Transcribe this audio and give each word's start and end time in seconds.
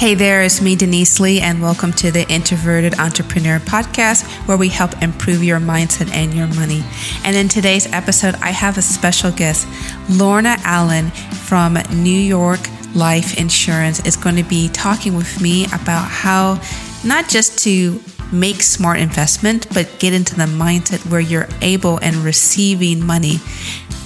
Hey 0.00 0.14
there, 0.14 0.40
it's 0.40 0.62
me, 0.62 0.76
Denise 0.76 1.20
Lee, 1.20 1.42
and 1.42 1.60
welcome 1.60 1.92
to 1.92 2.10
the 2.10 2.26
Introverted 2.30 2.98
Entrepreneur 2.98 3.58
Podcast, 3.58 4.24
where 4.48 4.56
we 4.56 4.70
help 4.70 5.02
improve 5.02 5.44
your 5.44 5.60
mindset 5.60 6.10
and 6.14 6.32
your 6.32 6.46
money. 6.46 6.82
And 7.22 7.36
in 7.36 7.48
today's 7.48 7.86
episode, 7.92 8.34
I 8.36 8.48
have 8.48 8.78
a 8.78 8.82
special 8.82 9.30
guest, 9.30 9.68
Lorna 10.08 10.56
Allen 10.64 11.10
from 11.10 11.74
New 11.92 12.18
York 12.18 12.60
Life 12.94 13.36
Insurance, 13.36 14.00
is 14.06 14.16
going 14.16 14.36
to 14.36 14.42
be 14.42 14.70
talking 14.70 15.16
with 15.16 15.38
me 15.42 15.66
about 15.66 16.08
how 16.08 16.58
not 17.04 17.28
just 17.28 17.58
to 17.64 18.00
make 18.32 18.62
smart 18.62 19.00
investment, 19.00 19.66
but 19.74 19.98
get 19.98 20.14
into 20.14 20.34
the 20.34 20.44
mindset 20.44 21.10
where 21.10 21.20
you're 21.20 21.48
able 21.60 21.98
and 21.98 22.16
receiving 22.16 23.04
money. 23.04 23.36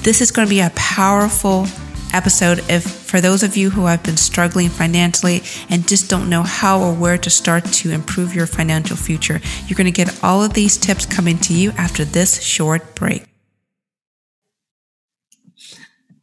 This 0.03 0.21
is 0.21 0.33
going 0.33 0.49
to 0.49 0.51
be 0.51 0.59
a 0.59 0.73
powerful 0.75 1.69
episode 2.15 2.61
if 2.71 2.85
for 2.85 3.21
those 3.21 3.43
of 3.43 3.57
you 3.57 3.71
who 3.71 3.87
have 3.87 4.03
been 4.03 4.17
struggling 4.17 4.69
financially 4.69 5.43
and 5.69 5.89
just 5.89 6.09
don't 6.09 6.31
know 6.31 6.43
how 6.43 6.81
or 6.81 6.95
where 6.95 7.19
to 7.19 7.29
start 7.29 7.65
to 7.65 7.91
improve 7.91 8.35
your 8.35 8.47
financial 8.47 8.97
future. 8.97 9.41
You're 9.67 9.77
going 9.77 9.87
to 9.87 9.91
get 9.91 10.23
all 10.23 10.43
of 10.43 10.55
these 10.55 10.77
tips 10.77 11.05
coming 11.05 11.39
to 11.39 11.53
you 11.53 11.73
after 11.73 12.05
this 12.05 12.41
short 12.43 12.95
break. 12.95 13.27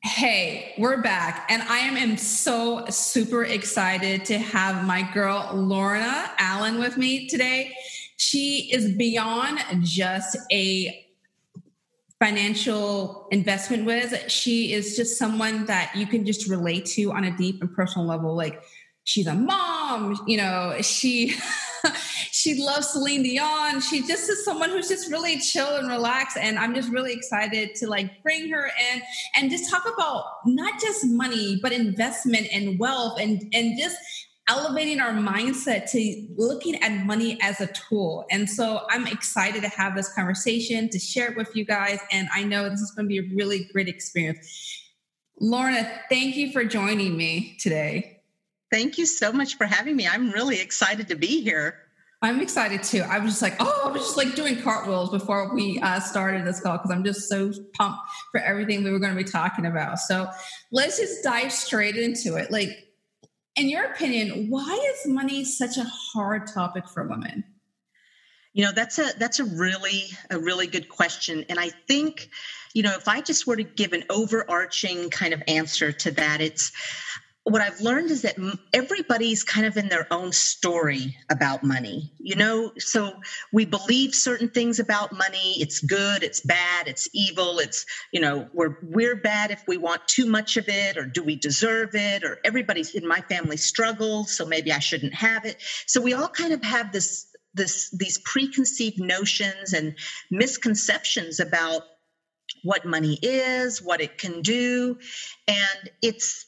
Hey, 0.03 0.73
we're 0.79 1.01
back, 1.01 1.45
and 1.47 1.61
I 1.61 1.77
am 1.77 2.17
so 2.17 2.85
super 2.89 3.43
excited 3.43 4.25
to 4.25 4.39
have 4.39 4.83
my 4.83 5.07
girl 5.13 5.51
Lorna 5.53 6.31
Allen 6.39 6.79
with 6.79 6.97
me 6.97 7.27
today. 7.27 7.75
She 8.17 8.71
is 8.73 8.95
beyond 8.95 9.59
just 9.81 10.37
a 10.51 11.05
financial 12.21 13.27
investment 13.31 13.83
with. 13.83 14.29
She 14.29 14.73
is 14.73 14.95
just 14.95 15.17
someone 15.17 15.65
that 15.65 15.91
you 15.95 16.05
can 16.05 16.23
just 16.23 16.47
relate 16.47 16.85
to 16.97 17.11
on 17.11 17.23
a 17.23 17.35
deep 17.35 17.61
and 17.61 17.73
personal 17.73 18.07
level. 18.07 18.35
Like 18.35 18.61
she's 19.05 19.25
a 19.25 19.33
mom, 19.33 20.21
you 20.27 20.37
know, 20.37 20.75
she 20.81 21.33
she 22.31 22.61
loves 22.61 22.89
Celine 22.89 23.23
Dion. 23.23 23.81
She 23.81 24.01
just 24.05 24.29
is 24.29 24.45
someone 24.45 24.69
who's 24.69 24.87
just 24.87 25.09
really 25.09 25.39
chill 25.39 25.77
and 25.77 25.87
relaxed. 25.87 26.37
And 26.37 26.59
I'm 26.59 26.75
just 26.75 26.89
really 26.89 27.11
excited 27.11 27.73
to 27.77 27.87
like 27.87 28.21
bring 28.21 28.51
her 28.51 28.65
in 28.93 29.01
and 29.35 29.49
just 29.49 29.71
talk 29.71 29.91
about 29.91 30.25
not 30.45 30.79
just 30.79 31.03
money, 31.07 31.59
but 31.63 31.71
investment 31.71 32.47
and 32.53 32.77
wealth 32.77 33.19
and 33.19 33.41
and 33.51 33.79
just 33.79 33.97
elevating 34.51 34.99
our 34.99 35.13
mindset 35.13 35.89
to 35.89 36.27
looking 36.35 36.75
at 36.83 37.05
money 37.05 37.39
as 37.41 37.61
a 37.61 37.67
tool. 37.67 38.25
And 38.29 38.49
so 38.49 38.81
I'm 38.89 39.07
excited 39.07 39.61
to 39.61 39.69
have 39.69 39.95
this 39.95 40.13
conversation, 40.13 40.89
to 40.89 40.99
share 40.99 41.31
it 41.31 41.37
with 41.37 41.55
you 41.55 41.63
guys. 41.63 41.99
And 42.11 42.27
I 42.33 42.43
know 42.43 42.69
this 42.69 42.81
is 42.81 42.91
going 42.91 43.05
to 43.05 43.07
be 43.07 43.19
a 43.19 43.33
really 43.33 43.69
great 43.71 43.87
experience. 43.87 44.89
Lorna, 45.39 45.89
thank 46.09 46.35
you 46.35 46.51
for 46.51 46.65
joining 46.65 47.15
me 47.15 47.55
today. 47.61 48.21
Thank 48.69 48.97
you 48.97 49.05
so 49.05 49.31
much 49.31 49.55
for 49.55 49.65
having 49.65 49.95
me. 49.95 50.05
I'm 50.05 50.31
really 50.31 50.59
excited 50.59 51.07
to 51.07 51.15
be 51.15 51.41
here. 51.41 51.75
I'm 52.21 52.41
excited 52.41 52.83
too. 52.83 53.01
I 53.01 53.19
was 53.19 53.31
just 53.31 53.41
like, 53.41 53.55
oh, 53.61 53.81
I 53.85 53.89
was 53.89 54.01
just 54.01 54.17
like 54.17 54.35
doing 54.35 54.61
cartwheels 54.61 55.11
before 55.11 55.55
we 55.55 55.79
uh, 55.79 56.01
started 56.01 56.45
this 56.45 56.59
call 56.59 56.77
because 56.77 56.91
I'm 56.91 57.05
just 57.05 57.29
so 57.29 57.51
pumped 57.73 58.01
for 58.31 58.41
everything 58.41 58.83
we 58.83 58.91
were 58.91 58.99
going 58.99 59.15
to 59.15 59.17
be 59.17 59.29
talking 59.29 59.65
about. 59.65 59.97
So 59.99 60.29
let's 60.71 60.99
just 60.99 61.23
dive 61.23 61.53
straight 61.53 61.95
into 61.95 62.35
it. 62.35 62.51
Like, 62.51 62.90
in 63.55 63.69
your 63.69 63.85
opinion, 63.85 64.49
why 64.49 64.93
is 64.93 65.07
money 65.07 65.43
such 65.43 65.77
a 65.77 65.83
hard 65.83 66.47
topic 66.47 66.87
for 66.87 67.07
women? 67.07 67.43
You 68.53 68.65
know, 68.65 68.71
that's 68.73 68.99
a 68.99 69.09
that's 69.17 69.39
a 69.39 69.45
really 69.45 70.05
a 70.29 70.37
really 70.37 70.67
good 70.67 70.89
question 70.89 71.45
and 71.47 71.59
I 71.59 71.69
think 71.87 72.29
you 72.73 72.83
know, 72.83 72.93
if 72.93 73.07
I 73.07 73.21
just 73.21 73.47
were 73.47 73.55
to 73.55 73.63
give 73.63 73.93
an 73.93 74.03
overarching 74.09 75.09
kind 75.09 75.33
of 75.33 75.43
answer 75.47 75.91
to 75.91 76.11
that, 76.11 76.41
it's 76.41 76.71
what 77.43 77.61
I've 77.61 77.79
learned 77.79 78.11
is 78.11 78.21
that 78.21 78.35
everybody's 78.71 79.43
kind 79.43 79.65
of 79.65 79.75
in 79.75 79.89
their 79.89 80.05
own 80.11 80.31
story 80.31 81.15
about 81.31 81.63
money. 81.63 82.13
You 82.19 82.35
know, 82.35 82.71
so 82.77 83.19
we 83.51 83.65
believe 83.65 84.13
certain 84.13 84.47
things 84.49 84.79
about 84.79 85.11
money. 85.11 85.55
It's 85.59 85.79
good, 85.79 86.21
it's 86.21 86.41
bad, 86.41 86.87
it's 86.87 87.07
evil. 87.13 87.57
It's, 87.59 87.85
you 88.13 88.21
know, 88.21 88.47
we're 88.53 88.75
we're 88.83 89.15
bad 89.15 89.49
if 89.49 89.63
we 89.67 89.77
want 89.77 90.01
too 90.07 90.27
much 90.27 90.55
of 90.55 90.65
it 90.67 90.97
or 90.97 91.05
do 91.05 91.23
we 91.23 91.35
deserve 91.35 91.89
it 91.93 92.23
or 92.23 92.37
everybody's 92.45 92.93
in 92.93 93.07
my 93.07 93.21
family 93.21 93.57
struggles, 93.57 94.35
so 94.35 94.45
maybe 94.45 94.71
I 94.71 94.79
shouldn't 94.79 95.15
have 95.15 95.43
it. 95.45 95.57
So 95.87 95.99
we 95.99 96.13
all 96.13 96.29
kind 96.29 96.53
of 96.53 96.63
have 96.63 96.91
this 96.91 97.25
this 97.55 97.89
these 97.97 98.19
preconceived 98.19 98.99
notions 98.99 99.73
and 99.73 99.97
misconceptions 100.29 101.39
about 101.39 101.81
what 102.63 102.85
money 102.85 103.17
is, 103.23 103.81
what 103.81 104.01
it 104.01 104.17
can 104.19 104.41
do, 104.41 104.97
and 105.47 105.89
it's 106.03 106.45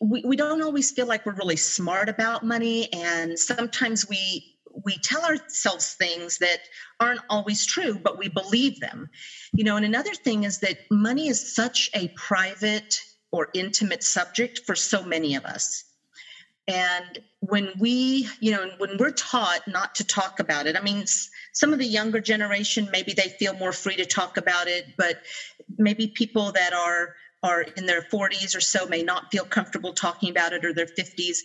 we, 0.00 0.22
we 0.24 0.36
don't 0.36 0.62
always 0.62 0.90
feel 0.90 1.06
like 1.06 1.24
we're 1.24 1.34
really 1.34 1.56
smart 1.56 2.08
about 2.08 2.42
money 2.42 2.88
and 2.92 3.38
sometimes 3.38 4.06
we 4.08 4.44
we 4.84 4.98
tell 4.98 5.24
ourselves 5.24 5.94
things 5.94 6.36
that 6.38 6.58
aren't 7.00 7.20
always 7.30 7.64
true 7.64 7.98
but 7.98 8.18
we 8.18 8.28
believe 8.28 8.78
them. 8.80 9.08
You 9.52 9.64
know 9.64 9.76
and 9.76 9.84
another 9.84 10.14
thing 10.14 10.44
is 10.44 10.58
that 10.60 10.78
money 10.90 11.28
is 11.28 11.54
such 11.54 11.90
a 11.94 12.08
private 12.08 13.00
or 13.32 13.48
intimate 13.54 14.02
subject 14.02 14.60
for 14.66 14.74
so 14.74 15.02
many 15.02 15.34
of 15.34 15.44
us. 15.44 15.84
And 16.68 17.18
when 17.40 17.72
we 17.78 18.28
you 18.40 18.50
know 18.50 18.68
when 18.78 18.96
we're 18.98 19.10
taught 19.10 19.60
not 19.66 19.94
to 19.94 20.04
talk 20.04 20.40
about 20.40 20.66
it 20.66 20.76
i 20.76 20.80
mean 20.80 21.04
some 21.52 21.72
of 21.72 21.78
the 21.78 21.86
younger 21.86 22.20
generation 22.20 22.88
maybe 22.90 23.12
they 23.12 23.28
feel 23.38 23.54
more 23.54 23.72
free 23.72 23.96
to 23.96 24.04
talk 24.04 24.36
about 24.36 24.66
it 24.66 24.84
but 24.96 25.16
maybe 25.78 26.08
people 26.08 26.52
that 26.52 26.72
are 26.72 27.14
are 27.46 27.62
in 27.76 27.86
their 27.86 28.02
40s 28.12 28.56
or 28.56 28.60
so 28.60 28.86
may 28.86 29.02
not 29.02 29.30
feel 29.30 29.44
comfortable 29.44 29.92
talking 29.92 30.30
about 30.30 30.52
it 30.52 30.64
or 30.64 30.72
their 30.72 30.86
50s 30.98 31.38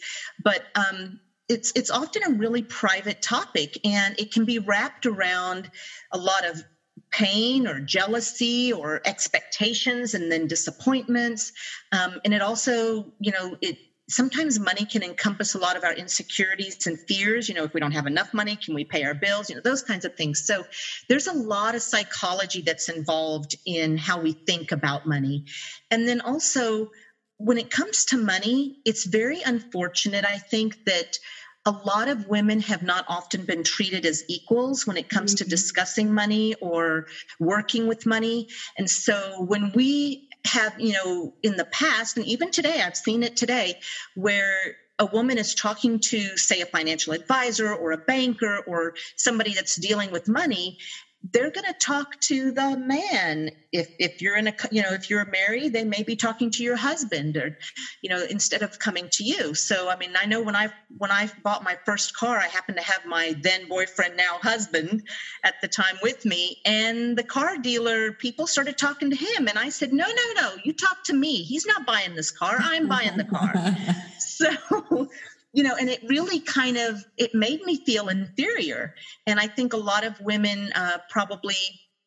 but 0.43 0.63
um, 0.75 1.19
it's 1.49 1.71
it's 1.75 1.89
often 1.89 2.23
a 2.23 2.31
really 2.31 2.63
private 2.63 3.21
topic 3.21 3.77
and 3.83 4.15
it 4.17 4.31
can 4.31 4.45
be 4.45 4.59
wrapped 4.59 5.05
around 5.05 5.69
a 6.11 6.17
lot 6.17 6.45
of 6.45 6.63
pain 7.11 7.67
or 7.67 7.79
jealousy 7.79 8.71
or 8.71 9.01
expectations 9.05 10.13
and 10.13 10.31
then 10.31 10.47
disappointments. 10.47 11.51
Um, 11.91 12.19
and 12.23 12.33
it 12.33 12.41
also 12.41 13.11
you 13.19 13.31
know 13.31 13.57
it 13.61 13.77
sometimes 14.11 14.59
money 14.59 14.85
can 14.85 15.03
encompass 15.03 15.55
a 15.55 15.57
lot 15.57 15.77
of 15.77 15.83
our 15.83 15.93
insecurities 15.93 16.85
and 16.85 16.99
fears 16.99 17.47
you 17.47 17.55
know 17.55 17.63
if 17.63 17.73
we 17.73 17.79
don't 17.79 17.93
have 17.93 18.07
enough 18.07 18.33
money 18.33 18.55
can 18.55 18.75
we 18.75 18.83
pay 18.83 19.03
our 19.03 19.13
bills 19.13 19.49
you 19.49 19.55
know 19.55 19.61
those 19.61 19.81
kinds 19.81 20.05
of 20.05 20.15
things 20.15 20.45
so 20.45 20.63
there's 21.07 21.27
a 21.27 21.33
lot 21.33 21.75
of 21.75 21.81
psychology 21.81 22.61
that's 22.61 22.89
involved 22.89 23.55
in 23.65 23.97
how 23.97 24.19
we 24.19 24.33
think 24.33 24.71
about 24.71 25.07
money 25.07 25.45
and 25.89 26.07
then 26.07 26.21
also 26.21 26.91
when 27.37 27.57
it 27.57 27.71
comes 27.71 28.05
to 28.05 28.17
money 28.17 28.77
it's 28.85 29.05
very 29.05 29.41
unfortunate 29.41 30.25
i 30.25 30.37
think 30.37 30.83
that 30.85 31.17
a 31.65 31.71
lot 31.71 32.07
of 32.07 32.27
women 32.27 32.59
have 32.59 32.81
not 32.81 33.05
often 33.07 33.45
been 33.45 33.63
treated 33.63 34.05
as 34.05 34.23
equals 34.27 34.87
when 34.87 34.97
it 34.97 35.09
comes 35.09 35.35
mm-hmm. 35.35 35.43
to 35.43 35.49
discussing 35.49 36.11
money 36.11 36.55
or 36.55 37.05
working 37.39 37.87
with 37.87 38.07
money. 38.07 38.47
And 38.79 38.89
so 38.89 39.43
when 39.43 39.71
we 39.75 40.27
have, 40.45 40.73
you 40.77 40.93
know, 40.93 41.33
in 41.43 41.57
the 41.57 41.65
past, 41.71 42.17
and 42.17 42.25
even 42.25 42.51
today, 42.51 42.81
I've 42.81 42.95
seen 42.95 43.23
it 43.23 43.35
today, 43.35 43.75
where 44.15 44.75
a 44.99 45.05
woman 45.05 45.37
is 45.37 45.55
talking 45.55 45.99
to, 45.99 46.37
say, 46.37 46.61
a 46.61 46.65
financial 46.67 47.13
advisor 47.13 47.73
or 47.73 47.91
a 47.91 47.97
banker 47.97 48.61
or 48.67 48.93
somebody 49.15 49.53
that's 49.53 49.75
dealing 49.75 50.11
with 50.11 50.27
money, 50.27 50.75
they're 51.23 51.51
going 51.51 51.65
to 51.65 51.75
talk 51.79 52.07
to 52.21 52.51
the 52.51 52.77
man. 52.77 53.49
If 53.71 53.87
if 53.97 54.21
you're 54.21 54.35
in 54.35 54.47
a 54.47 54.53
you 54.69 54.81
know 54.81 54.91
if 54.91 55.09
you're 55.09 55.25
married 55.25 55.71
they 55.71 55.85
may 55.85 56.03
be 56.03 56.17
talking 56.17 56.51
to 56.51 56.63
your 56.63 56.75
husband 56.75 57.37
or 57.37 57.55
you 58.01 58.09
know 58.09 58.25
instead 58.29 58.63
of 58.63 58.77
coming 58.79 59.07
to 59.13 59.23
you. 59.23 59.53
So 59.53 59.89
i 59.89 59.95
mean 59.95 60.13
i 60.17 60.25
know 60.25 60.41
when 60.41 60.55
i 60.55 60.67
when 60.97 61.11
i 61.11 61.29
bought 61.41 61.63
my 61.63 61.77
first 61.85 62.13
car 62.13 62.37
i 62.37 62.47
happened 62.47 62.77
to 62.77 62.83
have 62.83 63.05
my 63.05 63.33
then 63.39 63.67
boyfriend 63.69 64.17
now 64.17 64.39
husband 64.41 65.01
at 65.43 65.55
the 65.61 65.69
time 65.69 65.97
with 66.01 66.25
me. 66.25 66.57
And 66.65 67.17
the 67.17 67.23
car 67.23 67.57
dealer 67.57 68.11
people 68.11 68.45
started 68.45 68.77
talking 68.77 69.09
to 69.11 69.15
him. 69.15 69.47
And 69.47 69.57
i 69.57 69.69
said 69.69 69.93
no 69.93 70.05
no 70.05 70.41
no. 70.41 70.55
You 70.63 70.73
talk 70.73 70.97
to 71.05 71.13
me. 71.13 71.43
He's 71.43 71.65
not 71.65 71.85
buying 71.85 72.15
this 72.15 72.31
car. 72.31 72.57
I'm 72.59 72.87
buying 72.87 73.17
the 73.17 73.25
car. 73.25 73.53
So 74.19 75.07
you 75.53 75.63
know 75.63 75.75
and 75.75 75.89
it 75.89 76.01
really 76.07 76.39
kind 76.39 76.77
of 76.77 77.03
it 77.17 77.33
made 77.33 77.61
me 77.63 77.83
feel 77.85 78.09
inferior. 78.09 78.95
And 79.27 79.39
i 79.39 79.47
think 79.47 79.73
a 79.73 79.77
lot 79.77 80.03
of 80.03 80.19
women 80.21 80.71
uh, 80.73 80.99
probably 81.09 81.57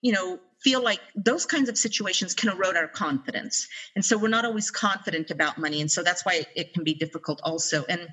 you 0.01 0.13
know 0.13 0.39
feel 0.63 0.83
like 0.83 1.01
those 1.15 1.45
kinds 1.45 1.69
of 1.69 1.77
situations 1.77 2.33
can 2.33 2.49
erode 2.49 2.75
our 2.75 2.89
confidence. 2.89 3.69
And 3.95 4.03
so 4.03 4.17
we're 4.17 4.29
not 4.29 4.47
always 4.47 4.71
confident 4.71 5.31
about 5.31 5.59
money. 5.59 5.83
And 5.83 5.91
so 5.91 6.03
that's 6.03 6.25
why 6.25 6.47
it 6.57 6.73
can 6.73 6.85
be 6.85 6.95
difficult 6.95 7.39
also. 7.45 7.85
And 7.87 8.09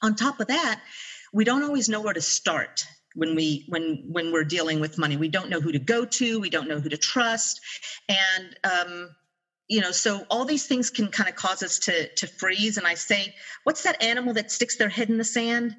on 0.00 0.14
top 0.14 0.38
of 0.38 0.46
that 0.46 0.80
we 1.32 1.44
don't 1.44 1.64
always 1.64 1.88
know 1.88 2.00
where 2.00 2.12
to 2.12 2.20
start 2.20 2.84
when 3.14 3.34
we 3.34 3.64
when 3.68 4.04
when 4.10 4.32
we're 4.32 4.44
dealing 4.44 4.80
with 4.80 4.98
money. 4.98 5.16
We 5.16 5.28
don't 5.28 5.50
know 5.50 5.60
who 5.60 5.72
to 5.72 5.78
go 5.78 6.04
to. 6.04 6.40
We 6.40 6.50
don't 6.50 6.68
know 6.68 6.80
who 6.80 6.88
to 6.88 6.96
trust. 6.96 7.60
And 8.08 8.56
um, 8.64 9.10
you 9.72 9.80
know 9.80 9.90
so 9.90 10.26
all 10.28 10.44
these 10.44 10.66
things 10.66 10.90
can 10.90 11.08
kind 11.08 11.30
of 11.30 11.34
cause 11.34 11.62
us 11.62 11.78
to 11.78 12.08
to 12.14 12.26
freeze 12.26 12.76
and 12.76 12.86
i 12.86 12.92
say 12.92 13.34
what's 13.64 13.84
that 13.84 14.02
animal 14.02 14.34
that 14.34 14.50
sticks 14.50 14.76
their 14.76 14.90
head 14.90 15.08
in 15.08 15.16
the 15.16 15.24
sand 15.24 15.74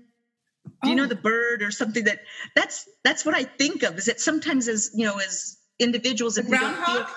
do 0.82 0.90
you 0.90 0.96
know 0.96 1.04
oh. 1.04 1.08
the 1.08 1.16
bird 1.16 1.62
or 1.62 1.70
something 1.70 2.04
that 2.06 2.22
that's 2.56 2.90
that's 3.04 3.24
what 3.24 3.36
i 3.36 3.44
think 3.44 3.84
of 3.84 3.96
is 3.98 4.06
that 4.06 4.20
sometimes 4.20 4.68
as 4.68 4.90
you 4.96 5.06
know 5.06 5.18
as 5.18 5.58
individuals 5.80 6.36
the 6.36 6.44
groundhog 6.44 7.08
feel, 7.08 7.16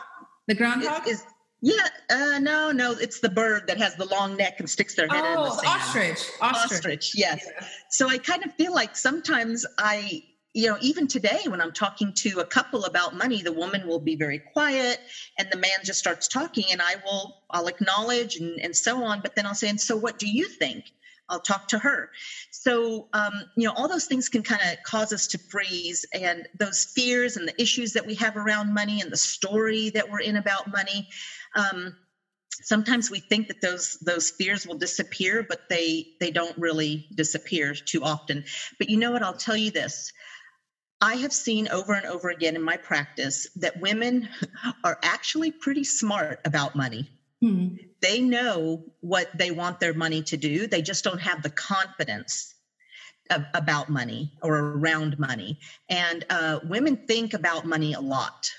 the 0.49 0.55
groundhog 0.55 1.09
is, 1.09 1.21
is 1.21 1.27
Yeah, 1.63 1.89
uh, 2.11 2.39
no, 2.39 2.71
no, 2.71 2.93
it's 2.93 3.21
the 3.21 3.31
bird 3.31 3.69
that 3.69 3.79
has 3.79 3.97
the 3.97 4.05
long 4.05 4.37
neck 4.37 4.61
and 4.61 4.69
sticks 4.69 4.95
their 4.95 5.09
head 5.09 5.25
oh, 5.25 5.45
in 5.45 5.49
the 5.49 5.51
sand. 5.57 5.67
ostrich. 5.67 6.31
Ostrich. 6.41 6.73
Ostrich, 6.73 7.13
yes. 7.17 7.47
Yeah. 7.47 7.67
So 7.89 8.09
I 8.09 8.19
kind 8.19 8.45
of 8.45 8.53
feel 8.55 8.75
like 8.75 8.95
sometimes 8.95 9.65
I, 9.79 10.23
you 10.57 10.69
know, 10.69 10.79
even 10.81 11.07
today 11.07 11.41
when 11.49 11.61
I'm 11.61 11.71
talking 11.71 12.15
to 12.21 12.39
a 12.41 12.47
couple 12.47 12.87
about 12.87 13.15
money, 13.15 13.43
the 13.43 13.53
woman 13.53 13.87
will 13.87 13.99
be 14.01 14.17
very 14.17 14.39
quiet 14.39 14.99
and 15.39 15.47
the 15.51 15.59
man 15.59 15.81
just 15.85 15.99
starts 15.99 16.27
talking 16.29 16.65
and 16.73 16.81
I 16.81 16.97
will, 17.05 17.35
I'll 17.51 17.67
acknowledge 17.67 18.37
and, 18.37 18.59
and 18.63 18.75
so 18.75 19.05
on. 19.05 19.21
But 19.21 19.35
then 19.37 19.45
I'll 19.45 19.55
say, 19.55 19.69
and 19.69 19.79
so 19.79 19.99
what 19.99 20.17
do 20.17 20.27
you 20.27 20.49
think? 20.59 20.87
I'll 21.29 21.41
talk 21.41 21.67
to 21.69 21.79
her. 21.81 22.09
So, 22.51 23.07
um, 23.13 23.33
you 23.55 23.67
know, 23.67 23.75
all 23.77 23.87
those 23.87 24.07
things 24.07 24.31
can 24.31 24.43
kind 24.43 24.63
of 24.63 24.83
cause 24.83 25.13
us 25.13 25.27
to 25.29 25.41
freeze. 25.51 26.07
And 26.15 26.47
those 26.59 26.87
fears 26.95 27.37
and 27.37 27.47
the 27.47 27.61
issues 27.61 27.93
that 27.93 28.07
we 28.07 28.15
have 28.15 28.35
around 28.35 28.73
money 28.73 29.03
and 29.03 29.13
the 29.13 29.19
story 29.19 29.91
that 29.91 30.09
we're 30.09 30.21
in 30.21 30.37
about 30.37 30.73
money. 30.73 31.07
Um, 31.55 31.95
sometimes 32.63 33.11
we 33.11 33.21
think 33.21 33.49
that 33.49 33.61
those 33.61 33.99
those 34.01 34.31
fears 34.31 34.67
will 34.67 34.77
disappear 34.77 35.43
but 35.43 35.61
they 35.69 36.07
they 36.21 36.31
don't 36.31 36.57
really 36.57 37.05
disappear 37.15 37.75
too 37.85 38.03
often 38.03 38.43
but 38.79 38.89
you 38.89 38.97
know 38.97 39.11
what 39.11 39.23
i'll 39.23 39.35
tell 39.35 39.57
you 39.57 39.71
this 39.71 40.13
i 41.01 41.15
have 41.15 41.33
seen 41.33 41.69
over 41.69 41.95
and 41.95 42.07
over 42.07 42.31
again 42.31 42.57
in 42.57 42.63
my 42.63 42.77
practice 42.77 43.47
that 43.57 43.81
women 43.81 44.29
are 44.85 44.99
actually 45.03 45.51
pretty 45.51 45.85
smart 45.85 46.41
about 46.45 46.77
money. 46.77 47.11
Hmm. 47.41 47.69
They 48.01 48.21
know 48.21 48.85
what 49.01 49.29
they 49.37 49.51
want 49.51 49.81
their 49.81 49.95
money 49.95 50.23
to 50.23 50.37
do. 50.37 50.67
They 50.67 50.83
just 50.83 51.05
don't 51.05 51.21
have 51.21 51.43
the 51.43 51.51
confidence 51.51 52.55
of, 53.31 53.45
about 53.55 53.89
money 53.89 54.33
or 54.43 54.57
around 54.57 55.19
money. 55.19 55.59
And 55.89 56.25
uh, 56.31 56.61
women 56.65 56.97
think 57.07 57.35
about 57.35 57.67
money 57.67 57.93
a 57.93 58.01
lot. 58.01 58.51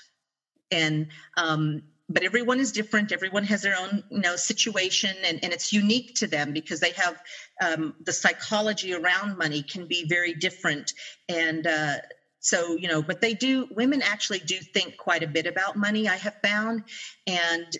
And 0.70 1.08
um, 1.36 1.82
but 2.10 2.22
everyone 2.22 2.58
is 2.58 2.72
different. 2.72 3.12
Everyone 3.12 3.44
has 3.44 3.62
their 3.62 3.76
own 3.76 4.02
you 4.10 4.20
know 4.20 4.36
situation 4.36 5.14
and, 5.24 5.42
and 5.42 5.52
it's 5.52 5.72
unique 5.72 6.14
to 6.16 6.26
them 6.26 6.52
because 6.52 6.80
they 6.80 6.92
have 6.92 7.22
um, 7.62 7.94
the 8.04 8.12
psychology 8.12 8.94
around 8.94 9.36
money 9.38 9.62
can 9.62 9.86
be 9.86 10.06
very 10.08 10.34
different. 10.34 10.92
And 11.28 11.66
uh, 11.66 11.96
so 12.40 12.76
you 12.76 12.88
know 12.88 13.02
but 13.02 13.20
they 13.20 13.34
do 13.34 13.66
women 13.70 14.02
actually 14.02 14.38
do 14.38 14.58
think 14.58 14.96
quite 14.96 15.22
a 15.22 15.26
bit 15.26 15.46
about 15.46 15.76
money 15.76 16.08
i 16.08 16.16
have 16.16 16.34
found 16.42 16.82
and 17.26 17.76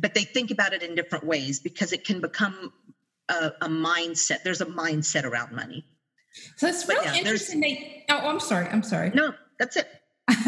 but 0.00 0.14
they 0.14 0.22
think 0.22 0.50
about 0.50 0.72
it 0.72 0.82
in 0.82 0.94
different 0.94 1.24
ways 1.24 1.60
because 1.60 1.92
it 1.92 2.04
can 2.04 2.20
become 2.20 2.72
a, 3.28 3.52
a 3.62 3.68
mindset. 3.68 4.42
There's 4.42 4.60
a 4.60 4.66
mindset 4.66 5.24
around 5.24 5.52
money. 5.52 5.84
So 6.56 6.66
it's 6.66 6.86
really 6.88 7.04
yeah, 7.06 7.14
interesting. 7.14 7.60
They, 7.60 8.04
oh, 8.10 8.18
I'm 8.18 8.40
sorry. 8.40 8.66
I'm 8.66 8.82
sorry. 8.82 9.10
No, 9.14 9.32
that's 9.58 9.76
it. 9.76 9.88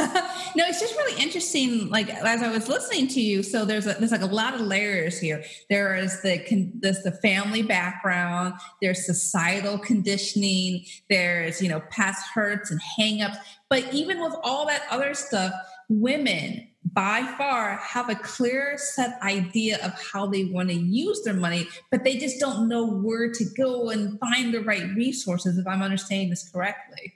no, 0.57 0.65
it's 0.67 0.81
just 0.81 0.95
really 0.97 1.23
interesting. 1.23 1.89
Like 1.89 2.09
as 2.11 2.43
I 2.43 2.51
was 2.51 2.69
listening 2.69 3.07
to 3.09 3.21
you, 3.21 3.45
so 3.45 3.65
there's 3.65 3.87
a, 3.87 3.95
there's 3.95 4.11
like 4.11 4.23
a 4.23 4.27
lot 4.27 4.55
of 4.55 4.61
layers 4.61 5.21
here. 5.21 5.45
There 5.71 5.95
is 5.95 6.21
the 6.23 6.45
there's 6.75 7.05
the 7.05 7.13
family 7.13 7.63
background. 7.63 8.55
There's 8.83 9.07
societal 9.07 9.79
conditioning. 9.79 10.85
There's 11.09 11.63
you 11.63 11.69
know 11.69 11.81
past 11.91 12.27
hurts 12.35 12.73
and 12.73 12.81
hangups. 12.99 13.37
But 13.71 13.95
even 13.95 14.21
with 14.21 14.35
all 14.43 14.67
that 14.67 14.83
other 14.91 15.15
stuff, 15.15 15.53
women 15.89 16.67
by 16.93 17.23
far 17.39 17.77
have 17.77 18.09
a 18.09 18.17
clear 18.17 18.77
set 18.79 19.21
idea 19.23 19.79
of 19.85 19.93
how 20.13 20.27
they 20.27 20.47
want 20.47 20.71
to 20.71 20.75
use 20.75 21.23
their 21.23 21.35
money, 21.35 21.69
but 21.93 22.03
they 22.03 22.17
just 22.17 22.41
don't 22.41 22.69
know 22.69 22.85
where 22.85 23.31
to 23.31 23.45
go 23.57 23.91
and 23.91 24.19
find 24.19 24.53
the 24.53 24.61
right 24.61 24.89
resources, 24.97 25.57
if 25.57 25.67
I'm 25.69 25.83
understanding 25.83 26.31
this 26.31 26.49
correctly. 26.49 27.13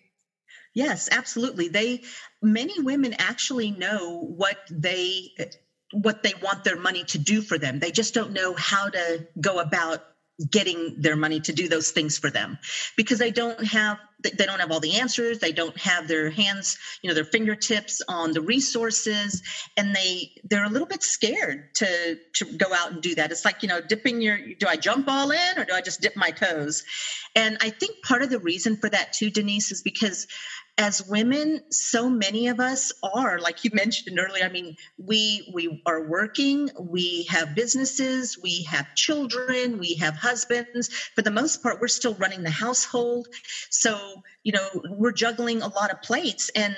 Yes, 0.74 1.08
absolutely. 1.10 1.68
They 1.68 2.00
many 2.42 2.80
women 2.80 3.14
actually 3.18 3.70
know 3.70 4.20
what 4.36 4.56
they 4.70 5.30
what 5.92 6.22
they 6.22 6.34
want 6.34 6.64
their 6.64 6.76
money 6.76 7.04
to 7.04 7.18
do 7.18 7.42
for 7.42 7.58
them. 7.58 7.78
They 7.78 7.90
just 7.90 8.14
don't 8.14 8.32
know 8.32 8.54
how 8.56 8.88
to 8.88 9.24
go 9.40 9.58
about 9.58 10.00
getting 10.50 10.94
their 10.98 11.16
money 11.16 11.40
to 11.40 11.52
do 11.52 11.68
those 11.68 11.90
things 11.90 12.18
for 12.18 12.30
them 12.30 12.58
because 12.96 13.18
they 13.18 13.30
don't 13.30 13.64
have 13.64 13.98
they 14.36 14.46
don't 14.46 14.60
have 14.60 14.70
all 14.70 14.80
the 14.80 14.96
answers 14.96 15.38
they 15.38 15.52
don't 15.52 15.78
have 15.78 16.08
their 16.08 16.30
hands 16.30 16.76
you 17.02 17.08
know 17.08 17.14
their 17.14 17.24
fingertips 17.24 18.00
on 18.08 18.32
the 18.32 18.40
resources 18.42 19.40
and 19.76 19.94
they 19.94 20.28
they're 20.44 20.64
a 20.64 20.68
little 20.68 20.86
bit 20.86 21.02
scared 21.02 21.64
to 21.74 22.16
to 22.34 22.46
go 22.56 22.72
out 22.72 22.92
and 22.92 23.02
do 23.02 23.14
that 23.14 23.30
it's 23.32 23.44
like 23.44 23.62
you 23.62 23.68
know 23.68 23.80
dipping 23.80 24.20
your 24.20 24.38
do 24.58 24.66
i 24.66 24.76
jump 24.76 25.04
all 25.08 25.30
in 25.30 25.58
or 25.58 25.64
do 25.64 25.74
i 25.74 25.80
just 25.80 26.00
dip 26.00 26.12
my 26.16 26.30
toes 26.30 26.82
and 27.34 27.56
i 27.60 27.70
think 27.80 27.96
part 28.04 28.22
of 28.22 28.30
the 28.30 28.40
reason 28.40 28.76
for 28.80 28.88
that 28.90 29.12
too 29.12 29.30
denise 29.30 29.70
is 29.70 29.82
because 29.82 30.26
as 30.78 31.02
women 31.06 31.60
so 31.70 32.08
many 32.08 32.48
of 32.48 32.58
us 32.58 32.92
are 33.02 33.38
like 33.38 33.62
you 33.62 33.70
mentioned 33.74 34.18
earlier 34.18 34.44
i 34.44 34.48
mean 34.48 34.74
we 34.96 35.46
we 35.52 35.82
are 35.86 36.02
working 36.02 36.70
we 36.80 37.24
have 37.28 37.54
businesses 37.54 38.38
we 38.42 38.62
have 38.62 38.86
children 38.94 39.78
we 39.78 39.94
have 39.94 40.16
husbands. 40.16 40.88
For 41.14 41.22
the 41.22 41.30
most 41.30 41.62
part 41.62 41.80
we're 41.80 41.88
still 41.88 42.14
running 42.14 42.42
the 42.42 42.50
household. 42.50 43.28
So 43.70 44.22
you 44.42 44.52
know 44.52 44.68
we're 44.90 45.12
juggling 45.12 45.62
a 45.62 45.68
lot 45.68 45.90
of 45.90 46.00
plates 46.02 46.50
and 46.54 46.74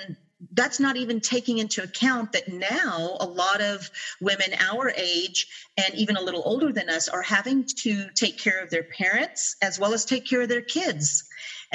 that's 0.51 0.79
not 0.79 0.97
even 0.97 1.21
taking 1.21 1.59
into 1.59 1.81
account 1.81 2.33
that 2.33 2.47
now 2.47 3.17
a 3.19 3.25
lot 3.25 3.61
of 3.61 3.89
women 4.19 4.49
our 4.59 4.91
age 4.97 5.47
and 5.77 5.93
even 5.95 6.17
a 6.17 6.21
little 6.21 6.43
older 6.45 6.71
than 6.73 6.89
us 6.89 7.07
are 7.07 7.21
having 7.21 7.65
to 7.83 8.09
take 8.15 8.37
care 8.37 8.61
of 8.61 8.69
their 8.69 8.83
parents 8.83 9.55
as 9.61 9.79
well 9.79 9.93
as 9.93 10.03
take 10.03 10.25
care 10.25 10.41
of 10.41 10.49
their 10.49 10.61
kids 10.61 11.23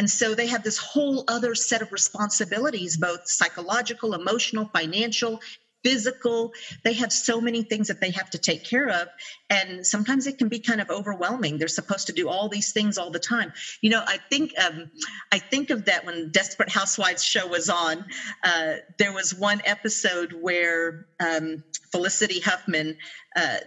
and 0.00 0.08
so 0.08 0.34
they 0.34 0.46
have 0.46 0.62
this 0.62 0.78
whole 0.78 1.24
other 1.28 1.54
set 1.54 1.82
of 1.82 1.92
responsibilities, 1.92 2.96
both 2.96 3.28
psychological, 3.28 4.14
emotional, 4.14 4.70
financial, 4.72 5.42
physical. 5.84 6.54
They 6.84 6.94
have 6.94 7.12
so 7.12 7.38
many 7.38 7.64
things 7.64 7.88
that 7.88 8.00
they 8.00 8.12
have 8.12 8.30
to 8.30 8.38
take 8.38 8.64
care 8.64 8.88
of. 8.88 9.08
And 9.50 9.86
sometimes 9.86 10.26
it 10.26 10.38
can 10.38 10.48
be 10.48 10.60
kind 10.60 10.80
of 10.80 10.88
overwhelming. 10.88 11.58
They're 11.58 11.68
supposed 11.68 12.06
to 12.06 12.14
do 12.14 12.30
all 12.30 12.48
these 12.48 12.72
things 12.72 12.96
all 12.96 13.10
the 13.10 13.18
time. 13.18 13.52
You 13.82 13.90
know, 13.90 14.02
I 14.06 14.20
think 14.30 14.52
um, 14.58 14.90
I 15.30 15.38
think 15.38 15.68
of 15.68 15.84
that 15.84 16.06
when 16.06 16.30
Desperate 16.30 16.70
Housewives 16.70 17.22
show 17.22 17.46
was 17.46 17.68
on. 17.68 18.06
Uh, 18.42 18.76
there 18.98 19.12
was 19.12 19.34
one 19.34 19.60
episode 19.66 20.32
where 20.32 21.04
um, 21.22 21.62
Felicity 21.92 22.40
Huffman 22.40 22.96
uh, 23.36 23.58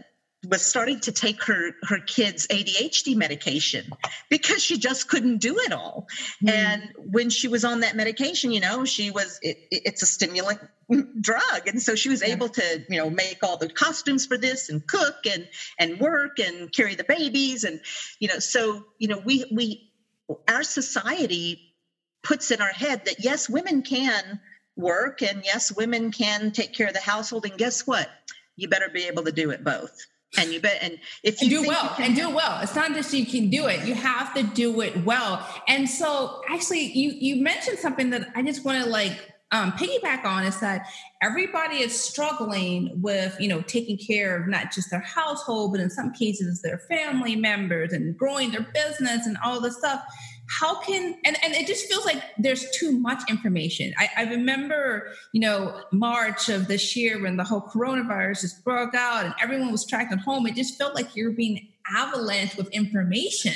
was 0.47 0.65
starting 0.65 0.99
to 1.01 1.11
take 1.11 1.43
her 1.43 1.71
her 1.83 1.99
kids 1.99 2.47
ADHD 2.47 3.15
medication 3.15 3.85
because 4.29 4.61
she 4.61 4.77
just 4.77 5.07
couldn't 5.07 5.37
do 5.37 5.57
it 5.59 5.71
all. 5.71 6.07
Mm. 6.43 6.51
And 6.51 6.93
when 6.97 7.29
she 7.29 7.47
was 7.47 7.63
on 7.63 7.81
that 7.81 7.95
medication, 7.95 8.51
you 8.51 8.59
know, 8.59 8.83
she 8.85 9.11
was 9.11 9.39
it, 9.41 9.57
it's 9.71 10.03
a 10.03 10.05
stimulant 10.05 10.59
drug, 11.21 11.67
and 11.67 11.81
so 11.81 11.95
she 11.95 12.09
was 12.09 12.21
yeah. 12.21 12.33
able 12.33 12.49
to 12.49 12.83
you 12.89 12.97
know 12.97 13.09
make 13.09 13.37
all 13.43 13.57
the 13.57 13.69
costumes 13.69 14.25
for 14.25 14.37
this 14.37 14.69
and 14.69 14.85
cook 14.85 15.15
and 15.31 15.47
and 15.79 15.99
work 15.99 16.39
and 16.39 16.71
carry 16.71 16.95
the 16.95 17.05
babies 17.05 17.63
and 17.63 17.79
you 18.19 18.27
know 18.27 18.39
so 18.39 18.83
you 18.97 19.07
know 19.07 19.17
we 19.17 19.45
we 19.51 19.91
our 20.47 20.63
society 20.63 21.73
puts 22.23 22.51
in 22.51 22.61
our 22.61 22.71
head 22.71 23.05
that 23.05 23.15
yes 23.19 23.49
women 23.49 23.81
can 23.81 24.39
work 24.75 25.21
and 25.21 25.43
yes 25.45 25.71
women 25.75 26.11
can 26.11 26.51
take 26.51 26.73
care 26.73 26.87
of 26.87 26.93
the 26.93 26.99
household 26.99 27.45
and 27.45 27.57
guess 27.57 27.85
what 27.85 28.09
you 28.55 28.67
better 28.67 28.89
be 28.89 29.03
able 29.03 29.23
to 29.23 29.31
do 29.31 29.51
it 29.51 29.63
both 29.63 30.05
and 30.37 30.51
you 30.51 30.59
bet? 30.59 30.79
And 30.81 30.99
if 31.23 31.41
you 31.41 31.57
and 31.57 31.65
do 31.65 31.69
well 31.69 31.89
can, 31.89 32.05
and 32.05 32.15
do 32.15 32.29
well. 32.29 32.59
It's 32.61 32.75
not 32.75 32.93
just 32.93 33.13
you 33.13 33.25
can 33.25 33.49
do 33.49 33.67
it. 33.67 33.85
You 33.85 33.93
have 33.93 34.33
to 34.35 34.43
do 34.43 34.81
it 34.81 35.03
well. 35.03 35.47
And 35.67 35.89
so 35.89 36.41
actually 36.49 36.85
you 36.85 37.11
you 37.11 37.43
mentioned 37.43 37.79
something 37.79 38.09
that 38.09 38.29
i 38.35 38.41
just 38.41 38.65
want 38.65 38.83
to 38.83 38.89
like 38.89 39.33
um, 39.51 39.71
piggyback 39.73 40.25
on 40.25 40.45
is 40.45 40.59
that 40.61 40.87
everybody 41.21 41.75
is 41.77 41.99
struggling 41.99 42.91
with 43.01 43.35
you 43.39 43.47
know 43.47 43.61
taking 43.61 43.97
care 43.97 44.35
of 44.35 44.47
not 44.47 44.71
just 44.71 44.89
their 44.89 45.01
household 45.01 45.71
but 45.71 45.79
in 45.79 45.91
some 45.91 46.11
cases 46.11 46.61
their 46.61 46.79
family 46.79 47.35
members 47.35 47.93
and 47.93 48.17
growing 48.17 48.51
their 48.51 48.65
business 48.73 49.27
and 49.27 49.37
all 49.45 49.61
this 49.61 49.77
stuff 49.77 50.03
how 50.49 50.79
can 50.81 51.15
and, 51.25 51.37
and 51.43 51.53
it 51.53 51.67
just 51.67 51.87
feels 51.87 52.05
like 52.05 52.21
there's 52.37 52.69
too 52.71 52.91
much 52.99 53.21
information. 53.29 53.93
I, 53.97 54.09
I 54.17 54.23
remember 54.23 55.13
you 55.31 55.41
know 55.41 55.81
march 55.91 56.49
of 56.49 56.67
this 56.67 56.95
year 56.95 57.21
when 57.21 57.37
the 57.37 57.43
whole 57.43 57.61
coronavirus 57.61 58.41
just 58.41 58.63
broke 58.63 58.93
out 58.93 59.25
and 59.25 59.33
everyone 59.41 59.71
was 59.71 59.85
trapped 59.85 60.11
at 60.11 60.19
home 60.19 60.45
it 60.47 60.55
just 60.55 60.77
felt 60.77 60.95
like 60.95 61.15
you're 61.15 61.31
being 61.31 61.67
avalanche 61.95 62.55
with 62.55 62.69
information. 62.69 63.53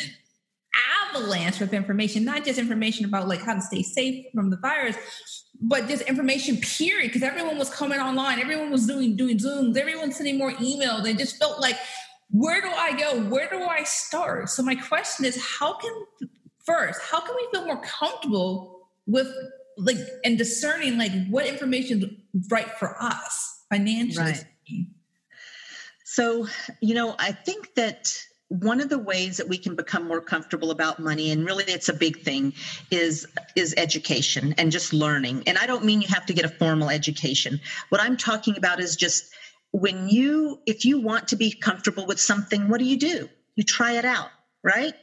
Avalanche 1.09 1.59
with 1.59 1.73
information 1.73 2.23
not 2.23 2.45
just 2.45 2.59
information 2.59 3.05
about 3.05 3.27
like 3.27 3.41
how 3.41 3.53
to 3.53 3.61
stay 3.61 3.81
safe 3.81 4.25
from 4.33 4.49
the 4.49 4.57
virus 4.57 4.95
but 5.59 5.87
just 5.87 6.03
information 6.03 6.57
period 6.57 7.07
because 7.07 7.23
everyone 7.23 7.57
was 7.57 7.69
coming 7.69 7.99
online 7.99 8.39
everyone 8.39 8.69
was 8.71 8.85
doing 8.85 9.15
doing 9.15 9.37
zooms 9.37 9.75
everyone 9.75 10.11
sending 10.11 10.37
more 10.37 10.51
emails. 10.53 11.05
It 11.07 11.17
just 11.17 11.37
felt 11.37 11.59
like 11.59 11.77
where 12.29 12.61
do 12.61 12.67
i 12.67 12.97
go? 12.97 13.21
Where 13.29 13.49
do 13.49 13.63
i 13.63 13.83
start? 13.83 14.49
So 14.49 14.61
my 14.61 14.75
question 14.75 15.25
is 15.25 15.41
how 15.59 15.77
can 15.77 15.91
first 16.67 17.01
how 17.01 17.19
can 17.19 17.35
we 17.35 17.47
feel 17.51 17.65
more 17.65 17.81
comfortable 17.81 18.89
with 19.07 19.27
like 19.77 19.97
and 20.23 20.37
discerning 20.37 20.97
like 20.97 21.11
what 21.29 21.47
information 21.47 22.03
is 22.35 22.47
right 22.51 22.71
for 22.77 23.01
us 23.01 23.63
financially 23.71 24.31
right. 24.31 24.45
so 26.03 26.45
you 26.81 26.93
know 26.93 27.15
i 27.17 27.31
think 27.31 27.73
that 27.75 28.15
one 28.49 28.79
of 28.79 28.87
the 28.87 28.97
ways 28.97 29.37
that 29.37 29.47
we 29.49 29.57
can 29.57 29.75
become 29.75 30.07
more 30.07 30.21
comfortable 30.21 30.71
about 30.71 30.99
money 30.99 31.31
and 31.31 31.45
really 31.45 31.65
it's 31.67 31.89
a 31.89 31.93
big 31.93 32.21
thing 32.21 32.53
is 32.91 33.27
is 33.55 33.73
education 33.77 34.55
and 34.57 34.71
just 34.71 34.93
learning. 34.93 35.43
And 35.47 35.57
i 35.57 35.65
don't 35.65 35.83
mean 35.83 36.01
you 36.01 36.07
have 36.07 36.25
to 36.27 36.33
get 36.33 36.45
a 36.45 36.49
formal 36.49 36.89
education. 36.89 37.59
What 37.89 38.01
i'm 38.01 38.15
talking 38.15 38.57
about 38.57 38.79
is 38.79 38.95
just 38.95 39.33
when 39.71 40.07
you 40.07 40.61
if 40.65 40.85
you 40.85 40.99
want 40.99 41.27
to 41.29 41.35
be 41.35 41.51
comfortable 41.51 42.05
with 42.05 42.19
something 42.19 42.69
what 42.69 42.79
do 42.79 42.85
you 42.85 42.97
do? 42.97 43.29
You 43.55 43.63
try 43.63 43.93
it 43.93 44.05
out 44.05 44.29
right 44.63 44.93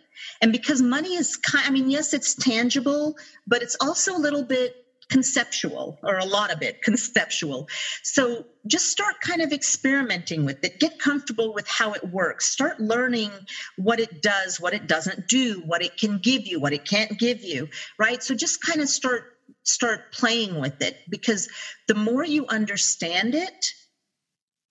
and 0.40 0.52
because 0.52 0.82
money 0.82 1.14
is 1.14 1.36
kind 1.36 1.66
i 1.66 1.70
mean 1.70 1.88
yes 1.88 2.12
it's 2.12 2.34
tangible 2.34 3.14
but 3.46 3.62
it's 3.62 3.76
also 3.80 4.14
a 4.14 4.18
little 4.18 4.44
bit 4.44 4.72
conceptual 5.10 5.98
or 6.02 6.16
a 6.16 6.24
lot 6.24 6.50
of 6.50 6.62
it 6.62 6.76
conceptual. 6.82 7.66
So 8.02 8.46
just 8.66 8.86
start 8.86 9.14
kind 9.20 9.42
of 9.42 9.52
experimenting 9.52 10.44
with 10.44 10.56
it. 10.62 10.78
Get 10.78 10.92
comfortable 10.98 11.52
with 11.52 11.66
how 11.68 11.92
it 11.92 12.02
works. 12.02 12.46
Start 12.50 12.80
learning 12.80 13.30
what 13.76 14.00
it 14.00 14.20
does 14.20 14.56
what 14.58 14.72
it 14.74 14.86
doesn't 14.86 15.26
do 15.26 15.60
what 15.64 15.82
it 15.82 15.92
can 15.98 16.18
give 16.18 16.42
you 16.46 16.58
what 16.60 16.72
it 16.72 16.86
can't 16.88 17.10
give 17.18 17.38
you 17.42 17.68
right? 17.98 18.22
So 18.22 18.34
just 18.34 18.58
kind 18.60 18.80
of 18.80 18.88
start 18.88 19.24
start 19.64 20.00
playing 20.12 20.58
with 20.58 20.74
it 20.80 20.96
because 21.08 21.46
the 21.86 21.94
more 21.94 22.24
you 22.24 22.46
understand 22.48 23.34
it 23.34 23.74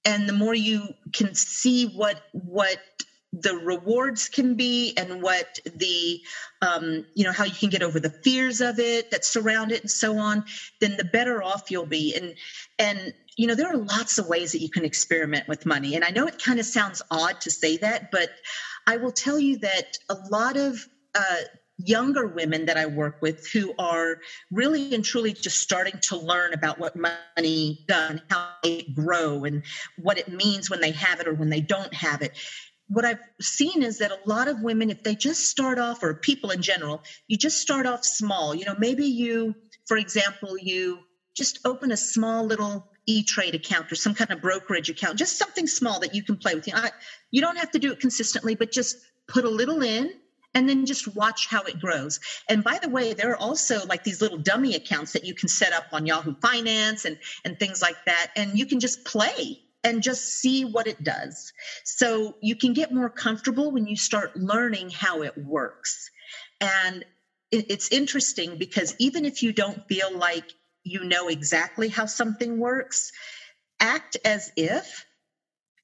and 0.06 0.28
the 0.28 0.34
more 0.34 0.54
you 0.56 0.94
can 1.14 1.34
see 1.34 1.86
what 1.86 2.20
what 2.32 2.78
the 3.34 3.56
rewards 3.56 4.30
can 4.30 4.56
be 4.56 4.94
and 4.96 5.22
what 5.22 5.48
the 5.76 6.22
um, 6.62 7.04
you 7.16 7.24
know 7.24 7.32
how 7.32 7.44
you 7.44 7.56
can 7.60 7.70
get 7.70 7.82
over 7.82 8.00
the 8.00 8.14
fears 8.24 8.62
of 8.62 8.78
it 8.78 9.10
that 9.10 9.26
surround 9.26 9.72
it 9.72 9.82
and 9.82 9.90
so 9.90 10.18
on 10.18 10.44
then 10.80 10.96
the 10.98 11.04
better 11.04 11.42
off 11.42 11.64
you'll 11.70 11.86
be 11.86 12.16
and 12.16 12.36
and 12.78 13.12
you 13.36 13.48
know 13.48 13.56
there 13.56 13.72
are 13.72 13.78
lots 13.78 14.20
of 14.20 14.28
ways 14.28 14.52
that 14.52 14.62
you 14.62 14.70
can 14.70 14.86
experiment 14.86 15.48
with 15.48 15.66
money 15.66 15.96
and 15.96 16.04
i 16.04 16.12
know 16.12 16.28
it 16.28 16.38
kind 16.38 16.60
of 16.60 16.66
sounds 16.66 17.02
odd 17.10 17.40
to 17.40 17.50
say 17.50 17.76
that 17.78 18.12
but 18.12 18.30
i 18.86 18.96
will 18.98 19.12
tell 19.12 19.40
you 19.40 19.58
that 19.58 19.86
a 20.10 20.16
lot 20.30 20.56
of 20.56 20.78
uh, 21.16 21.42
younger 21.78 22.28
women 22.28 22.66
that 22.66 22.78
I 22.78 22.86
work 22.86 23.16
with 23.22 23.46
who 23.52 23.74
are 23.78 24.18
really 24.52 24.94
and 24.94 25.04
truly 25.04 25.34
just 25.34 25.60
starting 25.60 26.00
to 26.04 26.18
learn 26.18 26.54
about 26.54 26.80
what 26.80 26.96
money 26.96 27.80
does, 27.88 28.20
how 28.30 28.50
they 28.64 28.84
grow, 28.94 29.44
and 29.44 29.64
what 29.98 30.18
it 30.18 30.28
means 30.28 30.70
when 30.70 30.82
they 30.82 30.92
have 30.92 31.20
it 31.20 31.28
or 31.28 31.34
when 31.34 31.50
they 31.50 31.62
don't 31.62 31.94
have 31.94 32.22
it. 32.22 32.32
What 32.88 33.06
I've 33.06 33.20
seen 33.42 33.82
is 33.82 34.00
that 34.00 34.12
a 34.12 34.20
lot 34.26 34.48
of 34.48 34.62
women, 34.62 34.90
if 34.90 35.04
they 35.04 35.16
just 35.16 35.42
start 35.48 35.80
off, 35.80 36.04
or 36.04 36.14
people 36.16 36.52
in 36.52 36.62
general, 36.62 37.04
you 37.28 37.38
just 37.38 37.60
start 37.60 37.86
off 37.86 38.04
small. 38.04 38.54
You 38.54 38.66
know, 38.66 38.76
maybe 38.78 39.06
you, 39.06 39.56
for 39.88 39.98
example, 39.98 40.58
you 40.58 41.00
just 41.36 41.60
open 41.66 41.92
a 41.92 41.98
small 41.98 42.46
little 42.46 42.88
e-trade 43.06 43.56
account 43.56 43.92
or 43.92 43.96
some 43.96 44.14
kind 44.14 44.32
of 44.32 44.42
brokerage 44.42 44.90
account 44.90 45.18
just 45.18 45.38
something 45.38 45.68
small 45.68 46.00
that 46.00 46.16
you 46.16 46.24
can 46.24 46.38
play 46.38 46.56
with 46.56 46.68
you, 46.68 46.74
know, 46.74 46.90
you 47.32 47.42
don't 47.42 47.58
have 47.58 47.72
to 47.72 47.80
do 47.80 47.92
it 47.92 48.00
consistently 48.00 48.56
but 48.56 48.72
just 48.72 48.96
put 49.28 49.44
a 49.44 49.50
little 49.50 49.82
in 49.82 50.10
and 50.54 50.70
then 50.70 50.86
just 50.86 51.08
watch 51.16 51.48
how 51.50 51.64
it 51.64 51.80
grows. 51.80 52.20
And 52.48 52.64
by 52.64 52.78
the 52.80 52.90
way, 52.90 53.14
there 53.14 53.32
are 53.32 53.38
also 53.38 53.86
like 53.88 54.04
these 54.04 54.22
little 54.22 54.38
dummy 54.38 54.76
accounts 54.76 55.14
that 55.14 55.26
you 55.26 55.34
can 55.34 55.50
set 55.50 55.74
up 55.74 55.86
on 55.92 56.06
Yahoo 56.06 56.36
Finance 56.42 57.06
and 57.06 57.18
and 57.44 57.58
things 57.58 57.82
like 57.82 57.98
that 58.06 58.28
and 58.36 58.58
you 58.58 58.66
can 58.66 58.80
just 58.80 59.04
play 59.04 59.60
and 59.84 60.02
just 60.02 60.24
see 60.40 60.66
what 60.66 60.88
it 60.88 61.04
does. 61.04 61.52
So 61.84 62.36
you 62.42 62.56
can 62.56 62.74
get 62.74 62.94
more 62.94 63.10
comfortable 63.10 63.72
when 63.72 63.86
you 63.86 63.96
start 63.96 64.36
learning 64.36 64.90
how 64.90 65.24
it 65.24 65.38
works. 65.38 66.10
And 66.62 67.04
it's 67.52 67.92
interesting 67.92 68.58
because 68.58 68.96
even 69.00 69.26
if 69.26 69.44
you 69.44 69.52
don't 69.52 69.88
feel 69.88 70.18
like 70.18 70.46
you 70.84 71.04
know 71.04 71.28
exactly 71.28 71.88
how 71.88 72.06
something 72.06 72.58
works, 72.58 73.12
act 73.80 74.18
as 74.26 74.52
if 74.56 75.06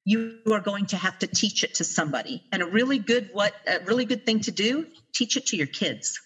you 0.04 0.38
are 0.50 0.60
going 0.60 0.86
to 0.86 0.96
have 0.96 1.18
to 1.18 1.26
teach 1.26 1.62
it 1.62 1.74
to 1.74 1.84
somebody 1.84 2.42
and 2.52 2.62
a 2.62 2.66
really 2.66 2.98
good 2.98 3.28
what 3.32 3.52
a 3.66 3.84
really 3.84 4.04
good 4.04 4.24
thing 4.24 4.40
to 4.40 4.50
do 4.50 4.86
teach 5.14 5.36
it 5.36 5.46
to 5.46 5.56
your 5.56 5.66
kids 5.66 6.18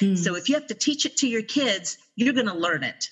mm. 0.00 0.16
so 0.16 0.34
if 0.34 0.48
you 0.48 0.54
have 0.54 0.66
to 0.66 0.74
teach 0.74 1.04
it 1.04 1.18
to 1.18 1.28
your 1.28 1.42
kids 1.42 1.98
you're 2.16 2.32
going 2.32 2.46
to 2.46 2.54
learn 2.54 2.82
it 2.82 3.10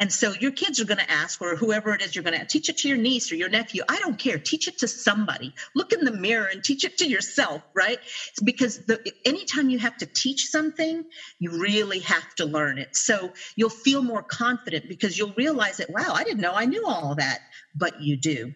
and 0.00 0.12
so 0.12 0.32
your 0.40 0.52
kids 0.52 0.80
are 0.80 0.84
going 0.86 0.98
to 0.98 1.10
ask 1.10 1.40
or 1.40 1.56
whoever 1.56 1.94
it 1.94 2.02
is 2.02 2.14
you're 2.14 2.24
going 2.24 2.38
to 2.38 2.46
teach 2.46 2.68
it 2.68 2.76
to 2.78 2.88
your 2.88 2.96
niece 2.96 3.32
or 3.32 3.36
your 3.36 3.48
nephew 3.48 3.82
i 3.88 3.98
don't 4.00 4.18
care 4.18 4.38
teach 4.38 4.68
it 4.68 4.78
to 4.78 4.88
somebody 4.88 5.54
look 5.74 5.92
in 5.92 6.04
the 6.04 6.12
mirror 6.12 6.48
and 6.52 6.64
teach 6.64 6.84
it 6.84 6.96
to 6.96 7.08
yourself 7.08 7.62
right 7.74 7.98
because 8.44 8.78
the, 8.86 8.98
anytime 9.24 9.68
you 9.70 9.78
have 9.78 9.96
to 9.96 10.08
teach 10.14 10.46
something 10.46 11.04
you 11.38 11.50
really 11.60 12.00
have 12.00 12.26
to 12.36 12.46
learn 12.46 12.78
it 12.78 12.88
so 12.94 13.32
you'll 13.56 13.70
feel 13.70 14.02
more 14.02 14.24
confident 14.30 14.86
because 14.88 15.18
you'll 15.18 15.34
realize 15.36 15.76
that 15.78 15.90
wow 15.90 16.12
i 16.14 16.24
didn't 16.24 16.40
know 16.40 16.54
i 16.54 16.66
knew 16.66 16.84
all 16.86 17.14
that 17.16 17.38
but 17.74 17.94
you 17.98 18.16
do 18.16 18.52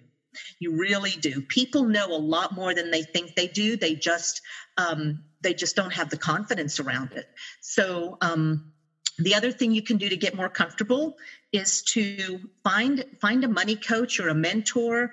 you 0.60 0.76
really 0.76 1.12
do. 1.12 1.42
People 1.48 1.84
know 1.84 2.06
a 2.06 2.16
lot 2.16 2.54
more 2.54 2.74
than 2.74 2.90
they 2.90 3.02
think 3.02 3.34
they 3.34 3.48
do. 3.48 3.76
They 3.76 3.94
just 3.94 4.40
um, 4.76 5.20
they 5.42 5.54
just 5.54 5.76
don't 5.76 5.92
have 5.94 6.10
the 6.10 6.18
confidence 6.18 6.80
around 6.80 7.12
it. 7.12 7.26
So 7.60 8.16
um, 8.20 8.62
the 9.18 9.34
other 9.34 9.52
thing 9.52 9.72
you 9.72 9.82
can 9.82 9.98
do 9.98 10.08
to 10.08 10.16
get 10.16 10.34
more 10.34 10.48
comfortable 10.48 11.14
is 11.52 11.82
to 11.82 12.40
find 12.64 13.04
find 13.20 13.44
a 13.44 13.48
money 13.48 13.76
coach 13.76 14.18
or 14.20 14.28
a 14.28 14.34
mentor. 14.34 15.10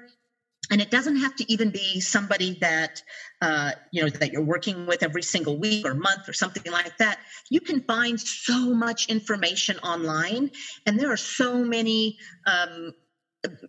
And 0.72 0.82
it 0.82 0.92
doesn't 0.92 1.16
have 1.16 1.34
to 1.36 1.52
even 1.52 1.72
be 1.72 2.00
somebody 2.00 2.58
that 2.62 3.02
uh, 3.42 3.72
you 3.92 4.04
know 4.04 4.10
that 4.10 4.32
you're 4.32 4.44
working 4.44 4.86
with 4.86 5.02
every 5.02 5.24
single 5.24 5.58
week 5.58 5.86
or 5.86 5.94
month 5.96 6.30
or 6.30 6.34
something 6.34 6.72
like 6.72 6.96
that. 6.98 7.18
You 7.50 7.60
can 7.60 7.82
find 7.82 8.20
so 8.20 8.74
much 8.74 9.08
information 9.10 9.80
online 9.80 10.50
and 10.86 11.00
there 11.00 11.12
are 11.12 11.18
so 11.18 11.64
many 11.64 12.16
um, 12.46 12.92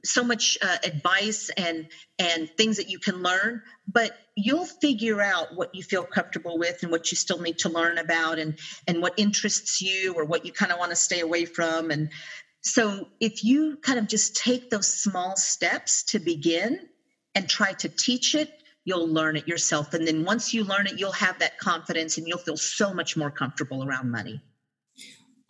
so 0.05 0.25
much 0.25 0.59
uh, 0.63 0.77
advice 0.85 1.51
and 1.57 1.87
and 2.19 2.51
things 2.57 2.77
that 2.77 2.91
you 2.91 2.99
can 2.99 3.23
learn 3.23 3.63
but 3.87 4.17
you'll 4.37 4.67
figure 4.67 5.21
out 5.21 5.55
what 5.55 5.75
you 5.75 5.83
feel 5.83 6.05
comfortable 6.05 6.59
with 6.59 6.83
and 6.83 6.91
what 6.91 7.11
you 7.11 7.17
still 7.17 7.41
need 7.41 7.59
to 7.59 7.69
learn 7.69 7.99
about 7.99 8.39
and 8.39 8.59
and 8.87 9.03
what 9.03 9.15
interests 9.17 9.81
you 9.81 10.15
or 10.15 10.25
what 10.25 10.45
you 10.45 10.53
kind 10.53 10.73
of 10.73 10.79
want 10.79 10.91
to 10.91 10.97
stay 10.97 11.21
away 11.21 11.45
from. 11.45 11.91
And 11.91 12.11
so 12.63 13.09
if 13.21 13.45
you 13.45 13.77
kind 13.83 13.99
of 13.99 14.07
just 14.07 14.37
take 14.37 14.71
those 14.71 14.89
small 14.89 15.37
steps 15.37 16.05
to 16.05 16.19
begin 16.19 16.89
and 17.35 17.49
try 17.49 17.73
to 17.75 17.89
teach 17.89 18.35
it 18.35 18.51
you'll 18.87 19.09
learn 19.09 19.37
it 19.37 19.47
yourself. 19.47 19.93
And 19.93 20.09
then 20.09 20.25
once 20.25 20.55
you 20.55 20.65
learn 20.65 20.87
it 20.87 20.99
you'll 20.99 21.13
have 21.13 21.39
that 21.41 21.59
confidence 21.59 22.17
and 22.17 22.27
you'll 22.27 22.39
feel 22.39 22.57
so 22.57 22.95
much 22.95 23.17
more 23.17 23.31
comfortable 23.31 23.85
around 23.85 24.11
money 24.11 24.43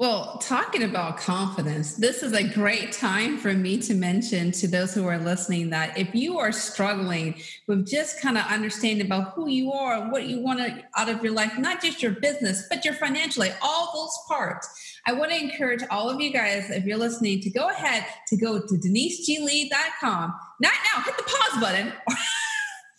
well, 0.01 0.39
talking 0.39 0.83
about 0.83 1.19
confidence, 1.19 1.93
this 1.93 2.23
is 2.23 2.33
a 2.33 2.43
great 2.43 2.91
time 2.91 3.37
for 3.37 3.53
me 3.53 3.77
to 3.83 3.93
mention 3.93 4.51
to 4.51 4.67
those 4.67 4.95
who 4.95 5.07
are 5.07 5.19
listening 5.19 5.69
that 5.69 5.99
if 5.99 6.15
you 6.15 6.39
are 6.39 6.53
struggling 6.53 7.39
with 7.67 7.87
just 7.87 8.19
kind 8.19 8.39
of 8.39 8.47
understanding 8.47 9.05
about 9.05 9.35
who 9.35 9.47
you 9.47 9.71
are 9.71 10.11
what 10.11 10.25
you 10.25 10.41
want 10.41 10.59
out 10.97 11.11
of 11.11 11.23
your 11.23 11.35
life, 11.35 11.59
not 11.59 11.83
just 11.83 12.03
your 12.03 12.13
business, 12.13 12.67
but 12.71 12.83
your 12.83 12.95
financial 12.95 13.43
life, 13.43 13.55
all 13.61 13.91
those 13.95 14.19
parts, 14.27 14.67
I 15.07 15.13
want 15.13 15.33
to 15.33 15.39
encourage 15.39 15.83
all 15.91 16.09
of 16.09 16.19
you 16.19 16.33
guys, 16.33 16.71
if 16.71 16.87
you're 16.87 16.97
listening, 16.97 17.43
to 17.43 17.51
go 17.51 17.69
ahead 17.69 18.07
to 18.29 18.39
go 18.39 18.59
to 18.59 18.75
deniseglee.com. 18.75 20.35
Not 20.61 20.73
now, 20.97 21.03
hit 21.03 21.17
the 21.19 21.25
pause 21.25 21.61
button. 21.61 21.93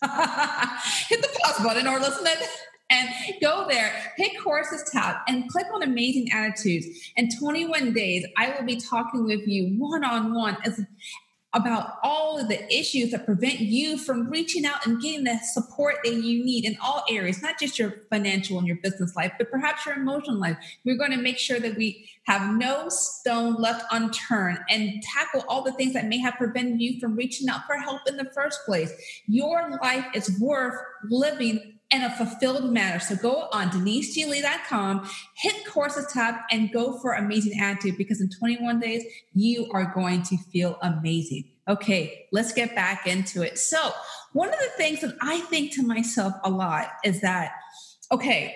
hit 1.09 1.21
the 1.23 1.39
pause 1.41 1.63
button 1.63 1.87
or 1.87 1.99
listen 1.99 2.25
to 2.25 2.70
and 2.91 3.09
go 3.41 3.65
there, 3.67 3.93
pick 4.17 4.39
courses 4.39 4.89
tab, 4.91 5.17
and 5.27 5.49
click 5.49 5.65
on 5.73 5.81
Amazing 5.81 6.31
Attitudes. 6.31 7.11
In 7.15 7.29
21 7.29 7.93
days, 7.93 8.25
I 8.37 8.49
will 8.51 8.65
be 8.65 8.79
talking 8.79 9.25
with 9.25 9.47
you 9.47 9.75
one 9.79 10.03
on 10.03 10.35
one 10.35 10.57
about 11.53 11.97
all 12.01 12.39
of 12.39 12.47
the 12.47 12.73
issues 12.73 13.11
that 13.11 13.25
prevent 13.25 13.59
you 13.59 13.97
from 13.97 14.29
reaching 14.29 14.65
out 14.65 14.85
and 14.85 15.01
getting 15.01 15.25
the 15.25 15.37
support 15.39 15.95
that 16.03 16.13
you 16.13 16.45
need 16.45 16.63
in 16.63 16.77
all 16.81 17.03
areas, 17.09 17.41
not 17.41 17.59
just 17.59 17.77
your 17.77 18.03
financial 18.09 18.57
and 18.57 18.65
your 18.65 18.77
business 18.77 19.15
life, 19.17 19.33
but 19.37 19.51
perhaps 19.51 19.85
your 19.85 19.95
emotional 19.95 20.37
life. 20.37 20.55
We're 20.85 20.97
going 20.97 21.11
to 21.11 21.17
make 21.17 21.37
sure 21.37 21.59
that 21.59 21.75
we 21.75 22.09
have 22.23 22.55
no 22.55 22.87
stone 22.87 23.55
left 23.55 23.83
unturned 23.91 24.59
and 24.69 25.03
tackle 25.03 25.43
all 25.49 25.61
the 25.61 25.73
things 25.73 25.93
that 25.93 26.05
may 26.05 26.19
have 26.19 26.35
prevented 26.35 26.79
you 26.79 27.01
from 27.01 27.17
reaching 27.17 27.49
out 27.49 27.65
for 27.67 27.75
help 27.77 28.01
in 28.07 28.15
the 28.15 28.31
first 28.33 28.61
place. 28.65 28.93
Your 29.27 29.77
life 29.81 30.05
is 30.13 30.39
worth 30.39 30.75
living 31.09 31.79
in 31.91 32.03
a 32.03 32.09
fulfilled 32.09 32.71
manner. 32.71 32.99
So 32.99 33.15
go 33.15 33.47
on 33.51 33.69
deniseglee.com, 33.69 35.09
hit 35.35 35.65
courses 35.67 36.11
tab, 36.11 36.35
and 36.49 36.71
go 36.71 36.97
for 36.99 37.13
amazing 37.13 37.59
attitude 37.59 37.97
because 37.97 38.21
in 38.21 38.29
21 38.29 38.79
days, 38.79 39.03
you 39.33 39.69
are 39.73 39.93
going 39.93 40.23
to 40.23 40.37
feel 40.51 40.77
amazing. 40.81 41.45
Okay, 41.67 42.27
let's 42.31 42.53
get 42.53 42.75
back 42.75 43.05
into 43.07 43.43
it. 43.43 43.57
So, 43.57 43.91
one 44.33 44.49
of 44.49 44.59
the 44.59 44.69
things 44.77 45.01
that 45.01 45.15
I 45.21 45.41
think 45.41 45.73
to 45.73 45.83
myself 45.83 46.33
a 46.43 46.49
lot 46.49 46.87
is 47.03 47.21
that, 47.21 47.51
okay, 48.11 48.55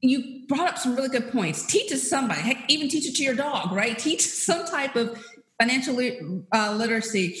you 0.00 0.46
brought 0.48 0.68
up 0.68 0.78
some 0.78 0.96
really 0.96 1.08
good 1.08 1.30
points. 1.32 1.66
Teach 1.66 1.92
it 1.92 1.98
somebody. 1.98 2.40
Heck, 2.40 2.70
even 2.70 2.88
teach 2.88 3.06
it 3.06 3.16
to 3.16 3.22
your 3.22 3.34
dog, 3.34 3.72
right? 3.72 3.98
Teach 3.98 4.22
some 4.22 4.64
type 4.66 4.96
of 4.96 5.22
financial 5.60 5.98
uh, 6.54 6.74
literacy. 6.74 7.36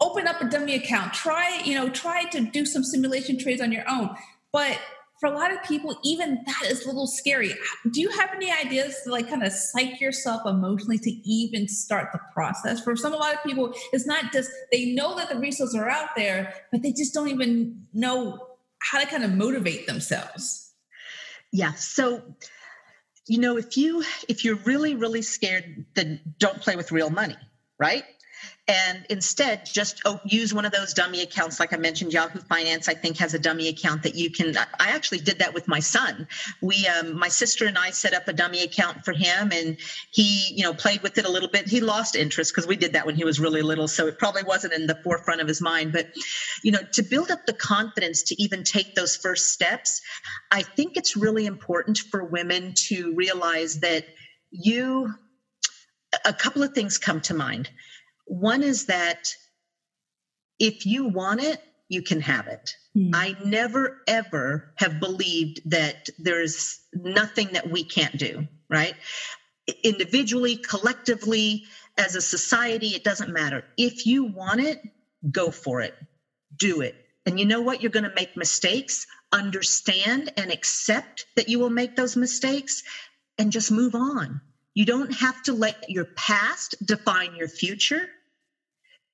Open 0.00 0.26
up 0.26 0.40
a 0.40 0.48
dummy 0.48 0.74
account. 0.74 1.12
Try, 1.12 1.60
you 1.64 1.74
know, 1.74 1.88
try 1.88 2.24
to 2.24 2.40
do 2.40 2.66
some 2.66 2.82
simulation 2.82 3.38
trades 3.38 3.60
on 3.60 3.70
your 3.70 3.84
own. 3.88 4.10
But 4.54 4.78
for 5.18 5.26
a 5.26 5.32
lot 5.32 5.52
of 5.52 5.62
people, 5.64 5.98
even 6.04 6.44
that 6.46 6.70
is 6.70 6.84
a 6.84 6.86
little 6.86 7.08
scary. 7.08 7.52
Do 7.90 8.00
you 8.00 8.08
have 8.10 8.30
any 8.36 8.52
ideas 8.52 9.00
to 9.02 9.10
like 9.10 9.28
kind 9.28 9.42
of 9.42 9.52
psych 9.52 10.00
yourself 10.00 10.42
emotionally 10.46 10.98
to 10.98 11.10
even 11.10 11.66
start 11.66 12.10
the 12.12 12.20
process? 12.32 12.80
For 12.80 12.94
some, 12.94 13.12
a 13.12 13.16
lot 13.16 13.34
of 13.34 13.42
people, 13.42 13.74
it's 13.92 14.06
not 14.06 14.32
just 14.32 14.48
they 14.70 14.92
know 14.92 15.16
that 15.16 15.28
the 15.28 15.36
resources 15.40 15.74
are 15.74 15.90
out 15.90 16.10
there, 16.16 16.54
but 16.70 16.82
they 16.82 16.92
just 16.92 17.12
don't 17.12 17.28
even 17.28 17.86
know 17.92 18.46
how 18.78 19.00
to 19.00 19.06
kind 19.06 19.24
of 19.24 19.32
motivate 19.32 19.88
themselves. 19.88 20.72
Yeah. 21.52 21.72
So, 21.72 22.22
you 23.26 23.38
know, 23.38 23.56
if 23.56 23.76
you 23.76 24.04
if 24.28 24.44
you're 24.44 24.58
really 24.64 24.94
really 24.94 25.22
scared, 25.22 25.86
then 25.94 26.20
don't 26.38 26.60
play 26.60 26.76
with 26.76 26.92
real 26.92 27.10
money, 27.10 27.36
right? 27.78 28.04
And 28.66 29.04
instead 29.10 29.66
just 29.66 30.00
oh, 30.04 30.18
use 30.24 30.54
one 30.54 30.64
of 30.64 30.72
those 30.72 30.94
dummy 30.94 31.22
accounts 31.22 31.60
like 31.60 31.72
i 31.72 31.76
mentioned 31.76 32.12
yahoo 32.12 32.40
finance 32.40 32.88
i 32.88 32.94
think 32.94 33.18
has 33.18 33.34
a 33.34 33.38
dummy 33.38 33.68
account 33.68 34.02
that 34.02 34.14
you 34.14 34.30
can 34.30 34.56
i 34.56 34.88
actually 34.88 35.18
did 35.18 35.38
that 35.38 35.52
with 35.54 35.68
my 35.68 35.80
son. 35.80 36.26
We 36.60 36.86
um, 36.86 37.18
my 37.18 37.28
sister 37.28 37.66
and 37.66 37.76
i 37.76 37.90
set 37.90 38.14
up 38.14 38.28
a 38.28 38.32
dummy 38.32 38.62
account 38.62 39.04
for 39.04 39.12
him 39.12 39.52
and 39.52 39.76
he 40.10 40.52
you 40.54 40.62
know 40.62 40.72
played 40.72 41.02
with 41.02 41.18
it 41.18 41.26
a 41.26 41.30
little 41.30 41.48
bit. 41.48 41.68
He 41.68 41.80
lost 41.80 42.16
interest 42.16 42.52
because 42.52 42.66
we 42.66 42.76
did 42.76 42.94
that 42.94 43.06
when 43.06 43.16
he 43.16 43.24
was 43.24 43.40
really 43.40 43.62
little 43.62 43.88
so 43.88 44.06
it 44.06 44.18
probably 44.18 44.42
wasn't 44.42 44.72
in 44.72 44.86
the 44.86 44.98
forefront 45.02 45.40
of 45.40 45.48
his 45.48 45.60
mind. 45.60 45.92
But 45.92 46.08
you 46.62 46.72
know 46.72 46.80
to 46.92 47.02
build 47.02 47.30
up 47.30 47.46
the 47.46 47.52
confidence 47.52 48.22
to 48.24 48.42
even 48.42 48.64
take 48.64 48.94
those 48.94 49.16
first 49.16 49.52
steps 49.52 50.00
i 50.50 50.62
think 50.62 50.96
it's 50.96 51.16
really 51.16 51.46
important 51.46 51.98
for 51.98 52.24
women 52.24 52.72
to 52.74 53.14
realize 53.14 53.80
that 53.80 54.04
you 54.50 55.14
a 56.24 56.32
couple 56.32 56.62
of 56.62 56.72
things 56.72 56.98
come 56.98 57.20
to 57.20 57.34
mind 57.34 57.68
one 58.26 58.62
is 58.62 58.86
that 58.86 59.34
if 60.58 60.86
you 60.86 61.08
want 61.08 61.42
it, 61.42 61.60
you 61.88 62.02
can 62.02 62.20
have 62.20 62.46
it. 62.46 62.74
Mm. 62.96 63.10
I 63.14 63.36
never 63.44 63.98
ever 64.06 64.72
have 64.76 65.00
believed 65.00 65.60
that 65.70 66.08
there's 66.18 66.80
nothing 66.94 67.52
that 67.52 67.70
we 67.70 67.84
can't 67.84 68.16
do, 68.16 68.46
right? 68.68 68.94
Individually, 69.82 70.56
collectively, 70.56 71.64
as 71.96 72.16
a 72.16 72.20
society, 72.20 72.88
it 72.88 73.04
doesn't 73.04 73.32
matter. 73.32 73.64
If 73.76 74.06
you 74.06 74.24
want 74.24 74.60
it, 74.60 74.80
go 75.30 75.50
for 75.50 75.80
it, 75.80 75.94
do 76.56 76.80
it. 76.80 76.96
And 77.26 77.38
you 77.38 77.46
know 77.46 77.60
what? 77.60 77.80
You're 77.80 77.90
going 77.90 78.08
to 78.08 78.14
make 78.14 78.36
mistakes. 78.36 79.06
Understand 79.32 80.32
and 80.36 80.52
accept 80.52 81.26
that 81.36 81.48
you 81.48 81.58
will 81.58 81.70
make 81.70 81.96
those 81.96 82.16
mistakes 82.16 82.82
and 83.38 83.50
just 83.50 83.72
move 83.72 83.94
on. 83.94 84.40
You 84.74 84.86
don't 84.86 85.12
have 85.14 85.40
to 85.44 85.54
let 85.54 85.76
your 85.88 86.06
past 86.16 86.76
define 86.84 87.34
your 87.34 87.48
future. 87.48 88.08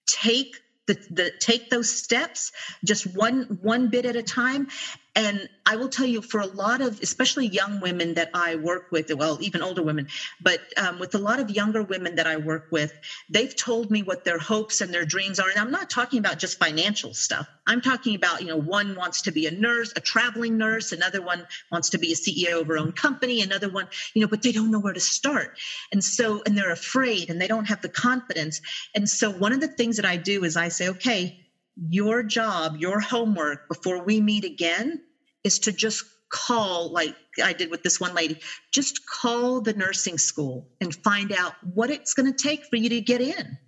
Take 0.08 0.60
the, 0.86 0.98
the 1.10 1.32
take 1.40 1.70
those 1.70 1.90
steps 1.90 2.52
just 2.84 3.06
one 3.06 3.44
one 3.60 3.88
bit 3.88 4.06
at 4.06 4.16
a 4.16 4.22
time 4.22 4.66
and 5.14 5.48
i 5.66 5.76
will 5.76 5.88
tell 5.88 6.06
you 6.06 6.22
for 6.22 6.40
a 6.40 6.46
lot 6.46 6.80
of 6.80 6.98
especially 7.02 7.46
young 7.48 7.80
women 7.80 8.14
that 8.14 8.30
i 8.34 8.56
work 8.56 8.84
with 8.90 9.10
well 9.16 9.38
even 9.40 9.62
older 9.62 9.82
women 9.82 10.06
but 10.40 10.60
um, 10.76 10.98
with 10.98 11.14
a 11.14 11.18
lot 11.18 11.40
of 11.40 11.50
younger 11.50 11.82
women 11.82 12.16
that 12.16 12.26
i 12.26 12.36
work 12.36 12.64
with 12.70 12.92
they've 13.30 13.54
told 13.56 13.90
me 13.90 14.02
what 14.02 14.24
their 14.24 14.38
hopes 14.38 14.80
and 14.80 14.94
their 14.94 15.04
dreams 15.04 15.40
are. 15.40 15.50
And 15.50 15.58
i'm 15.58 15.70
not 15.70 15.90
talking 15.90 16.20
about 16.20 16.38
just 16.38 16.58
financial 16.58 17.14
stuff. 17.14 17.46
I'm 17.66 17.82
talking 17.82 18.14
about 18.16 18.42
you 18.42 18.48
know 18.48 18.58
one 18.58 18.96
wants 18.96 19.22
to 19.24 19.32
be 19.32 19.46
a 19.46 19.52
nurse 19.52 19.92
a 19.96 20.00
traveling 20.00 20.58
nurse. 20.58 20.92
Another 20.92 21.22
one 21.22 21.46
wants 21.72 21.90
to 21.90 21.98
be 21.98 22.12
a 22.12 22.16
ceo 22.16 22.62
of 22.62 22.68
her 22.68 22.78
own 22.78 22.92
company. 22.92 23.42
Another 23.42 23.70
one 23.70 23.88
you 24.14 24.22
know 24.22 24.28
but 24.28 24.42
they 24.42 24.52
don't 24.52 24.70
know 24.70 24.80
where 24.80 24.94
to 24.94 25.00
start. 25.00 25.50
And 25.92 26.04
so 26.04 26.42
and 26.46 26.58
they're 26.58 26.72
afraid 26.72 27.30
and 27.30 27.40
they 27.40 27.48
don't 27.48 27.66
have 27.68 27.80
the 27.82 27.90
confidence. 27.90 28.60
And 28.94 29.08
so 29.08 29.30
one 29.30 29.52
of 29.52 29.60
the 29.60 29.68
things 29.68 29.96
that 29.96 30.06
i 30.06 30.16
do 30.16 30.44
is 30.44 30.56
i 30.56 30.68
say 30.68 30.88
okay 30.90 31.32
your 31.76 32.22
job, 32.22 32.76
your 32.76 33.00
homework 33.00 33.60
before 33.68 34.02
we 34.02 34.20
meet 34.20 34.44
again 34.44 35.00
is 35.44 35.58
to 35.60 35.72
just 35.72 36.04
call, 36.30 36.92
like 36.92 37.14
I 37.42 37.52
did 37.52 37.70
with 37.70 37.82
this 37.82 38.00
one 38.00 38.14
lady, 38.14 38.38
just 38.72 39.06
call 39.06 39.60
the 39.60 39.74
nursing 39.74 40.18
school 40.18 40.66
and 40.80 40.94
find 41.02 41.32
out 41.32 41.54
what 41.60 41.90
it's 41.90 42.14
going 42.14 42.32
to 42.32 42.42
take 42.48 42.60
for 42.68 42.76
you 42.76 42.88
to 42.90 43.00
get 43.00 43.20
in. 43.20 43.58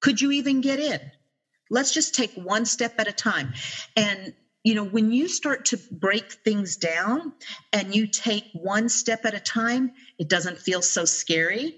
Could 0.00 0.20
you 0.20 0.32
even 0.32 0.60
get 0.60 0.78
in? 0.78 0.98
Let's 1.70 1.92
just 1.92 2.14
take 2.14 2.32
one 2.34 2.64
step 2.64 2.92
at 2.98 3.08
a 3.08 3.12
time. 3.12 3.52
And 3.96 4.32
you 4.64 4.74
know, 4.74 4.84
when 4.84 5.10
you 5.10 5.26
start 5.26 5.64
to 5.66 5.80
break 5.90 6.34
things 6.44 6.76
down 6.76 7.32
and 7.72 7.94
you 7.94 8.06
take 8.06 8.44
one 8.52 8.88
step 8.88 9.24
at 9.24 9.34
a 9.34 9.40
time, 9.40 9.90
it 10.18 10.28
doesn't 10.28 10.58
feel 10.58 10.82
so 10.82 11.04
scary 11.04 11.74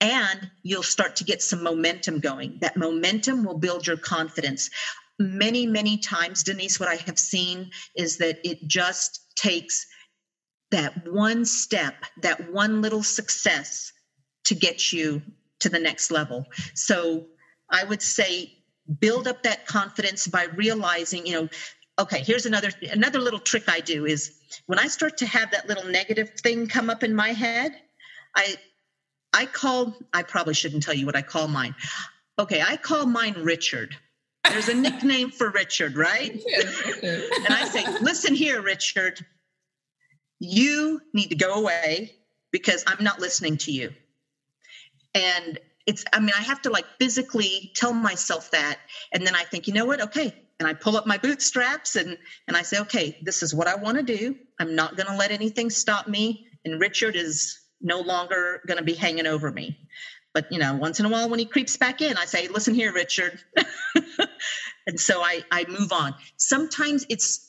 and 0.00 0.48
you'll 0.62 0.84
start 0.84 1.16
to 1.16 1.24
get 1.24 1.42
some 1.42 1.64
momentum 1.64 2.20
going. 2.20 2.58
That 2.60 2.76
momentum 2.76 3.42
will 3.42 3.58
build 3.58 3.88
your 3.88 3.96
confidence 3.96 4.70
many, 5.18 5.66
many 5.66 5.98
times, 5.98 6.42
Denise, 6.42 6.78
what 6.78 6.88
I 6.88 6.96
have 6.96 7.18
seen 7.18 7.70
is 7.96 8.18
that 8.18 8.38
it 8.44 8.66
just 8.66 9.20
takes 9.36 9.86
that 10.70 11.06
one 11.08 11.44
step, 11.44 11.94
that 12.22 12.52
one 12.52 12.82
little 12.82 13.02
success 13.02 13.92
to 14.44 14.54
get 14.54 14.92
you 14.92 15.22
to 15.60 15.68
the 15.68 15.78
next 15.78 16.10
level. 16.10 16.46
So 16.74 17.26
I 17.70 17.84
would 17.84 18.02
say 18.02 18.52
build 19.00 19.28
up 19.28 19.42
that 19.42 19.66
confidence 19.66 20.26
by 20.26 20.44
realizing, 20.44 21.26
you 21.26 21.32
know, 21.32 21.48
okay, 21.98 22.22
here's 22.22 22.46
another 22.46 22.70
another 22.92 23.18
little 23.18 23.40
trick 23.40 23.64
I 23.68 23.80
do 23.80 24.06
is 24.06 24.38
when 24.66 24.78
I 24.78 24.86
start 24.86 25.16
to 25.18 25.26
have 25.26 25.50
that 25.50 25.68
little 25.68 25.84
negative 25.84 26.30
thing 26.42 26.66
come 26.66 26.90
up 26.90 27.02
in 27.02 27.14
my 27.14 27.30
head, 27.30 27.72
I 28.36 28.56
I 29.32 29.46
call 29.46 29.96
I 30.12 30.22
probably 30.22 30.54
shouldn't 30.54 30.82
tell 30.82 30.94
you 30.94 31.06
what 31.06 31.16
I 31.16 31.22
call 31.22 31.48
mine. 31.48 31.74
Okay, 32.38 32.62
I 32.62 32.76
call 32.76 33.06
mine 33.06 33.34
Richard 33.42 33.96
there's 34.50 34.68
a 34.68 34.74
nickname 34.74 35.30
for 35.30 35.50
Richard, 35.50 35.96
right? 35.96 36.32
and 36.32 37.54
I 37.54 37.68
say, 37.68 37.84
listen 38.00 38.34
here, 38.34 38.60
Richard, 38.60 39.24
you 40.38 41.00
need 41.12 41.28
to 41.28 41.36
go 41.36 41.54
away 41.54 42.12
because 42.50 42.84
I'm 42.86 43.02
not 43.02 43.20
listening 43.20 43.56
to 43.58 43.72
you. 43.72 43.90
And 45.14 45.58
it's, 45.86 46.04
I 46.12 46.20
mean, 46.20 46.32
I 46.36 46.42
have 46.42 46.62
to 46.62 46.70
like 46.70 46.84
physically 46.98 47.72
tell 47.74 47.92
myself 47.92 48.50
that. 48.50 48.78
And 49.12 49.26
then 49.26 49.34
I 49.34 49.44
think, 49.44 49.66
you 49.66 49.74
know 49.74 49.86
what? 49.86 50.00
Okay. 50.00 50.34
And 50.60 50.68
I 50.68 50.74
pull 50.74 50.96
up 50.96 51.06
my 51.06 51.18
bootstraps 51.18 51.96
and, 51.96 52.18
and 52.46 52.56
I 52.56 52.62
say, 52.62 52.80
okay, 52.80 53.18
this 53.22 53.42
is 53.42 53.54
what 53.54 53.68
I 53.68 53.76
want 53.76 53.96
to 53.96 54.02
do. 54.02 54.36
I'm 54.58 54.74
not 54.74 54.96
going 54.96 55.06
to 55.06 55.16
let 55.16 55.30
anything 55.30 55.70
stop 55.70 56.08
me. 56.08 56.46
And 56.64 56.80
Richard 56.80 57.16
is 57.16 57.60
no 57.80 58.00
longer 58.00 58.60
going 58.66 58.78
to 58.78 58.84
be 58.84 58.94
hanging 58.94 59.26
over 59.26 59.50
me. 59.50 59.78
But 60.38 60.46
you 60.50 60.60
know, 60.60 60.76
once 60.76 61.00
in 61.00 61.06
a 61.06 61.08
while 61.08 61.28
when 61.28 61.40
he 61.40 61.46
creeps 61.46 61.76
back 61.76 62.00
in, 62.00 62.16
I 62.16 62.26
say, 62.26 62.46
"Listen 62.46 62.74
here, 62.74 62.92
Richard," 62.92 63.40
and 64.86 65.00
so 65.00 65.20
I 65.20 65.42
I 65.50 65.64
move 65.66 65.92
on. 65.92 66.14
Sometimes 66.36 67.04
it's 67.08 67.40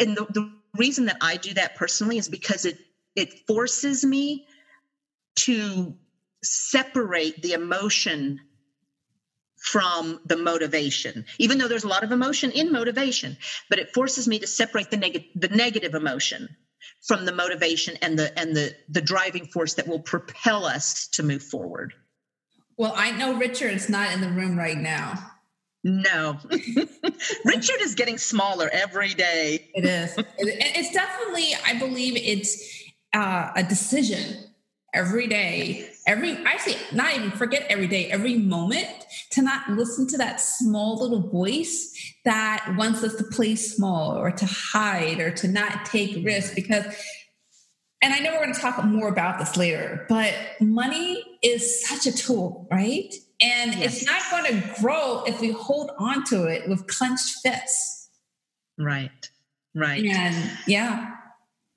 and 0.00 0.16
the, 0.16 0.26
the 0.30 0.52
reason 0.76 1.06
that 1.06 1.18
I 1.20 1.36
do 1.38 1.54
that 1.54 1.76
personally 1.76 2.18
is 2.18 2.28
because 2.28 2.64
it 2.64 2.76
it 3.14 3.32
forces 3.46 4.04
me 4.04 4.42
to 5.36 5.94
separate 6.44 7.40
the 7.42 7.52
emotion 7.52 8.38
from 9.58 10.18
the 10.24 10.36
motivation 10.36 11.24
even 11.38 11.58
though 11.58 11.68
there's 11.68 11.84
a 11.84 11.88
lot 11.88 12.04
of 12.04 12.12
emotion 12.12 12.50
in 12.52 12.72
motivation 12.72 13.36
but 13.70 13.78
it 13.78 13.88
forces 13.94 14.28
me 14.28 14.38
to 14.38 14.46
separate 14.46 14.90
the 14.90 14.96
negative 14.98 15.28
the 15.34 15.48
negative 15.48 15.94
emotion 15.94 16.48
from 17.06 17.26
the 17.26 17.32
motivation 17.32 17.96
and 18.02 18.18
the 18.18 18.30
and 18.38 18.56
the 18.56 18.74
the 18.88 19.02
driving 19.02 19.46
force 19.46 19.74
that 19.74 19.86
will 19.88 20.00
propel 20.00 20.66
us 20.66 21.08
to 21.12 21.22
move 21.22 21.42
forward 21.42 21.94
well, 22.76 22.92
I 22.96 23.12
know 23.12 23.36
Richard 23.36 23.54
Richard's 23.64 23.88
not 23.88 24.12
in 24.12 24.20
the 24.20 24.28
room 24.28 24.58
right 24.58 24.76
now. 24.76 25.14
No. 25.84 26.38
Richard 27.44 27.80
is 27.80 27.94
getting 27.94 28.18
smaller 28.18 28.68
every 28.72 29.14
day. 29.14 29.70
It 29.74 29.84
is. 29.84 30.14
It's 30.38 30.92
definitely, 30.92 31.54
I 31.64 31.78
believe 31.78 32.16
it's 32.16 32.82
uh, 33.12 33.50
a 33.54 33.62
decision 33.62 34.44
every 34.94 35.26
day, 35.26 35.90
every, 36.06 36.32
actually, 36.44 36.76
not 36.92 37.14
even 37.14 37.30
forget 37.32 37.66
every 37.68 37.86
day, 37.86 38.10
every 38.10 38.36
moment 38.36 38.88
to 39.32 39.42
not 39.42 39.68
listen 39.70 40.06
to 40.08 40.18
that 40.18 40.40
small 40.40 40.96
little 41.00 41.28
voice 41.28 41.92
that 42.24 42.74
wants 42.78 43.04
us 43.04 43.14
to 43.16 43.24
play 43.24 43.54
small 43.56 44.16
or 44.16 44.30
to 44.30 44.46
hide 44.46 45.20
or 45.20 45.30
to 45.32 45.48
not 45.48 45.84
take 45.84 46.24
risks 46.24 46.54
because 46.54 46.86
and 48.04 48.12
I 48.12 48.18
know 48.18 48.32
we're 48.32 48.42
going 48.42 48.54
to 48.54 48.60
talk 48.60 48.84
more 48.84 49.08
about 49.08 49.38
this 49.38 49.56
later, 49.56 50.04
but 50.10 50.34
money 50.60 51.24
is 51.42 51.86
such 51.88 52.06
a 52.06 52.12
tool, 52.12 52.68
right? 52.70 53.14
And 53.40 53.74
yes. 53.74 54.02
it's 54.02 54.06
not 54.06 54.22
going 54.30 54.44
to 54.44 54.80
grow 54.82 55.24
if 55.24 55.40
we 55.40 55.52
hold 55.52 55.90
on 55.98 56.22
to 56.24 56.44
it 56.44 56.68
with 56.68 56.86
clenched 56.86 57.36
fists. 57.42 58.10
Right. 58.78 59.30
Right. 59.74 60.04
And 60.04 60.50
yeah. 60.66 61.14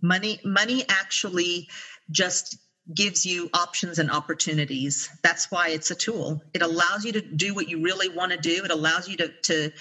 Money 0.02 0.42
money 0.44 0.84
actually 0.90 1.70
just 2.12 2.58
gives 2.94 3.26
you 3.26 3.50
options 3.54 3.98
and 3.98 4.12
opportunities. 4.12 5.10
That's 5.24 5.50
why 5.50 5.70
it's 5.70 5.92
a 5.92 5.96
tool. 5.96 6.44
It 6.54 6.62
allows 6.62 7.06
you 7.06 7.13
to 7.13 7.22
do 7.22 7.56
what 7.56 7.70
you 7.70 7.82
really 7.82 8.10
want 8.10 8.34
to 8.34 8.38
do. 8.38 8.66
It 8.66 8.72
allows 8.72 9.08
you 9.08 9.16
to 9.18 9.30
to 9.44 9.72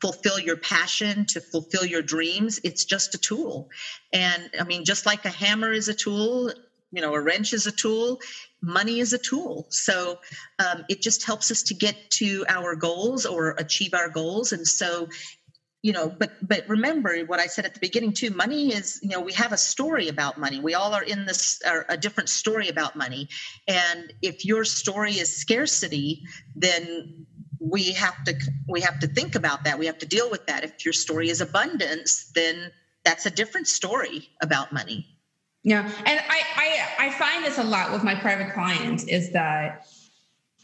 fulfill 0.00 0.38
your 0.38 0.56
passion, 0.56 1.26
to 1.26 1.40
fulfill 1.40 1.84
your 1.84 2.02
dreams. 2.02 2.60
It's 2.64 2.84
just 2.84 3.14
a 3.14 3.18
tool. 3.18 3.68
And 4.12 4.50
I 4.58 4.64
mean, 4.64 4.84
just 4.84 5.06
like 5.06 5.24
a 5.24 5.30
hammer 5.30 5.72
is 5.72 5.88
a 5.88 5.94
tool, 5.94 6.52
you 6.92 7.00
know, 7.00 7.14
a 7.14 7.20
wrench 7.20 7.52
is 7.52 7.66
a 7.66 7.72
tool, 7.72 8.20
money 8.60 9.00
is 9.00 9.12
a 9.12 9.18
tool. 9.18 9.66
So 9.70 10.18
um, 10.58 10.84
it 10.88 11.02
just 11.02 11.24
helps 11.24 11.50
us 11.50 11.62
to 11.64 11.74
get 11.74 11.96
to 12.12 12.44
our 12.48 12.76
goals 12.76 13.26
or 13.26 13.50
achieve 13.58 13.94
our 13.94 14.08
goals. 14.08 14.52
And 14.52 14.66
so 14.66 15.08
you 15.82 15.92
know 15.92 16.08
but 16.08 16.30
but 16.40 16.66
remember 16.68 17.18
what 17.26 17.40
i 17.40 17.46
said 17.46 17.64
at 17.64 17.74
the 17.74 17.80
beginning 17.80 18.12
too 18.12 18.30
money 18.30 18.72
is 18.72 19.00
you 19.02 19.10
know 19.10 19.20
we 19.20 19.32
have 19.32 19.52
a 19.52 19.56
story 19.56 20.08
about 20.08 20.38
money 20.38 20.60
we 20.60 20.74
all 20.74 20.94
are 20.94 21.02
in 21.02 21.26
this 21.26 21.60
are 21.66 21.84
a 21.88 21.96
different 21.96 22.28
story 22.28 22.68
about 22.68 22.96
money 22.96 23.28
and 23.66 24.12
if 24.22 24.44
your 24.44 24.64
story 24.64 25.12
is 25.12 25.36
scarcity 25.36 26.22
then 26.54 27.26
we 27.70 27.92
have 27.92 28.24
to 28.24 28.34
we 28.68 28.80
have 28.80 28.98
to 29.00 29.06
think 29.06 29.34
about 29.34 29.64
that. 29.64 29.78
We 29.78 29.86
have 29.86 29.98
to 29.98 30.06
deal 30.06 30.30
with 30.30 30.46
that. 30.46 30.64
If 30.64 30.84
your 30.84 30.92
story 30.92 31.28
is 31.30 31.40
abundance 31.40 32.30
then 32.34 32.70
that's 33.04 33.26
a 33.26 33.30
different 33.30 33.66
story 33.68 34.28
about 34.42 34.72
money. 34.72 35.06
Yeah 35.62 35.90
and 36.06 36.20
i 36.28 36.40
i, 36.56 37.06
I 37.06 37.10
find 37.10 37.44
this 37.44 37.58
a 37.58 37.64
lot 37.64 37.92
with 37.92 38.02
my 38.02 38.14
private 38.14 38.52
clients 38.52 39.04
is 39.04 39.32
that 39.32 39.86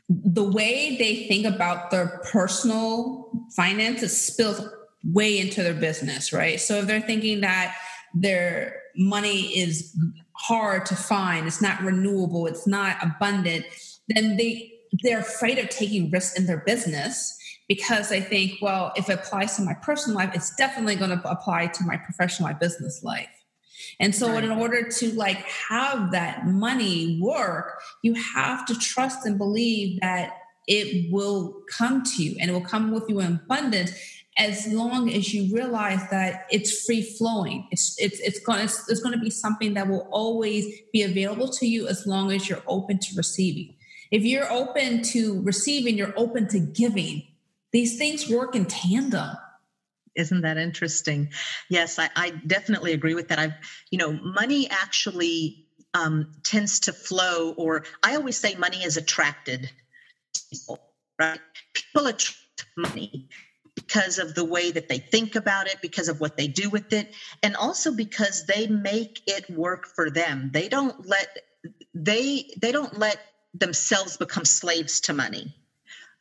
the 0.08 0.44
way 0.44 0.96
they 0.96 1.26
think 1.28 1.44
about 1.44 1.90
their 1.90 2.20
personal 2.32 3.30
finances 3.54 4.20
spills 4.20 4.60
way 5.04 5.38
into 5.38 5.62
their 5.62 5.74
business, 5.74 6.32
right? 6.32 6.60
So 6.60 6.76
if 6.76 6.86
they're 6.86 7.00
thinking 7.00 7.42
that 7.42 7.76
their 8.14 8.80
money 8.96 9.58
is 9.58 9.96
hard 10.32 10.86
to 10.86 10.96
find, 10.96 11.46
it's 11.46 11.62
not 11.62 11.82
renewable, 11.82 12.46
it's 12.46 12.66
not 12.66 12.96
abundant, 13.02 13.66
then 14.08 14.36
they 14.36 14.77
they're 15.02 15.20
afraid 15.20 15.58
of 15.58 15.68
taking 15.68 16.10
risks 16.10 16.38
in 16.38 16.46
their 16.46 16.62
business 16.66 17.36
because 17.68 18.08
they 18.08 18.20
think, 18.20 18.58
well, 18.62 18.92
if 18.96 19.10
it 19.10 19.18
applies 19.18 19.56
to 19.56 19.62
my 19.62 19.74
personal 19.74 20.16
life, 20.16 20.30
it's 20.34 20.54
definitely 20.56 20.96
going 20.96 21.10
to 21.10 21.30
apply 21.30 21.66
to 21.66 21.84
my 21.84 21.96
professional, 21.98 22.48
my 22.48 22.54
business 22.54 23.02
life. 23.02 23.28
And 24.00 24.14
so 24.14 24.32
right. 24.32 24.44
in 24.44 24.50
order 24.50 24.88
to 24.88 25.12
like 25.12 25.38
have 25.68 26.12
that 26.12 26.46
money 26.46 27.18
work, 27.20 27.80
you 28.02 28.14
have 28.34 28.64
to 28.66 28.78
trust 28.78 29.26
and 29.26 29.36
believe 29.38 30.00
that 30.00 30.32
it 30.66 31.10
will 31.10 31.62
come 31.70 32.02
to 32.02 32.22
you 32.22 32.36
and 32.40 32.50
it 32.50 32.52
will 32.52 32.60
come 32.60 32.90
with 32.92 33.04
you 33.08 33.20
in 33.20 33.40
abundance 33.44 33.92
as 34.36 34.68
long 34.68 35.12
as 35.12 35.34
you 35.34 35.52
realize 35.52 36.00
that 36.10 36.46
it's 36.50 36.84
free 36.84 37.02
flowing 37.02 37.66
it's 37.72 37.96
it's 37.98 38.20
it's 38.20 38.38
going 38.38 38.60
it's, 38.60 38.88
it's 38.88 39.00
going 39.00 39.12
to 39.12 39.20
be 39.20 39.30
something 39.30 39.74
that 39.74 39.88
will 39.88 40.06
always 40.12 40.64
be 40.92 41.02
available 41.02 41.48
to 41.48 41.66
you 41.66 41.88
as 41.88 42.06
long 42.06 42.30
as 42.30 42.48
you're 42.48 42.62
open 42.68 42.98
to 42.98 43.16
receiving 43.16 43.74
if 44.10 44.24
you're 44.24 44.50
open 44.50 45.02
to 45.02 45.40
receiving 45.42 45.96
you're 45.96 46.14
open 46.16 46.48
to 46.48 46.58
giving. 46.58 47.22
These 47.70 47.98
things 47.98 48.28
work 48.30 48.56
in 48.56 48.64
tandem. 48.64 49.36
Isn't 50.14 50.40
that 50.42 50.56
interesting? 50.56 51.30
Yes 51.68 51.98
i, 51.98 52.08
I 52.14 52.30
definitely 52.30 52.92
agree 52.92 53.14
with 53.14 53.28
that. 53.28 53.38
I've 53.38 53.54
you 53.90 53.98
know 53.98 54.12
money 54.12 54.68
actually 54.70 55.66
um, 55.94 56.32
tends 56.44 56.80
to 56.80 56.92
flow 56.92 57.52
or 57.52 57.84
i 58.02 58.16
always 58.16 58.36
say 58.36 58.54
money 58.54 58.84
is 58.84 58.98
attracted 58.98 59.70
people 60.50 60.78
right? 61.18 61.40
People 61.74 62.06
attract 62.06 62.66
money 62.76 63.28
because 63.74 64.18
of 64.18 64.34
the 64.34 64.44
way 64.44 64.70
that 64.70 64.88
they 64.88 64.98
think 64.98 65.34
about 65.34 65.66
it, 65.66 65.76
because 65.80 66.08
of 66.08 66.20
what 66.20 66.36
they 66.36 66.48
do 66.48 66.70
with 66.70 66.92
it, 66.92 67.12
and 67.42 67.56
also 67.56 67.92
because 67.92 68.46
they 68.46 68.66
make 68.66 69.20
it 69.26 69.48
work 69.50 69.86
for 69.86 70.10
them. 70.10 70.50
They 70.52 70.68
don't 70.68 71.06
let 71.06 71.28
they 71.94 72.50
they 72.60 72.72
don't 72.72 72.98
let 72.98 73.18
themselves 73.54 74.16
become 74.16 74.44
slaves 74.44 75.00
to 75.02 75.12
money, 75.12 75.54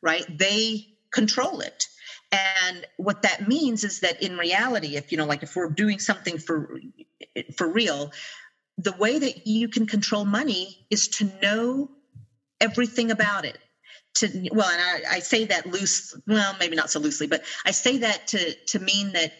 right? 0.02 0.26
They 0.38 0.88
control 1.12 1.62
it. 1.62 1.88
And 2.32 2.86
what 2.98 3.22
that 3.22 3.48
means 3.48 3.84
is 3.84 4.02
that 4.02 4.22
in 4.22 4.38
reality, 4.38 4.98
if 4.98 5.12
you 5.12 5.18
know, 5.18 5.26
like 5.26 5.44
if 5.44 5.56
we're 5.56 5.70
doing 5.70 6.00
something 6.00 6.38
for 6.38 6.80
for 7.56 7.68
real, 7.68 8.12
the 8.78 8.94
way 8.94 9.18
that 9.18 9.48
you 9.48 9.70
can 9.70 9.88
control 9.88 10.26
money 10.26 10.86
is 10.90 11.08
to 11.08 11.32
know 11.42 11.90
everything 12.60 13.12
about 13.12 13.46
it 13.46 13.58
to 14.16 14.50
well 14.52 14.70
and 14.70 14.82
I, 14.82 15.18
I, 15.18 15.20
say 15.20 15.46
that 15.46 15.68
loose 15.68 16.16
well 16.28 16.56
maybe 16.60 16.76
not 16.76 16.90
so 16.90 17.00
loosely 17.00 17.28
but 17.28 17.44
i 17.66 17.72
say 17.72 18.00
that 18.00 18.28
to 18.28 18.54
to 18.68 18.80
mean 18.80 19.14
that 19.14 19.32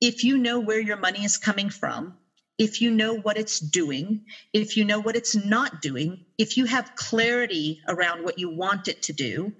if 0.00 0.24
you 0.24 0.38
know 0.38 0.58
where 0.58 0.80
your 0.80 0.96
money 0.96 1.24
is 1.24 1.36
coming 1.36 1.70
from 1.70 2.16
if 2.58 2.80
you 2.80 2.90
know 2.90 3.14
what 3.14 3.38
it's 3.38 3.60
doing 3.60 4.20
if 4.52 4.76
you 4.76 4.84
know 4.84 5.00
what 5.00 5.16
it's 5.16 5.36
not 5.36 5.80
doing 5.80 6.18
if 6.38 6.56
you 6.56 6.66
have 6.66 6.94
clarity 6.96 7.80
around 7.88 8.22
what 8.24 8.38
you 8.38 8.50
want 8.50 8.88
it 8.88 9.00
to 9.02 9.12
do 9.12 9.52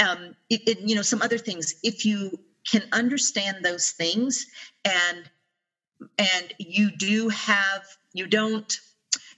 um, 0.00 0.34
it, 0.50 0.62
it, 0.66 0.78
you 0.80 0.96
know 0.96 1.02
some 1.02 1.22
other 1.22 1.38
things. 1.38 1.74
If 1.82 2.06
you 2.06 2.38
can 2.70 2.86
understand 2.92 3.64
those 3.64 3.92
things 3.92 4.46
and 4.84 5.30
and 6.18 6.54
you 6.58 6.90
do 6.98 7.28
have 7.30 7.82
you 8.14 8.26
don't 8.28 8.72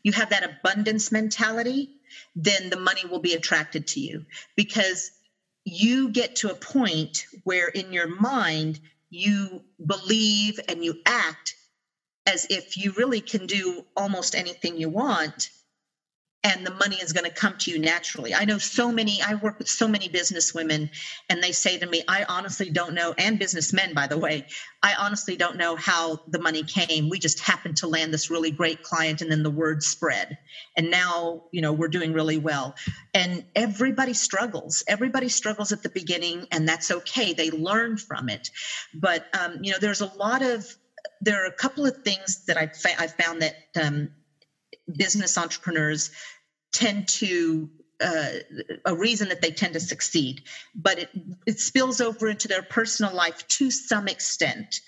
you 0.05 0.13
have 0.13 0.31
that 0.31 0.45
abundance 0.45 1.13
mentality 1.13 1.91
then 2.37 2.71
the 2.71 2.77
money 2.79 3.05
will 3.07 3.21
be 3.21 3.35
attracted 3.35 3.87
to 3.89 4.01
you. 4.01 4.25
Because 4.57 5.13
you 5.65 6.11
get 6.11 6.35
to 6.37 6.51
a 6.51 6.57
point 6.57 7.27
where 7.45 7.69
in 7.69 7.93
your 7.93 8.09
mind 8.09 8.81
you 9.11 9.63
believe 9.87 10.61
and 10.69 10.85
you 10.85 10.95
act 11.07 11.57
as 12.27 12.47
if 12.51 12.77
you 12.77 12.93
really 12.97 13.23
can 13.23 13.47
do 13.47 13.83
almost 13.97 14.35
anything 14.35 14.77
you 14.79 14.89
want 14.89 15.35
and 16.43 16.65
the 16.67 16.71
money 16.71 16.97
is 16.97 17.13
going 17.13 17.25
to 17.25 17.31
come 17.31 17.55
to 17.59 17.71
you 17.71 17.79
naturally. 17.79 18.35
I 18.35 18.45
know 18.45 18.59
so 18.59 18.91
many, 18.91 19.21
I 19.23 19.35
work 19.35 19.57
with 19.59 19.69
so 19.69 19.87
many 19.87 20.09
business 20.09 20.55
women, 20.55 20.89
and 21.29 21.43
they 21.43 21.53
say 21.53 21.77
to 21.77 21.87
me, 21.87 22.03
I 22.09 22.25
honestly 22.29 22.71
don't 22.71 22.95
know, 22.95 23.15
and 23.19 23.39
businessmen, 23.39 23.93
by 23.95 24.07
the 24.07 24.19
way, 24.19 24.45
I 24.83 24.95
honestly 24.99 25.37
don't 25.37 25.57
know 25.57 25.77
how 25.77 26.19
the 26.27 26.39
money 26.39 26.65
came. 26.65 27.09
We 27.11 27.19
just 27.19 27.41
happened 27.41 27.77
to 27.79 27.89
land 27.89 28.13
this 28.13 28.31
really 28.31 28.51
great 28.51 28.81
client, 28.83 29.21
and 29.21 29.31
then 29.31 29.43
the 29.43 29.51
word 29.51 29.83
spread. 29.83 30.37
And 30.77 30.91
now, 30.91 31.41
you 31.51 31.61
know, 31.61 31.73
we're 31.73 31.89
doing 31.89 32.13
really 32.13 32.39
well. 32.39 32.75
And 33.13 33.43
everybody 33.55 34.15
struggles. 34.15 34.83
Everybody 34.89 35.29
struggles 35.29 35.73
at 35.73 35.83
the 35.83 35.91
beginning, 35.91 36.47
and 36.51 36.67
that's 36.67 36.91
okay. 36.91 37.33
They 37.35 37.51
learn 37.51 37.97
from 37.99 38.29
it. 38.29 38.49
But, 38.95 39.25
um, 39.39 39.59
you 39.61 39.73
know, 39.73 39.79
there's 39.79 40.01
a 40.01 40.07
lot 40.07 40.43
of, 40.43 40.65
there 41.21 41.43
are 41.45 41.49
a 41.49 41.53
couple 41.53 41.87
of 41.87 41.97
things 42.05 42.43
that 42.49 42.57
I've, 42.59 42.75
fa- 42.75 43.01
I've 43.01 43.15
found 43.15 43.43
that 43.43 43.55
um, 43.81 44.11
business 44.97 45.39
entrepreneurs 45.39 46.11
tend 46.73 47.09
to 47.09 47.71
uh, 48.01 48.31
a 48.87 48.95
reason 48.97 49.29
that 49.29 49.43
they 49.43 49.53
tend 49.53 49.75
to 49.75 49.81
succeed, 49.81 50.43
but 50.75 50.99
it, 51.01 51.11
it 51.47 51.59
spills 51.61 52.01
over 52.01 52.29
into 52.29 52.49
their 52.49 52.63
personal 52.63 53.15
life 53.15 53.47
to 53.49 53.71
some 53.71 54.09
extent. 54.09 54.81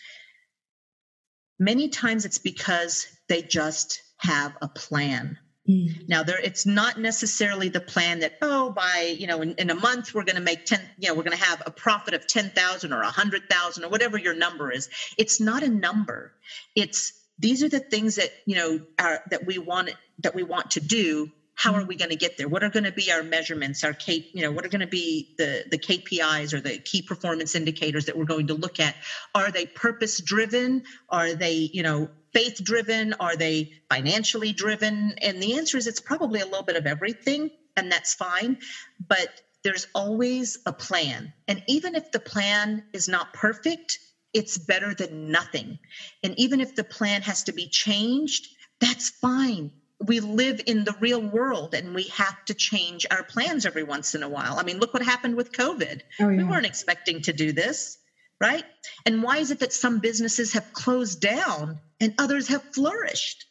Many 1.59 1.88
times 1.88 2.25
it's 2.27 2.38
because 2.38 3.07
they 3.29 3.42
just 3.42 4.03
have 4.18 4.53
a 4.62 4.68
plan. 4.68 5.38
Mm. 5.68 6.09
Now 6.09 6.22
there 6.25 6.40
it's 6.40 6.66
not 6.66 6.98
necessarily 6.98 7.68
the 7.68 7.81
plan 7.81 8.20
that, 8.20 8.33
oh, 8.42 8.70
by 8.70 9.14
you 9.16 9.27
know, 9.29 9.42
in, 9.42 9.55
in 9.59 9.70
a 9.70 9.75
month 9.75 10.12
we're 10.12 10.25
gonna 10.25 10.40
make 10.40 10.64
10, 10.64 10.90
you 10.98 11.09
know, 11.09 11.14
we're 11.14 11.22
gonna 11.22 11.37
have 11.37 11.62
a 11.64 11.70
profit 11.70 12.14
of 12.14 12.27
10,000 12.27 12.92
or 12.92 13.03
a 13.03 13.11
hundred 13.11 13.48
thousand 13.48 13.85
or 13.85 13.88
whatever 13.90 14.18
your 14.18 14.35
number 14.35 14.72
is. 14.72 14.88
It's 15.18 15.40
not 15.40 15.62
a 15.62 15.68
number. 15.68 16.33
It's 16.75 17.12
these 17.38 17.62
are 17.62 17.68
the 17.68 17.81
things 17.81 18.16
that 18.16 18.31
you 18.46 18.57
know 18.57 18.81
are 18.98 19.20
that 19.31 19.46
we 19.46 19.59
want 19.59 19.90
that 20.22 20.35
we 20.35 20.42
want 20.42 20.72
to 20.72 20.81
do 20.81 21.31
how 21.55 21.75
are 21.75 21.85
we 21.85 21.97
going 21.97 22.11
to 22.11 22.17
get 22.17 22.37
there? 22.37 22.49
What 22.49 22.62
are 22.62 22.71
going 22.71 22.85
to 22.85 22.93
be 22.93 23.12
our 23.12 23.23
measurements 23.23 23.85
our 23.85 23.93
K, 23.93 24.31
you 24.33 24.43
know 24.43 24.53
what 24.53 24.65
are 24.65 24.69
going 24.69 24.81
to 24.81 24.87
be 24.87 25.35
the 25.38 25.65
the 25.71 25.79
kpis 25.79 26.53
or 26.53 26.61
the 26.61 26.79
key 26.79 27.03
performance 27.03 27.55
indicators 27.55 28.07
that 28.07 28.17
we're 28.17 28.25
going 28.25 28.49
to 28.49 28.55
look 28.55 28.81
at? 28.81 28.95
Are 29.35 29.51
they 29.51 29.67
purpose 29.67 30.21
driven 30.21 30.83
are 31.09 31.35
they 31.35 31.71
you 31.73 31.83
know 31.83 32.09
faith 32.33 32.62
driven 32.62 33.15
are 33.21 33.37
they 33.37 33.73
financially 33.91 34.53
driven? 34.53 35.15
And 35.21 35.43
the 35.43 35.57
answer 35.57 35.77
is 35.77 35.87
it's 35.87 36.01
probably 36.01 36.41
a 36.41 36.47
little 36.47 36.65
bit 36.65 36.77
of 36.77 36.87
everything 36.87 37.51
and 37.77 37.91
that's 37.91 38.15
fine 38.15 38.59
but 39.07 39.29
there's 39.65 39.87
always 39.95 40.59
a 40.67 40.73
plan. 40.73 41.33
And 41.47 41.62
even 41.69 41.95
if 41.95 42.11
the 42.11 42.19
plan 42.19 42.83
is 42.93 43.09
not 43.09 43.33
perfect 43.33 43.99
it's 44.33 44.59
better 44.59 44.95
than 44.95 45.31
nothing. 45.31 45.79
And 46.23 46.38
even 46.38 46.61
if 46.61 46.75
the 46.75 46.85
plan 46.85 47.23
has 47.23 47.45
to 47.45 47.53
be 47.53 47.69
changed, 47.69 48.49
that's 48.81 49.11
fine. 49.11 49.73
We 50.05 50.21
live 50.21 50.61
in 50.67 50.85
the 50.85 50.95
real 51.01 51.21
world 51.21 51.75
and 51.75 51.95
we 51.95 52.05
have 52.05 52.45
to 52.47 52.55
change 52.55 53.07
our 53.11 53.23
plans 53.23 53.67
every 53.67 53.83
once 53.83 54.15
in 54.15 54.23
a 54.23 54.29
while. 54.29 54.59
I 54.59 54.65
mean, 54.65 54.79
look 54.79 54.93
what 54.93 55.03
happened 55.03 55.37
with 55.37 55.53
COVID. 55.53 56.01
Oh, 56.21 56.29
yeah. 56.29 56.37
We 56.38 56.45
weren't 56.45 56.67
expecting 56.67 57.23
to 57.23 57.33
do 57.33 57.53
this, 57.53 57.99
right? 58.41 58.65
And 59.07 59.23
why 59.23 59.38
is 59.38 59.51
it 59.51 59.61
that 59.61 59.73
some 59.73 60.01
businesses 60.01 60.55
have 60.55 60.73
closed 60.73 61.21
down 61.21 61.79
and 62.01 62.15
others 62.19 62.49
have 62.49 62.62
flourished? 62.75 63.47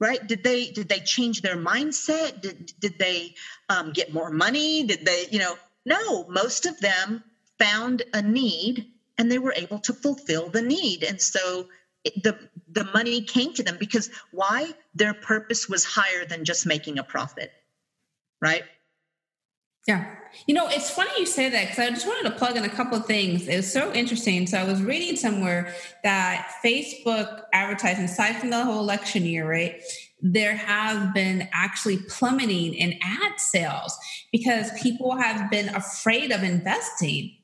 Right? 0.00 0.26
Did 0.26 0.42
they 0.42 0.70
did 0.70 0.88
they 0.88 0.98
change 0.98 1.40
their 1.40 1.56
mindset? 1.56 2.42
Did 2.42 2.72
did 2.78 2.98
they 2.98 3.34
um, 3.68 3.92
get 3.92 4.12
more 4.12 4.30
money? 4.30 4.84
Did 4.84 5.06
they, 5.06 5.26
you 5.30 5.38
know? 5.38 5.56
No, 5.86 6.24
most 6.28 6.66
of 6.66 6.78
them 6.80 7.22
found 7.58 8.02
a 8.12 8.20
need 8.20 8.86
and 9.16 9.30
they 9.30 9.38
were 9.38 9.54
able 9.56 9.78
to 9.80 9.92
fulfill 9.92 10.48
the 10.48 10.62
need 10.62 11.04
and 11.04 11.20
so 11.20 11.68
the 12.22 12.38
the 12.70 12.84
money 12.92 13.22
came 13.22 13.54
to 13.54 13.62
them 13.62 13.76
because 13.78 14.10
why? 14.32 14.72
Their 14.94 15.14
purpose 15.14 15.68
was 15.68 15.84
higher 15.84 16.24
than 16.24 16.44
just 16.44 16.66
making 16.66 16.98
a 16.98 17.04
profit 17.04 17.50
right? 18.44 18.62
Yeah. 19.88 20.14
You 20.46 20.54
know 20.54 20.66
it's 20.68 20.90
funny 20.90 21.10
you 21.18 21.26
say 21.26 21.50
that 21.50 21.64
because 21.64 21.78
i 21.78 21.90
just 21.90 22.06
wanted 22.06 22.30
to 22.30 22.36
plug 22.36 22.56
in 22.56 22.64
a 22.64 22.68
couple 22.68 22.96
of 22.96 23.06
things. 23.06 23.48
It 23.48 23.56
was 23.56 23.72
so 23.72 23.92
interesting. 23.92 24.46
So 24.46 24.58
i 24.58 24.64
was 24.64 24.82
reading 24.82 25.16
somewhere 25.16 25.74
that 26.02 26.50
facebook 26.64 27.42
advertising 27.52 28.04
aside 28.04 28.36
from 28.36 28.50
the 28.50 28.64
whole 28.64 28.80
election 28.80 29.24
year 29.24 29.48
right 29.48 29.82
there 30.20 30.56
have 30.56 31.12
been 31.12 31.48
actually 31.52 31.98
plummeting 32.08 32.72
in 32.74 32.98
ad 33.02 33.38
sales 33.38 33.94
because 34.32 34.70
people 34.80 35.16
have 35.16 35.50
been 35.50 35.68
afraid 35.74 36.32
of 36.32 36.42
investing 36.42 37.36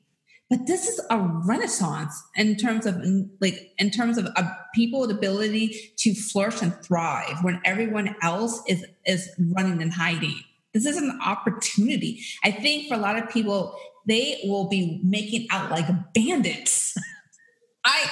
but 0.51 0.67
this 0.67 0.85
is 0.85 0.99
a 1.09 1.17
renaissance 1.17 2.21
in 2.35 2.57
terms 2.57 2.85
of 2.85 3.01
like 3.39 3.71
in 3.77 3.89
terms 3.89 4.17
of 4.17 4.25
a 4.25 4.57
people's 4.75 5.09
ability 5.09 5.93
to 5.97 6.13
flourish 6.13 6.61
and 6.61 6.75
thrive 6.83 7.41
when 7.41 7.61
everyone 7.63 8.15
else 8.21 8.61
is 8.67 8.85
is 9.05 9.29
running 9.55 9.81
and 9.81 9.93
hiding. 9.93 10.35
This 10.73 10.85
is 10.85 10.97
an 10.97 11.17
opportunity. 11.25 12.21
I 12.43 12.51
think 12.51 12.89
for 12.89 12.95
a 12.95 12.97
lot 12.97 13.17
of 13.17 13.29
people 13.29 13.77
they 14.07 14.41
will 14.43 14.67
be 14.67 14.99
making 15.05 15.47
out 15.51 15.71
like 15.71 15.87
bandits. 16.13 16.97
I 17.85 18.05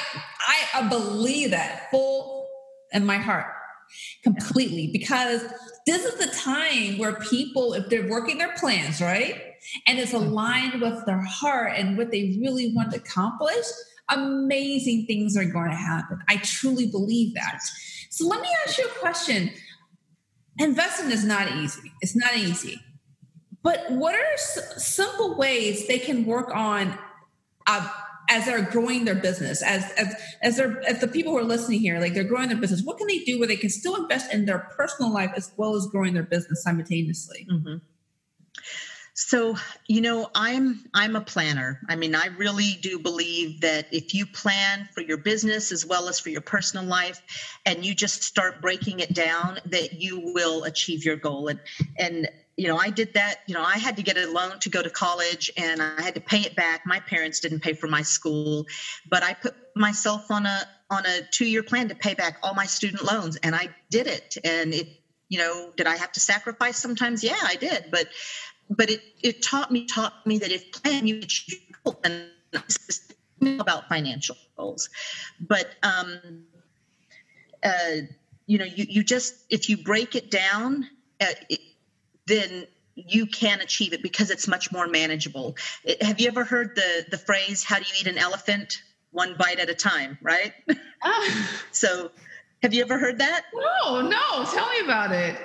i 0.74 0.88
believe 0.88 1.52
that 1.52 1.92
full 1.92 2.48
in 2.94 3.06
my 3.06 3.18
heart 3.18 3.54
completely 4.24 4.88
because 4.88 5.44
this 5.86 6.06
is 6.06 6.16
the 6.16 6.34
time 6.36 6.98
where 6.98 7.14
people, 7.16 7.74
if 7.74 7.90
they're 7.90 8.08
working 8.08 8.38
their 8.38 8.54
plans, 8.54 9.02
right? 9.02 9.49
And 9.88 10.00
it's 10.00 10.14
mm-hmm. 10.14 10.28
aligned 10.28 10.82
with 10.82 11.06
their 11.06 11.22
heart 11.22 11.74
and 11.76 11.98
what 11.98 12.12
they 12.12 12.38
really 12.42 12.74
want 12.74 12.92
to 12.92 12.98
accomplish, 12.98 13.66
amazing 14.10 15.06
things 15.06 15.38
are 15.38 15.46
going 15.46 15.70
to 15.70 15.76
happen. 15.76 16.20
I 16.28 16.38
truly 16.38 16.88
believe 16.88 17.34
that. 17.36 17.60
So 18.10 18.28
let 18.28 18.42
me 18.42 18.50
ask 18.66 18.78
you 18.78 18.86
a 18.86 19.00
question. 19.00 19.52
Investing 20.58 21.12
is 21.12 21.24
not 21.24 21.52
easy. 21.56 21.92
It's 22.02 22.16
not 22.16 22.36
easy. 22.36 22.82
But 23.62 23.92
what 23.92 24.16
are 24.16 24.34
s- 24.34 24.86
simple 24.86 25.38
ways 25.38 25.88
they 25.88 26.00
can 26.00 26.26
work 26.26 26.50
on 26.54 26.98
uh, 27.68 27.88
as 28.30 28.46
they're 28.46 28.62
growing 28.62 29.06
their 29.06 29.16
business, 29.16 29.62
as 29.62 29.92
as 29.94 30.16
as 30.42 30.58
they're 30.58 30.82
as 30.88 31.02
the 31.02 31.08
people 31.08 31.34
who 31.34 31.40
are 31.40 31.44
listening 31.44 31.80
here, 31.80 32.00
like 32.00 32.14
they're 32.14 32.24
growing 32.24 32.48
their 32.50 32.58
business? 32.58 32.84
What 32.84 32.98
can 32.98 33.08
they 33.08 33.20
do 33.20 33.40
where 33.40 33.48
they 33.48 33.58
can 33.58 33.70
still 33.70 33.96
invest 33.96 34.34
in 34.34 34.46
their 34.46 34.60
personal 34.78 35.12
life 35.12 35.32
as 35.36 35.52
well 35.58 35.76
as 35.76 35.88
growing 35.88 36.14
their 36.14 36.24
business 36.24 36.64
simultaneously? 36.64 37.48
Mm-hmm. 37.52 37.76
So, 39.22 39.58
you 39.86 40.00
know, 40.00 40.30
I'm 40.34 40.86
I'm 40.94 41.18
a 41.18 41.22
planner. 41.22 41.82
I 41.90 41.98
mean, 41.98 42.16
I 42.16 42.28
really 42.28 42.78
do 42.82 42.98
believe 42.98 43.60
that 43.60 43.86
if 43.92 44.14
you 44.14 44.26
plan 44.26 44.88
for 44.94 45.02
your 45.02 45.18
business 45.18 45.74
as 45.74 45.86
well 45.86 46.08
as 46.08 46.22
for 46.22 46.30
your 46.30 46.40
personal 46.40 46.86
life 46.86 47.22
and 47.66 47.86
you 47.86 47.94
just 47.94 48.24
start 48.24 48.62
breaking 48.62 49.02
it 49.02 49.14
down 49.14 49.60
that 49.66 50.00
you 50.00 50.32
will 50.34 50.64
achieve 50.64 51.04
your 51.04 51.18
goal 51.18 51.50
and 51.50 51.60
and 51.98 52.30
you 52.56 52.70
know, 52.70 52.78
I 52.78 52.92
did 52.92 53.14
that, 53.14 53.40
you 53.46 53.56
know, 53.56 53.64
I 53.64 53.78
had 53.78 53.98
to 53.98 54.04
get 54.04 54.18
a 54.18 54.30
loan 54.32 54.60
to 54.60 54.70
go 54.70 54.82
to 54.82 54.90
college 54.90 55.52
and 55.58 55.82
I 55.82 56.02
had 56.02 56.16
to 56.16 56.22
pay 56.22 56.40
it 56.40 56.56
back. 56.56 56.82
My 56.86 57.02
parents 57.02 57.42
didn't 57.42 57.60
pay 57.60 57.74
for 57.74 57.88
my 57.88 58.02
school, 58.02 58.68
but 59.10 59.22
I 59.22 59.34
put 59.34 59.54
myself 59.76 60.32
on 60.32 60.46
a 60.46 60.66
on 60.90 61.06
a 61.06 61.22
2-year 61.34 61.64
plan 61.64 61.90
to 61.90 61.96
pay 61.96 62.14
back 62.14 62.38
all 62.42 62.54
my 62.54 62.66
student 62.66 63.04
loans 63.04 63.36
and 63.36 63.54
I 63.54 63.68
did 63.90 64.08
it 64.08 64.38
and 64.46 64.74
it 64.74 64.88
you 65.30 65.38
know, 65.38 65.72
did 65.78 65.88
I 65.88 65.96
have 65.96 66.12
to 66.14 66.20
sacrifice 66.20 66.78
sometimes? 66.78 67.24
Yeah, 67.24 67.38
I 67.42 67.56
did. 67.56 67.86
But 67.92 68.08
but 68.70 68.90
it, 68.90 69.02
it 69.22 69.42
taught 69.42 69.72
me 69.72 69.86
taught 69.86 70.26
me 70.26 70.38
that 70.38 70.52
if 70.52 70.72
plan 70.72 71.08
you 71.08 71.18
achieve 71.18 71.62
and 72.04 72.30
about 73.60 73.88
financial 73.88 74.36
goals. 74.58 74.90
But 75.40 75.76
um, 75.84 76.44
uh, 77.64 78.02
you 78.46 78.58
know 78.58 78.66
you, 78.66 78.86
you 78.88 79.04
just 79.04 79.36
if 79.50 79.70
you 79.70 79.78
break 79.78 80.16
it 80.16 80.30
down 80.30 80.88
uh, 81.22 81.26
it, 81.50 81.60
then 82.28 82.68
you 82.96 83.26
can 83.26 83.62
achieve 83.62 83.94
it 83.94 84.04
because 84.04 84.30
it's 84.30 84.48
much 84.48 84.72
more 84.72 84.88
manageable. 84.88 85.56
It, 85.84 86.04
have 86.04 86.20
you 86.20 86.28
ever 86.28 86.44
heard 86.44 86.76
the 86.76 87.06
the 87.10 87.18
phrase 87.18 87.64
how 87.64 87.78
do 87.78 87.84
you 87.84 87.94
eat 88.02 88.08
an 88.08 88.18
elephant? 88.18 88.82
One 89.12 89.36
bite 89.40 89.60
at 89.60 89.70
a 89.70 89.76
time 89.76 90.20
right? 90.22 90.54
Ah. 91.02 91.50
so 91.72 92.12
have 92.62 92.74
you 92.74 92.84
ever 92.84 93.00
heard 93.00 93.18
that? 93.20 93.46
No 93.54 94.02
no 94.02 94.46
tell 94.46 94.70
me 94.70 94.82
about 94.84 95.12
it. 95.12 95.36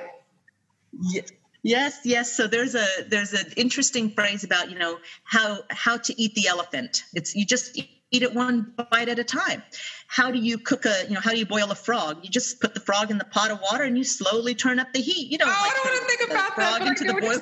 Yeah 1.01 1.23
Yes, 1.65 2.01
yes. 2.05 2.31
So 2.31 2.47
there's 2.47 2.75
a 2.75 2.87
there's 3.09 3.33
an 3.33 3.47
interesting 3.57 4.11
phrase 4.11 4.45
about 4.45 4.71
you 4.71 4.79
know 4.79 4.99
how 5.25 5.63
how 5.71 5.97
to 5.97 6.21
eat 6.21 6.35
the 6.35 6.47
elephant. 6.47 7.05
It's 7.15 7.35
you 7.35 7.47
just 7.47 7.75
eat 7.75 8.23
it 8.23 8.35
one 8.35 8.67
bite 8.91 9.09
at 9.09 9.19
a 9.19 9.25
time. 9.25 9.63
How 10.07 10.31
do 10.31 10.39
you 10.39 10.59
cook 10.59 10.85
a 10.85 11.05
you 11.09 11.15
know 11.15 11.21
how 11.21 11.31
do 11.31 11.39
you 11.39 11.47
boil 11.47 11.71
a 11.71 11.75
frog? 11.75 12.19
You 12.23 12.29
just 12.29 12.61
put 12.61 12.75
the 12.75 12.81
frog 12.81 13.11
in 13.11 13.17
the 13.17 13.25
pot 13.25 13.51
of 13.51 13.61
water 13.63 13.83
and 13.83 13.97
you 13.97 14.05
slowly 14.05 14.55
turn 14.55 14.79
up 14.79 14.89
the 14.93 15.01
heat. 15.01 15.33
You 15.33 15.39
don't. 15.39 15.49
Oh, 15.49 15.53
like 15.63 15.73
I 15.73 15.75
don't 15.75 15.87
want 15.87 16.11
to 16.11 16.17
think 16.17 16.31
about 16.31 16.57
that. 16.57 16.77
Frog 16.77 16.87
into 16.87 17.05
the 17.05 17.15
boil. 17.15 17.41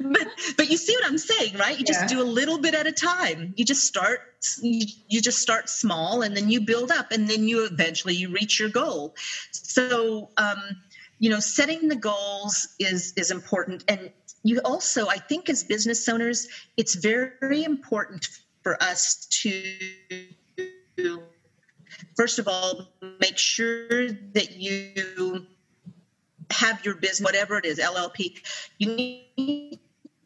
but 0.00 0.26
but 0.56 0.70
you 0.70 0.78
see 0.78 0.94
what 0.94 1.06
I'm 1.06 1.18
saying, 1.18 1.58
right? 1.58 1.78
You 1.78 1.84
just 1.84 2.00
yeah. 2.00 2.06
do 2.06 2.22
a 2.22 2.24
little 2.24 2.58
bit 2.58 2.74
at 2.74 2.86
a 2.86 2.92
time. 2.92 3.52
You 3.56 3.64
just 3.66 3.82
start 3.82 4.22
you, 4.62 4.86
you 5.06 5.20
just 5.20 5.38
start 5.38 5.68
small 5.68 6.22
and 6.22 6.34
then 6.34 6.48
you 6.48 6.62
build 6.62 6.90
up 6.90 7.12
and 7.12 7.28
then 7.28 7.46
you 7.46 7.66
eventually 7.66 8.14
you 8.14 8.30
reach 8.30 8.58
your 8.58 8.70
goal. 8.70 9.12
So 9.52 10.30
um 10.38 10.78
you 11.20 11.30
know 11.30 11.38
setting 11.38 11.86
the 11.86 11.96
goals 11.96 12.68
is 12.80 13.12
is 13.16 13.30
important. 13.30 13.84
And 13.86 14.10
you 14.42 14.60
also 14.64 15.06
i 15.08 15.16
think 15.16 15.48
as 15.48 15.64
business 15.64 16.08
owners 16.08 16.46
it's 16.76 16.94
very 16.94 17.64
important 17.64 18.26
for 18.62 18.82
us 18.82 19.26
to 19.30 19.62
first 22.16 22.38
of 22.38 22.48
all 22.48 22.90
make 23.20 23.38
sure 23.38 24.08
that 24.34 24.52
you 24.52 25.44
have 26.50 26.84
your 26.84 26.94
business 26.96 27.24
whatever 27.24 27.58
it 27.58 27.64
is 27.64 27.78
llp 27.78 28.32
you 28.78 28.94
need 28.96 29.78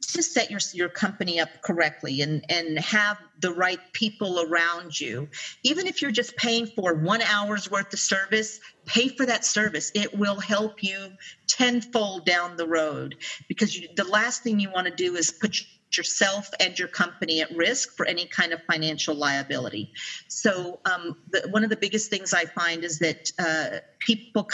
to 0.07 0.23
set 0.23 0.51
your 0.51 0.61
your 0.73 0.89
company 0.89 1.41
up 1.41 1.51
correctly 1.63 2.21
and 2.21 2.45
and 2.49 2.79
have 2.79 3.17
the 3.41 3.53
right 3.53 3.81
people 3.93 4.41
around 4.41 4.99
you. 4.99 5.29
Even 5.63 5.87
if 5.87 6.03
you're 6.03 6.11
just 6.11 6.37
paying 6.37 6.67
for 6.67 6.95
one 6.95 7.23
hour's 7.23 7.71
worth 7.71 7.93
of 7.93 7.99
service 7.99 8.61
pay 8.87 9.09
for 9.09 9.27
that 9.27 9.45
service. 9.45 9.91
It 9.95 10.15
will 10.15 10.41
help 10.41 10.83
you 10.83 11.17
tenfold 11.47 12.25
down 12.25 12.57
the 12.57 12.67
road 12.67 13.17
because 13.49 13.77
you, 13.77 13.89
the 13.95 14.05
last 14.05 14.43
thing 14.43 14.61
you 14.61 14.71
want 14.71 14.87
to 14.87 14.95
do 14.95 15.17
is 15.17 15.31
put 15.31 15.57
yourself 15.97 16.49
and 16.61 16.79
your 16.79 16.89
company 16.89 17.41
at 17.41 17.55
risk 17.55 17.97
for 17.97 18.07
any 18.07 18.27
kind 18.27 18.53
of 18.53 18.61
financial 18.71 19.15
liability. 19.15 19.93
So 20.29 20.81
um, 20.85 21.17
the, 21.31 21.47
one 21.51 21.63
of 21.63 21.71
the 21.71 21.77
biggest 21.77 22.11
things 22.11 22.35
i 22.35 22.45
find 22.47 22.83
is 22.85 22.99
that 22.99 23.31
uh, 23.39 23.79
people 24.01 24.49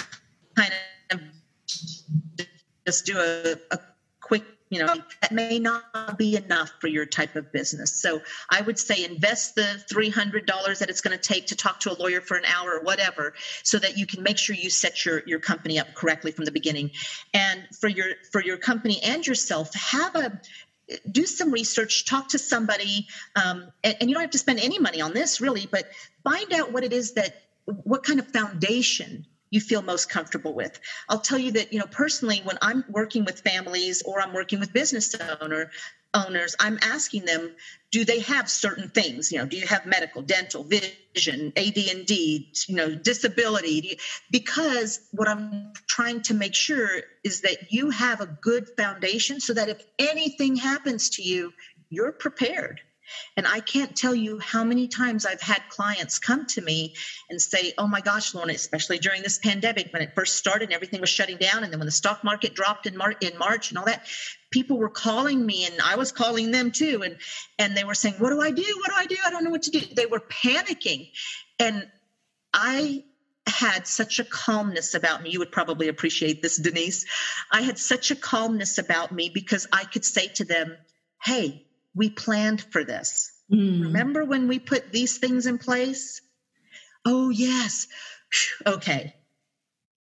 kind 0.57 0.73
of 1.13 1.21
just 2.87 3.07
do 3.07 3.19
a, 3.19 3.57
a 3.71 3.79
quick 4.21 4.45
you 4.71 4.79
know 4.79 4.95
that 5.21 5.33
may 5.33 5.59
not 5.59 6.17
be 6.17 6.37
enough 6.37 6.71
for 6.81 6.87
your 6.87 7.05
type 7.05 7.37
of 7.37 7.51
business. 7.53 7.93
So 8.01 8.23
i 8.51 8.61
would 8.63 8.79
say 8.79 9.05
invest 9.05 9.57
the 9.57 9.83
$300 9.93 10.79
that 10.79 10.89
it's 10.89 11.01
going 11.01 11.17
to 11.19 11.23
take 11.23 11.47
to 11.49 11.57
talk 11.57 11.81
to 11.81 11.93
a 11.93 11.97
lawyer 12.01 12.21
for 12.21 12.37
an 12.37 12.45
hour 12.45 12.75
or 12.75 12.83
whatever 12.83 13.35
so 13.65 13.79
that 13.79 13.99
you 13.99 14.07
can 14.07 14.23
make 14.23 14.39
sure 14.39 14.55
you 14.55 14.71
set 14.71 15.05
your, 15.05 15.23
your 15.27 15.41
company 15.41 15.79
up 15.79 15.93
correctly 15.95 16.31
from 16.31 16.45
the 16.45 16.53
beginning. 16.53 16.91
And 17.35 17.67
for 17.81 17.89
your 17.89 18.09
for 18.33 18.43
your 18.43 18.57
company 18.57 19.01
and 19.03 19.27
yourself 19.27 19.75
have 19.75 20.15
a 20.15 20.41
do 21.11 21.25
some 21.25 21.53
research 21.53 22.05
talk 22.05 22.29
to 22.29 22.39
somebody 22.39 23.07
um, 23.37 23.71
and, 23.85 23.97
and 24.01 24.11
you 24.11 24.15
don't 24.15 24.23
have 24.23 24.31
to 24.31 24.39
spend 24.39 24.59
any 24.59 24.79
money 24.79 25.01
on 25.01 25.13
this 25.13 25.41
really 25.41 25.69
but 25.71 25.85
find 26.25 26.53
out 26.53 26.73
what 26.73 26.83
it 26.83 26.93
is 26.93 27.15
that 27.15 27.43
what 27.65 28.03
kind 28.03 28.19
of 28.19 28.27
foundation 28.33 29.25
you 29.51 29.61
feel 29.61 29.83
most 29.83 30.09
comfortable 30.09 30.55
with. 30.55 30.79
I'll 31.09 31.21
tell 31.21 31.39
you 31.39 31.53
that, 31.53 31.73
you 31.73 31.79
know, 31.79 31.87
personally, 31.87 32.41
when 32.45 32.59
I'm 32.63 32.85
working 32.89 33.25
with 33.25 33.41
families 33.41 34.03
or 34.03 34.21
I'm 34.21 34.33
working 34.33 34.61
with 34.61 34.73
business 34.73 35.15
owner 35.41 35.71
owners, 36.13 36.57
I'm 36.59 36.79
asking 36.83 37.25
them, 37.25 37.55
do 37.93 38.05
they 38.05 38.21
have 38.21 38.51
certain 38.51 38.89
things? 38.89 39.31
You 39.31 39.39
know, 39.39 39.47
do 39.47 39.57
you 39.57 39.67
have 39.67 39.87
medical, 39.87 40.23
dental, 40.23 40.65
vision, 40.65 41.53
AD&D, 41.57 42.53
you 42.67 42.75
know, 42.75 42.95
disability? 42.95 43.99
Because 44.31 45.01
what 45.13 45.29
I'm 45.29 45.73
trying 45.87 46.23
to 46.23 46.35
make 46.35 46.55
sure 46.55 47.03
is 47.23 47.43
that 47.43 47.73
you 47.73 47.91
have 47.91 48.21
a 48.21 48.27
good 48.27 48.69
foundation 48.77 49.41
so 49.41 49.55
that 49.55 49.69
if 49.69 49.81
anything 49.99 50.57
happens 50.57 51.11
to 51.11 51.23
you, 51.23 51.53
you're 51.91 52.13
prepared 52.13 52.81
and 53.37 53.47
I 53.47 53.61
can't 53.61 53.95
tell 53.97 54.15
you 54.15 54.39
how 54.39 54.65
many 54.65 54.89
times 54.89 55.25
I've 55.25 55.41
had 55.41 55.67
clients 55.69 56.19
come 56.19 56.45
to 56.47 56.61
me 56.61 56.91
and 57.29 57.41
say, 57.41 57.73
Oh 57.79 57.87
my 57.87 58.01
gosh, 58.01 58.35
Lorna, 58.35 58.53
especially 58.53 58.99
during 58.99 59.23
this 59.23 59.39
pandemic 59.39 59.87
when 59.91 60.03
it 60.03 60.11
first 60.15 60.37
started 60.37 60.65
and 60.65 60.73
everything 60.73 61.01
was 61.01 61.11
shutting 61.11 61.39
down. 61.39 61.65
And 61.65 61.73
then 61.73 61.79
when 61.81 61.87
the 61.87 61.93
stock 61.93 62.19
market 62.23 62.55
dropped 62.55 62.87
in, 62.87 62.97
Mar- 62.97 63.15
in 63.21 63.37
March 63.37 63.71
and 63.71 63.79
all 63.79 63.87
that, 63.87 64.03
people 64.51 64.79
were 64.79 64.91
calling 64.91 65.45
me 65.45 65.65
and 65.65 65.81
I 65.83 65.97
was 65.97 66.13
calling 66.13 66.51
them 66.51 66.71
too. 66.71 67.03
And, 67.03 67.17
and 67.59 67.77
they 67.77 67.85
were 67.85 67.95
saying, 67.95 68.17
What 68.19 68.31
do 68.31 68.41
I 68.41 68.51
do? 68.51 68.63
What 68.79 68.89
do 68.89 68.95
I 68.97 69.07
do? 69.07 69.17
I 69.25 69.31
don't 69.31 69.45
know 69.45 69.51
what 69.51 69.63
to 69.63 69.71
do. 69.71 69.81
They 69.95 70.07
were 70.07 70.23
panicking. 70.45 71.07
And 71.59 71.87
I 72.53 73.03
had 73.47 73.87
such 73.87 74.19
a 74.19 74.25
calmness 74.25 74.95
about 74.95 75.21
me. 75.21 75.31
You 75.31 75.39
would 75.41 75.51
probably 75.51 75.89
appreciate 75.89 76.41
this, 76.41 76.57
Denise. 76.57 77.05
I 77.51 77.63
had 77.63 77.79
such 77.79 78.11
a 78.11 78.17
calmness 78.17 78.79
about 78.79 79.11
me 79.11 79.31
because 79.33 79.67
I 79.73 79.85
could 79.85 80.05
say 80.05 80.29
to 80.37 80.45
them, 80.45 80.77
Hey, 81.23 81.61
we 81.95 82.11
planned 82.11 82.61
for 82.61 82.85
this. 82.85 83.33
Mm. 83.53 83.83
Remember 83.83 84.25
when 84.25 84.49
we 84.49 84.59
put 84.59 84.93
these 84.93 85.19
things 85.19 85.47
in 85.47 85.59
place? 85.59 86.21
Oh, 87.05 87.31
yes. 87.31 87.89
Okay. 88.67 89.15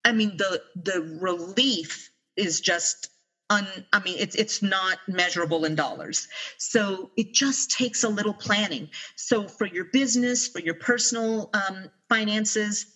I 0.04 0.12
mean, 0.12 0.36
the 0.36 0.62
the 0.76 1.18
relief 1.20 2.10
is 2.36 2.60
just 2.60 3.08
un, 3.50 3.66
I 3.92 4.00
mean, 4.00 4.16
it's 4.18 4.36
it's 4.36 4.62
not 4.62 4.98
measurable 5.08 5.64
in 5.64 5.74
dollars. 5.74 6.28
So 6.58 7.10
it 7.16 7.32
just 7.32 7.72
takes 7.72 8.04
a 8.04 8.08
little 8.08 8.34
planning. 8.34 8.90
So 9.16 9.48
for 9.48 9.66
your 9.66 9.86
business, 9.86 10.48
for 10.48 10.60
your 10.60 10.74
personal 10.74 11.50
um, 11.54 11.90
finances, 12.08 12.86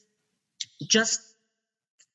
just 0.83 1.20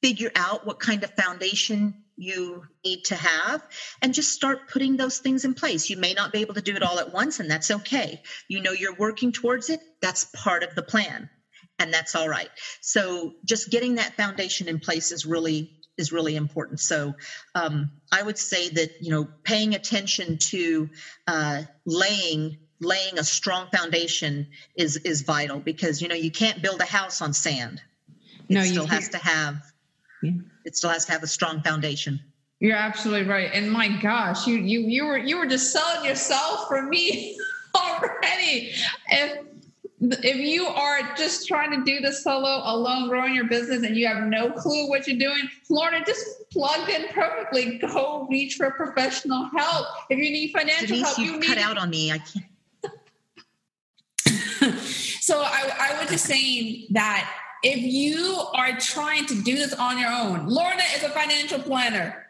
figure 0.02 0.32
out 0.36 0.66
what 0.66 0.80
kind 0.80 1.04
of 1.04 1.12
foundation 1.16 2.05
you 2.18 2.64
need 2.86 3.04
to 3.06 3.16
have 3.16 3.62
and 4.02 4.14
just 4.14 4.32
start 4.34 4.70
putting 4.70 4.98
those 4.98 5.20
things 5.20 5.46
in 5.46 5.54
place. 5.54 5.90
You 5.90 5.98
may 5.98 6.14
not 6.14 6.32
be 6.32 6.40
able 6.42 6.56
to 6.56 6.62
do 6.62 6.76
it 6.76 6.84
all 6.84 7.00
at 7.00 7.12
once, 7.14 7.40
and 7.40 7.50
that's 7.50 7.72
okay. 7.72 8.22
You 8.48 8.62
know 8.62 8.72
you're 8.72 8.96
working 8.96 9.32
towards 9.32 9.70
it, 9.70 9.82
that's 10.02 10.26
part 10.36 10.64
of 10.64 10.76
the 10.76 10.84
plan, 10.84 11.30
and 11.80 11.94
that's 11.94 12.16
all 12.16 12.30
right. 12.30 12.50
So 12.82 13.34
just 13.46 13.70
getting 13.72 13.96
that 13.96 14.16
foundation 14.18 14.68
in 14.68 14.80
place 14.80 15.12
is 15.12 15.26
really 15.26 15.72
is 15.98 16.12
really 16.12 16.36
important. 16.36 16.80
So 16.80 17.14
um, 17.56 17.92
I 18.12 18.22
would 18.22 18.38
say 18.38 18.70
that 18.70 18.92
you 19.00 19.12
know 19.12 19.28
paying 19.44 19.76
attention 19.76 20.38
to 20.38 20.90
uh, 21.28 21.64
laying 21.86 22.58
laying 22.82 23.18
a 23.20 23.24
strong 23.24 23.68
foundation 23.74 24.48
is 24.76 24.98
is 24.98 25.22
vital 25.22 25.60
because 25.60 26.02
you 26.02 26.08
know 26.08 26.16
you 26.16 26.32
can't 26.32 26.62
build 26.62 26.82
a 26.82 26.86
house 26.86 27.22
on 27.22 27.34
sand 27.34 27.82
It 28.50 28.56
no, 28.56 28.64
still 28.64 28.88
has 28.88 29.10
to 29.10 29.18
have. 29.18 29.56
It 30.66 30.76
still 30.76 30.90
has 30.90 31.06
to 31.06 31.12
have 31.12 31.24
a 31.24 31.28
strong 31.28 31.62
foundation. 31.62 32.20
You're 32.60 32.76
absolutely 32.78 33.28
right. 33.28 33.52
And 33.54 33.72
my 33.72 33.90
gosh, 34.02 34.48
you 34.48 34.56
you 34.56 34.82
you 34.82 35.06
were 35.06 35.18
you 35.18 35.38
were 35.38 35.46
just 35.46 35.72
selling 35.74 36.06
yourself 36.06 36.68
for 36.68 36.82
me 36.84 37.38
already. 37.76 38.72
If 39.10 39.46
if 40.02 40.36
you 40.38 40.66
are 40.66 41.16
just 41.16 41.48
trying 41.48 41.72
to 41.72 41.84
do 41.84 42.00
this 42.00 42.24
solo 42.24 42.62
alone, 42.66 43.08
growing 43.10 43.34
your 43.34 43.46
business, 43.48 43.84
and 43.84 43.96
you 43.96 44.08
have 44.08 44.24
no 44.26 44.52
clue 44.52 44.88
what 44.90 45.08
you're 45.08 45.18
doing, 45.18 45.50
Florida 45.68 46.04
just 46.06 46.26
plugged 46.52 46.90
in 46.90 47.08
perfectly. 47.10 47.78
Go 47.80 48.28
reach 48.30 48.56
for 48.56 48.72
professional 48.72 49.50
help. 49.58 49.88
If 50.10 50.18
you 50.18 50.32
need 50.32 50.52
financial 50.52 50.88
Denise, 50.88 51.04
help, 51.04 51.18
you 51.20 51.40
cut 51.40 51.58
need- 51.58 51.64
out 51.64 51.78
on 51.78 51.90
me. 51.90 52.12
I 52.12 52.20
can't. 52.20 52.46
so 55.22 55.42
I, 55.42 55.72
I 55.80 56.00
was 56.02 56.10
just 56.10 56.26
saying 56.26 56.88
that 56.92 57.30
if 57.66 57.82
you 57.82 58.42
are 58.54 58.78
trying 58.78 59.26
to 59.26 59.42
do 59.42 59.56
this 59.56 59.74
on 59.74 59.98
your 59.98 60.12
own, 60.12 60.46
Lorna 60.46 60.84
is 60.96 61.02
a 61.02 61.10
financial 61.10 61.60
planner. 61.60 62.28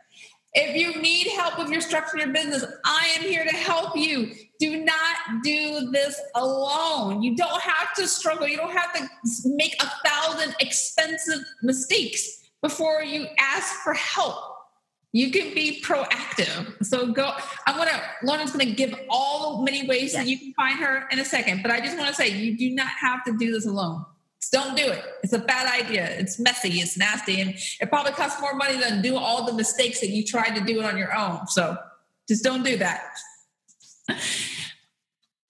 If 0.53 0.77
you 0.77 1.01
need 1.01 1.27
help 1.27 1.59
with 1.59 1.67
your 1.69 1.81
structure 1.81 2.17
your 2.17 2.31
business, 2.31 2.63
I 2.85 3.13
am 3.17 3.23
here 3.23 3.43
to 3.43 3.53
help 3.53 3.97
you. 3.97 4.31
Do 4.61 4.85
not 4.85 5.43
do 5.43 5.91
this 5.91 6.17
alone. 6.35 7.21
You 7.21 7.35
don't 7.35 7.61
have 7.61 7.93
to 7.95 8.07
struggle. 8.07 8.47
You 8.47 8.55
don't 8.55 8.71
have 8.71 8.93
to 8.93 9.09
make 9.43 9.75
a 9.83 10.07
thousand 10.07 10.55
expensive 10.61 11.39
mistakes 11.61 12.45
before 12.61 13.03
you 13.03 13.27
ask 13.37 13.75
for 13.83 13.93
help. 13.93 14.37
You 15.11 15.31
can 15.31 15.53
be 15.53 15.81
proactive. 15.81 16.85
So 16.85 17.11
go. 17.11 17.33
I'm 17.67 17.75
gonna. 17.75 18.01
Lorna's 18.23 18.51
gonna 18.51 18.65
give 18.71 18.93
all 19.09 19.63
many 19.63 19.85
ways 19.85 20.13
yes. 20.13 20.13
that 20.13 20.27
you 20.27 20.39
can 20.39 20.53
find 20.53 20.79
her 20.79 21.09
in 21.11 21.19
a 21.19 21.25
second. 21.25 21.61
But 21.61 21.71
I 21.71 21.81
just 21.81 21.97
want 21.97 22.07
to 22.09 22.15
say, 22.15 22.29
you 22.29 22.57
do 22.57 22.69
not 22.73 22.87
have 22.87 23.25
to 23.25 23.37
do 23.37 23.51
this 23.51 23.65
alone. 23.65 24.05
Don't 24.49 24.75
do 24.75 24.83
it. 24.83 25.03
It's 25.23 25.33
a 25.33 25.39
bad 25.39 25.67
idea. 25.81 26.07
It's 26.19 26.39
messy. 26.39 26.79
It's 26.79 26.97
nasty. 26.97 27.41
And 27.41 27.55
it 27.79 27.89
probably 27.89 28.11
costs 28.11 28.41
more 28.41 28.55
money 28.55 28.77
than 28.77 29.01
do 29.01 29.17
all 29.17 29.45
the 29.45 29.53
mistakes 29.53 29.99
that 30.01 30.09
you 30.09 30.23
tried 30.23 30.55
to 30.55 30.61
do 30.63 30.79
it 30.79 30.85
on 30.85 30.97
your 30.97 31.15
own. 31.15 31.47
So 31.47 31.77
just 32.27 32.43
don't 32.43 32.63
do 32.63 32.77
that. 32.77 33.17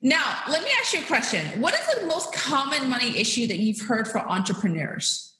Now, 0.02 0.44
let 0.50 0.64
me 0.64 0.70
ask 0.80 0.94
you 0.94 1.00
a 1.00 1.06
question. 1.06 1.60
What 1.60 1.74
is 1.74 2.00
the 2.00 2.06
most 2.06 2.32
common 2.32 2.90
money 2.90 3.18
issue 3.18 3.48
that 3.48 3.58
you've 3.58 3.82
heard 3.82 4.08
for 4.08 4.20
entrepreneurs? 4.20 5.34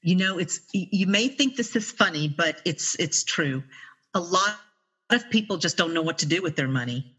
You 0.00 0.16
know, 0.16 0.38
it's 0.38 0.60
you 0.72 1.06
may 1.06 1.28
think 1.28 1.56
this 1.56 1.76
is 1.76 1.92
funny, 1.92 2.26
but 2.26 2.60
it's 2.64 2.96
it's 2.98 3.22
true. 3.22 3.62
A 4.14 4.20
lot 4.20 4.56
of 5.10 5.28
people 5.30 5.58
just 5.58 5.76
don't 5.76 5.94
know 5.94 6.02
what 6.02 6.18
to 6.18 6.26
do 6.26 6.42
with 6.42 6.56
their 6.56 6.68
money 6.68 7.16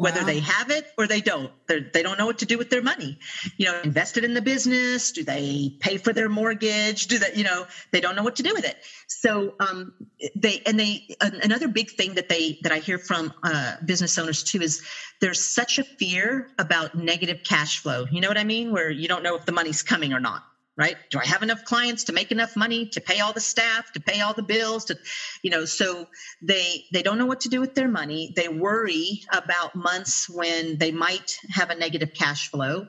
whether 0.00 0.20
wow. 0.20 0.26
they 0.26 0.40
have 0.40 0.70
it 0.70 0.86
or 0.96 1.06
they 1.06 1.20
don't. 1.20 1.52
They're, 1.68 1.80
they 1.92 2.02
do 2.02 2.08
not 2.08 2.18
know 2.18 2.26
what 2.26 2.38
to 2.38 2.46
do 2.46 2.56
with 2.56 2.70
their 2.70 2.80
money. 2.80 3.18
You 3.58 3.66
know 3.66 3.80
invest 3.82 4.16
it 4.16 4.24
in 4.24 4.32
the 4.32 4.40
business 4.40 5.12
do 5.12 5.22
they 5.22 5.72
pay 5.80 5.98
for 5.98 6.12
their 6.12 6.28
mortgage? 6.28 7.06
Do 7.06 7.18
that 7.18 7.36
you 7.36 7.44
know 7.44 7.66
they 7.92 8.00
don't 8.00 8.16
know 8.16 8.22
what 8.22 8.36
to 8.36 8.42
do 8.42 8.52
with 8.54 8.64
it. 8.64 8.76
So 9.08 9.54
um, 9.60 9.92
they 10.34 10.62
and 10.64 10.80
they 10.80 11.06
another 11.20 11.68
big 11.68 11.90
thing 11.90 12.14
that 12.14 12.28
they 12.28 12.58
that 12.62 12.72
i 12.72 12.78
hear 12.78 12.98
from 12.98 13.32
uh, 13.42 13.74
business 13.84 14.16
owners 14.18 14.42
too 14.42 14.62
is 14.62 14.80
there's 15.20 15.40
such 15.40 15.78
a 15.78 15.84
fear 15.98 16.48
about 16.58 16.94
negative 16.94 17.42
cash 17.44 17.78
flow. 17.78 18.06
You 18.10 18.20
know 18.20 18.28
what 18.28 18.38
i 18.38 18.44
mean? 18.44 18.72
Where 18.72 18.90
you 18.90 19.06
don't 19.06 19.22
know 19.22 19.36
if 19.36 19.44
the 19.44 19.52
money's 19.52 19.82
coming 19.82 20.12
or 20.12 20.20
not 20.20 20.42
right? 20.76 20.96
Do 21.10 21.18
i 21.18 21.26
have 21.26 21.42
enough 21.42 21.62
clients 21.64 22.04
to 22.04 22.12
make 22.12 22.30
enough 22.32 22.52
money 22.56 22.86
to 22.92 23.00
pay 23.00 23.20
all 23.20 23.32
the 23.32 23.40
staff 23.40 23.90
to 23.92 24.00
pay 24.00 24.20
all 24.20 24.34
the 24.34 24.42
bills 24.42 24.84
to 24.86 24.96
you 25.42 25.50
know 25.50 25.64
so 25.64 26.06
they 26.42 26.84
they 26.92 27.02
don't 27.02 27.18
know 27.18 27.26
what 27.26 27.40
to 27.40 27.48
do 27.48 27.60
with 27.60 27.74
their 27.74 27.88
money. 27.88 28.32
They 28.34 28.48
worry 28.48 29.20
about 29.32 29.74
months 29.74 30.28
when 30.28 30.78
they 30.78 30.90
might 30.90 31.32
have 31.50 31.70
a 31.70 31.74
negative 31.74 32.12
cash 32.14 32.50
flow. 32.50 32.86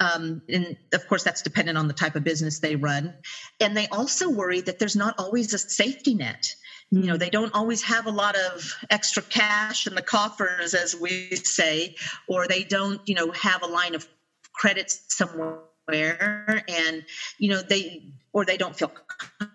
Um, 0.00 0.42
and 0.48 0.76
of 0.92 1.06
course 1.06 1.22
that's 1.22 1.42
dependent 1.42 1.78
on 1.78 1.88
the 1.88 1.94
type 1.94 2.16
of 2.16 2.24
business 2.24 2.58
they 2.58 2.76
run. 2.76 3.14
And 3.60 3.76
they 3.76 3.88
also 3.88 4.28
worry 4.28 4.60
that 4.62 4.78
there's 4.78 4.96
not 4.96 5.14
always 5.18 5.52
a 5.52 5.58
safety 5.58 6.14
net. 6.14 6.54
You 6.90 7.06
know 7.06 7.16
they 7.16 7.30
don't 7.30 7.54
always 7.54 7.82
have 7.82 8.06
a 8.06 8.10
lot 8.10 8.36
of 8.36 8.72
extra 8.90 9.22
cash 9.22 9.86
in 9.86 9.94
the 9.94 10.02
coffers 10.02 10.74
as 10.74 10.94
we 10.94 11.36
say 11.36 11.94
or 12.28 12.46
they 12.46 12.64
don't 12.64 13.00
you 13.06 13.14
know 13.14 13.32
have 13.32 13.62
a 13.62 13.66
line 13.66 13.94
of 13.94 14.06
credit 14.54 14.90
somewhere 15.08 15.58
where 15.86 16.62
and 16.68 17.04
you 17.38 17.50
know 17.50 17.62
they 17.62 18.12
or 18.32 18.44
they 18.44 18.56
don't 18.56 18.76
feel 18.76 18.92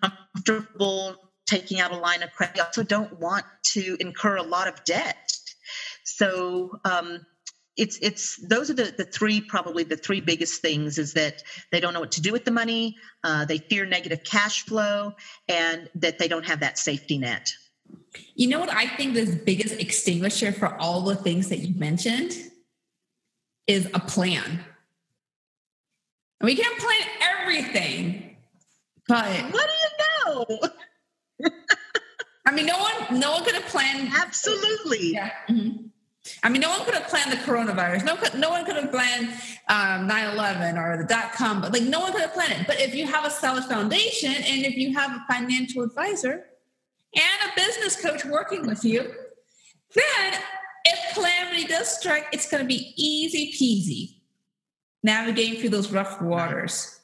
comfortable 0.02 1.16
taking 1.46 1.80
out 1.80 1.92
a 1.92 1.98
line 1.98 2.22
of 2.22 2.32
credit. 2.32 2.56
They 2.56 2.62
also 2.62 2.84
don't 2.84 3.20
want 3.20 3.46
to 3.74 3.98
incur 4.00 4.38
a 4.38 4.44
lot 4.44 4.68
of 4.68 4.84
debt. 4.84 5.32
So 6.04 6.80
um, 6.86 7.26
it's 7.80 7.98
it's 8.02 8.36
those 8.48 8.70
are 8.70 8.74
the, 8.74 8.94
the 8.96 9.06
three 9.06 9.42
probably 9.42 9.84
the 9.84 9.96
three 9.96 10.22
biggest 10.22 10.62
things 10.62 10.98
is 10.98 11.14
that 11.14 11.42
they 11.72 11.80
don't 11.80 11.94
know 11.94 12.02
what 12.02 12.12
to 12.14 12.22
do 12.22 12.32
with 12.32 12.46
the 12.46 12.52
money 12.52 12.96
uh, 13.24 13.46
they 13.46 13.58
fear 13.58 13.86
negative 13.86 14.24
cash 14.24 14.66
flow 14.66 15.14
and 15.48 15.90
that 15.96 16.20
they 16.20 16.28
don't 16.28 16.46
have 16.46 16.60
that 16.60 16.78
safety 16.78 17.18
net. 17.18 17.52
You 18.36 18.48
know 18.50 18.60
what 18.60 18.70
i 18.70 18.86
think 18.86 19.14
the 19.14 19.42
biggest 19.46 19.80
extinguisher 19.80 20.52
for 20.52 20.76
all 20.76 21.02
the 21.02 21.16
things 21.16 21.50
that 21.50 21.60
you 21.60 21.74
mentioned 21.76 22.34
is 23.66 23.88
a 23.94 24.00
plan 24.00 24.64
we 26.42 26.56
can't 26.56 26.80
plan 26.80 27.02
everything, 27.22 28.38
but 29.08 29.28
what 29.52 29.68
do 29.68 29.74
you 29.82 30.46
know? 30.48 31.50
I 32.46 32.52
mean, 32.52 32.66
no 32.66 32.78
one, 32.78 33.20
no 33.20 33.32
one 33.34 33.44
could 33.44 33.56
have 33.56 33.66
planned. 33.66 34.12
Absolutely. 34.16 35.14
Yeah. 35.14 35.32
Mm-hmm. 35.50 35.88
I 36.44 36.50
mean, 36.50 36.62
no 36.62 36.70
one 36.70 36.84
could 36.86 36.94
have 36.94 37.08
planned 37.08 37.32
the 37.32 37.38
coronavirus. 37.38 38.06
No, 38.06 38.18
no 38.40 38.50
one 38.50 38.66
could 38.66 38.76
have 38.76 38.92
planned 38.92 39.30
um, 39.68 40.08
9/11 40.08 40.78
or 40.78 40.98
the 40.98 41.06
dot 41.06 41.34
com. 41.34 41.62
But 41.62 41.74
like, 41.74 41.84
no 41.84 42.00
one 42.02 42.12
could 42.12 42.22
have 42.22 42.34
planned 42.34 42.54
it. 42.54 42.68
But 42.68 42.80
if 42.80 42.94
you 42.94 43.06
have 43.08 43.26
a 43.26 43.30
solid 43.30 43.66
foundation, 43.66 44.32
and 44.32 44.66
if 44.66 44.76
you 44.76 44.94
have 44.94 45.12
a 45.12 45.26
financial 45.32 45.84
advisor 45.84 46.46
and 47.16 47.52
a 47.52 47.56
business 47.56 48.00
coach 48.02 48.26
working 48.26 48.68
with 48.68 48.84
you, 48.86 49.12
then 49.96 50.42
if 50.86 51.14
calamity 51.14 51.66
does 51.66 51.88
strike, 52.00 52.28
it's 52.32 52.50
going 52.50 52.62
to 52.62 52.68
be 52.68 52.94
easy 52.96 53.54
peasy 53.54 54.19
navigating 55.04 55.60
through 55.60 55.70
those 55.70 55.92
rough 55.92 56.22
waters. 56.22 57.00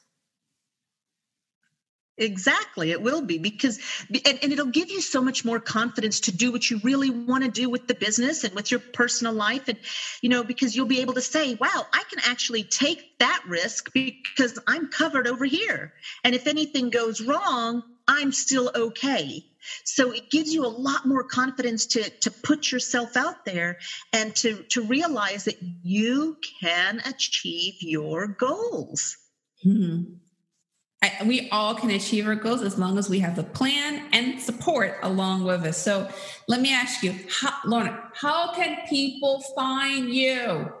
Exactly, 2.18 2.92
it 2.92 3.02
will 3.02 3.20
be 3.20 3.36
because, 3.36 3.78
and, 4.08 4.38
and, 4.42 4.50
it'll 4.50 4.64
give 4.64 4.90
you 4.90 5.02
so 5.02 5.20
much 5.20 5.44
more 5.44 5.60
confidence 5.60 6.18
to 6.20 6.34
do 6.34 6.50
what 6.50 6.70
you 6.70 6.80
really 6.82 7.10
want 7.10 7.44
to 7.44 7.50
do 7.50 7.68
with 7.68 7.86
the 7.88 7.94
business 7.94 8.42
and 8.42 8.54
with 8.54 8.70
your 8.70 8.80
personal 8.80 9.34
life. 9.34 9.68
And, 9.68 9.76
you 10.22 10.30
know, 10.30 10.42
because 10.42 10.74
you'll 10.74 10.86
be 10.86 11.02
able 11.02 11.12
to 11.12 11.20
say, 11.20 11.56
wow, 11.56 11.86
I 11.92 12.02
can 12.08 12.20
actually 12.24 12.64
take 12.64 13.18
that 13.18 13.42
risk 13.46 13.92
because 13.92 14.58
I'm 14.66 14.88
covered 14.88 15.26
over 15.26 15.44
here. 15.44 15.92
And 16.24 16.34
if 16.34 16.46
anything 16.46 16.88
goes 16.88 17.20
wrong, 17.20 17.82
I'm 18.08 18.32
still 18.32 18.70
okay. 18.74 19.44
So 19.84 20.12
it 20.12 20.30
gives 20.30 20.52
you 20.52 20.64
a 20.64 20.68
lot 20.68 21.06
more 21.06 21.24
confidence 21.24 21.86
to, 21.86 22.08
to 22.20 22.30
put 22.30 22.70
yourself 22.70 23.16
out 23.16 23.44
there 23.44 23.78
and 24.12 24.34
to, 24.36 24.62
to 24.70 24.82
realize 24.82 25.44
that 25.44 25.56
you 25.82 26.36
can 26.60 27.02
achieve 27.04 27.74
your 27.80 28.28
goals. 28.28 29.16
Mm-hmm. 29.64 30.14
I, 31.02 31.24
we 31.24 31.48
all 31.50 31.74
can 31.74 31.90
achieve 31.90 32.26
our 32.26 32.34
goals 32.34 32.62
as 32.62 32.78
long 32.78 32.96
as 32.96 33.10
we 33.10 33.18
have 33.20 33.36
the 33.36 33.42
plan 33.42 34.08
and 34.12 34.40
support 34.40 34.96
along 35.02 35.44
with 35.44 35.62
us. 35.64 35.82
So 35.82 36.08
let 36.48 36.60
me 36.60 36.72
ask 36.72 37.02
you, 37.02 37.14
how, 37.28 37.54
Lorna, 37.66 38.10
how 38.14 38.52
can 38.54 38.78
people 38.88 39.42
find 39.54 40.08
you? 40.08 40.72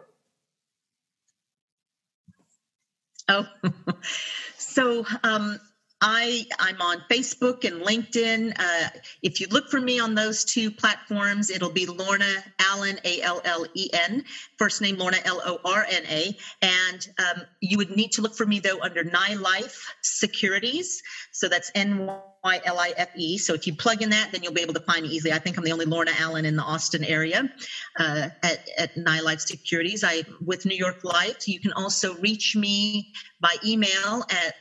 Oh, 3.28 3.46
so 4.56 5.04
um, 5.22 5.58
I 6.00 6.44
I'm 6.58 6.80
on 6.82 7.02
Facebook 7.10 7.64
and 7.64 7.82
LinkedIn. 7.82 8.52
Uh, 8.58 8.88
if 9.22 9.40
you 9.40 9.46
look 9.50 9.70
for 9.70 9.80
me 9.80 9.98
on 9.98 10.14
those 10.14 10.44
two 10.44 10.70
platforms, 10.70 11.48
it'll 11.48 11.70
be 11.70 11.86
Lorna 11.86 12.44
Allen 12.58 12.98
A 13.04 13.22
L 13.22 13.40
L 13.44 13.66
E 13.74 13.88
N. 13.92 14.22
First 14.58 14.82
name 14.82 14.98
Lorna 14.98 15.18
L 15.24 15.40
O 15.44 15.58
R 15.64 15.86
N 15.88 16.02
A. 16.06 16.36
And 16.60 17.08
um, 17.18 17.42
you 17.60 17.78
would 17.78 17.90
need 17.90 18.12
to 18.12 18.22
look 18.22 18.36
for 18.36 18.44
me 18.44 18.60
though 18.60 18.78
under 18.82 19.04
NyLife 19.04 19.80
Securities. 20.02 21.02
So 21.32 21.48
that's 21.48 21.70
N 21.74 22.06
Y 22.06 22.60
L 22.66 22.78
I 22.78 22.92
F 22.98 23.08
E. 23.16 23.38
So 23.38 23.54
if 23.54 23.66
you 23.66 23.74
plug 23.74 24.02
in 24.02 24.10
that, 24.10 24.32
then 24.32 24.42
you'll 24.42 24.52
be 24.52 24.62
able 24.62 24.74
to 24.74 24.80
find 24.80 25.02
me 25.02 25.08
easily. 25.08 25.32
I 25.32 25.38
think 25.38 25.56
I'm 25.56 25.64
the 25.64 25.72
only 25.72 25.86
Lorna 25.86 26.12
Allen 26.18 26.44
in 26.44 26.56
the 26.56 26.62
Austin 26.62 27.04
area 27.04 27.50
uh, 27.98 28.28
at 28.42 28.68
at 28.76 28.94
NyLife 28.96 29.40
Securities. 29.40 30.04
I 30.04 30.24
with 30.44 30.66
New 30.66 30.76
York 30.76 31.04
Life. 31.04 31.48
You 31.48 31.58
can 31.58 31.72
also 31.72 32.16
reach 32.16 32.54
me 32.54 33.14
by 33.40 33.54
email 33.64 34.22
at 34.30 34.54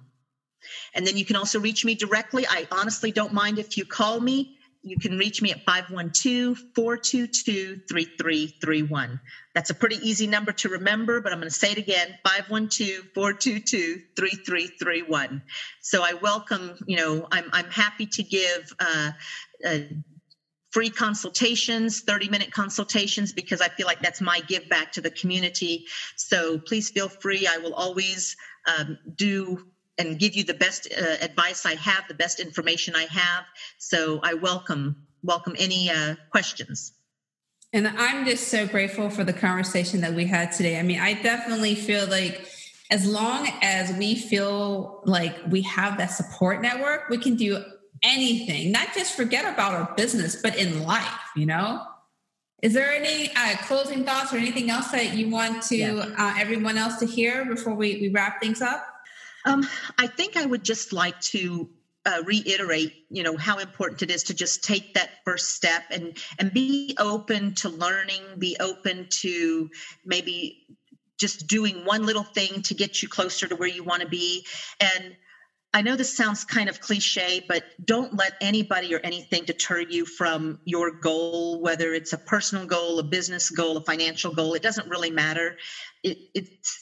And 0.93 1.07
then 1.07 1.17
you 1.17 1.25
can 1.25 1.35
also 1.35 1.59
reach 1.59 1.83
me 1.83 1.95
directly. 1.95 2.45
I 2.47 2.67
honestly 2.71 3.11
don't 3.11 3.33
mind 3.33 3.57
if 3.59 3.77
you 3.77 3.85
call 3.85 4.19
me 4.19 4.57
you 4.83 4.97
can 4.97 5.17
reach 5.17 5.41
me 5.41 5.51
at 5.51 5.63
512 5.65 6.57
422 6.75 7.81
3331. 7.87 9.19
That's 9.53 9.69
a 9.69 9.75
pretty 9.75 9.97
easy 9.97 10.27
number 10.27 10.51
to 10.53 10.69
remember, 10.69 11.21
but 11.21 11.31
I'm 11.31 11.39
going 11.39 11.49
to 11.49 11.55
say 11.55 11.71
it 11.71 11.77
again 11.77 12.17
512 12.23 13.05
422 13.13 14.01
3331. 14.15 15.43
So 15.81 16.03
I 16.03 16.13
welcome, 16.13 16.77
you 16.87 16.97
know, 16.97 17.27
I'm, 17.31 17.49
I'm 17.53 17.69
happy 17.69 18.07
to 18.07 18.23
give 18.23 18.73
uh, 18.79 19.11
uh, 19.65 19.79
free 20.71 20.89
consultations, 20.89 22.01
30 22.01 22.29
minute 22.29 22.51
consultations, 22.51 23.33
because 23.33 23.61
I 23.61 23.67
feel 23.67 23.85
like 23.85 24.01
that's 24.01 24.21
my 24.21 24.39
give 24.47 24.67
back 24.67 24.93
to 24.93 25.01
the 25.01 25.11
community. 25.11 25.85
So 26.15 26.57
please 26.57 26.89
feel 26.89 27.09
free. 27.09 27.47
I 27.47 27.57
will 27.57 27.75
always 27.75 28.35
um, 28.65 28.97
do 29.15 29.67
and 29.97 30.19
give 30.19 30.35
you 30.35 30.43
the 30.43 30.53
best 30.53 30.87
uh, 30.91 31.17
advice 31.21 31.65
I 31.65 31.75
have, 31.75 32.07
the 32.07 32.13
best 32.13 32.39
information 32.39 32.95
I 32.95 33.05
have. 33.05 33.45
So 33.77 34.19
I 34.23 34.33
welcome 34.33 35.07
welcome 35.23 35.55
any 35.59 35.89
uh, 35.89 36.15
questions. 36.31 36.93
And 37.73 37.87
I'm 37.87 38.25
just 38.25 38.49
so 38.49 38.67
grateful 38.67 39.09
for 39.09 39.23
the 39.23 39.33
conversation 39.33 40.01
that 40.01 40.13
we 40.13 40.25
had 40.25 40.51
today. 40.51 40.79
I 40.79 40.83
mean, 40.83 40.99
I 40.99 41.13
definitely 41.13 41.75
feel 41.75 42.05
like 42.07 42.47
as 42.89 43.07
long 43.07 43.47
as 43.61 43.93
we 43.93 44.15
feel 44.15 45.01
like 45.05 45.37
we 45.49 45.61
have 45.61 45.97
that 45.97 46.07
support 46.07 46.61
network, 46.61 47.07
we 47.09 47.17
can 47.17 47.35
do 47.35 47.63
anything, 48.03 48.71
not 48.71 48.93
just 48.93 49.15
forget 49.15 49.45
about 49.45 49.73
our 49.73 49.93
business, 49.95 50.35
but 50.35 50.57
in 50.57 50.83
life, 50.83 51.05
you 51.35 51.45
know? 51.45 51.85
Is 52.61 52.73
there 52.73 52.91
any 52.91 53.31
uh, 53.35 53.55
closing 53.61 54.03
thoughts 54.03 54.33
or 54.33 54.37
anything 54.37 54.69
else 54.69 54.91
that 54.91 55.13
you 55.13 55.29
want 55.29 55.63
to 55.63 55.77
yeah. 55.77 56.05
uh, 56.17 56.33
everyone 56.37 56.77
else 56.77 56.97
to 56.97 57.05
hear 57.05 57.45
before 57.45 57.73
we, 57.73 58.01
we 58.01 58.09
wrap 58.09 58.41
things 58.41 58.61
up? 58.61 58.85
Um, 59.45 59.65
I 59.97 60.07
think 60.07 60.37
I 60.37 60.45
would 60.45 60.63
just 60.63 60.93
like 60.93 61.19
to 61.31 61.69
uh, 62.05 62.21
reiterate, 62.25 62.93
you 63.09 63.23
know, 63.23 63.37
how 63.37 63.59
important 63.59 64.01
it 64.01 64.11
is 64.11 64.23
to 64.23 64.33
just 64.33 64.63
take 64.63 64.93
that 64.93 65.09
first 65.23 65.49
step 65.55 65.83
and 65.91 66.17
and 66.39 66.51
be 66.51 66.95
open 66.99 67.53
to 67.55 67.69
learning, 67.69 68.39
be 68.39 68.57
open 68.59 69.07
to 69.21 69.69
maybe 70.05 70.57
just 71.19 71.45
doing 71.47 71.85
one 71.85 72.03
little 72.03 72.23
thing 72.23 72.61
to 72.63 72.73
get 72.73 73.01
you 73.01 73.07
closer 73.07 73.47
to 73.47 73.55
where 73.55 73.69
you 73.69 73.83
want 73.83 74.01
to 74.01 74.07
be. 74.07 74.43
And 74.79 75.13
I 75.73 75.81
know 75.81 75.95
this 75.95 76.15
sounds 76.15 76.43
kind 76.43 76.67
of 76.67 76.79
cliche, 76.79 77.45
but 77.47 77.63
don't 77.85 78.17
let 78.17 78.33
anybody 78.41 78.93
or 78.93 78.99
anything 79.03 79.45
deter 79.45 79.83
you 79.87 80.05
from 80.05 80.57
your 80.65 80.91
goal, 80.91 81.61
whether 81.61 81.93
it's 81.93 82.11
a 82.11 82.17
personal 82.17 82.65
goal, 82.65 82.99
a 82.99 83.03
business 83.03 83.49
goal, 83.49 83.77
a 83.77 83.81
financial 83.81 84.31
goal. 84.33 84.53
It 84.53 84.63
doesn't 84.63 84.87
really 84.89 85.11
matter. 85.11 85.55
It, 86.03 86.17
it's 86.33 86.80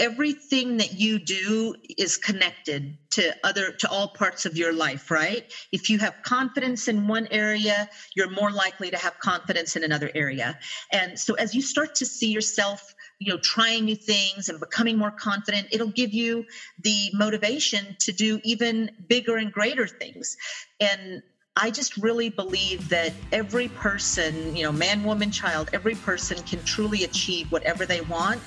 everything 0.00 0.78
that 0.78 0.92
you 0.92 1.20
do 1.20 1.74
is 1.98 2.16
connected 2.18 2.96
to 3.12 3.34
other 3.44 3.72
to 3.78 3.88
all 3.88 4.08
parts 4.08 4.46
of 4.46 4.56
your 4.56 4.72
life 4.72 5.10
right? 5.10 5.44
If 5.72 5.90
you 5.90 5.98
have 6.00 6.14
confidence 6.24 6.88
in 6.88 7.08
one 7.08 7.28
area 7.30 7.86
you're 8.16 8.30
more 8.30 8.52
likely 8.52 8.90
to 8.90 8.98
have 8.98 9.14
confidence 9.22 9.76
in 9.76 9.84
another 9.84 10.10
area. 10.14 10.56
And 10.92 11.18
so 11.18 11.34
as 11.34 11.54
you 11.54 11.62
start 11.62 11.94
to 11.96 12.06
see 12.06 12.30
yourself 12.32 12.82
you 13.20 13.32
know 13.32 13.38
trying 13.44 13.84
new 13.84 13.96
things 13.96 14.48
and 14.48 14.60
becoming 14.60 14.98
more 14.98 15.12
confident 15.20 15.68
it'll 15.72 15.88
give 15.88 16.14
you 16.14 16.44
the 16.82 17.10
motivation 17.14 17.96
to 18.00 18.12
do 18.12 18.40
even 18.44 18.90
bigger 19.08 19.36
and 19.36 19.52
greater 19.52 19.86
things. 19.86 20.36
And 20.80 21.22
I 21.56 21.70
just 21.70 21.96
really 21.96 22.28
believe 22.28 22.88
that 22.90 23.12
every 23.32 23.68
person, 23.68 24.54
you 24.54 24.62
know, 24.62 24.72
man, 24.72 25.02
woman, 25.02 25.30
child, 25.30 25.70
every 25.72 25.96
person 25.96 26.40
can 26.44 26.62
truly 26.64 27.04
achieve 27.04 27.50
whatever 27.50 27.84
they 27.84 28.02
want 28.02 28.40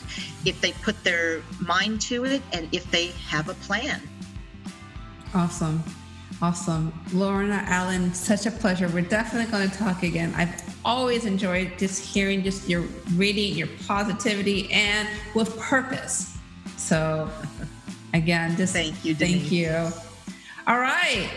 if 0.45 0.59
they 0.61 0.71
put 0.71 1.03
their 1.03 1.41
mind 1.59 2.01
to 2.01 2.23
it 2.25 2.41
and 2.53 2.69
if 2.71 2.89
they 2.91 3.07
have 3.27 3.49
a 3.49 3.53
plan. 3.55 4.01
Awesome. 5.33 5.83
Awesome. 6.41 6.93
Lorna 7.13 7.63
Allen, 7.67 8.13
such 8.13 8.45
a 8.45 8.51
pleasure. 8.51 8.87
We're 8.87 9.01
definitely 9.01 9.51
going 9.51 9.69
to 9.69 9.77
talk 9.77 10.03
again. 10.03 10.33
I've 10.35 10.61
always 10.85 11.25
enjoyed 11.25 11.77
just 11.77 12.03
hearing 12.03 12.41
just 12.41 12.69
your 12.69 12.81
reading, 13.15 13.55
your 13.55 13.69
positivity, 13.85 14.71
and 14.71 15.07
with 15.35 15.57
purpose. 15.59 16.37
So, 16.77 17.29
again, 18.13 18.55
just 18.55 18.73
thank 18.73 19.03
you. 19.05 19.13
Denise. 19.13 19.41
Thank 19.41 19.51
you. 19.51 19.91
All 20.67 20.79
right 20.79 21.29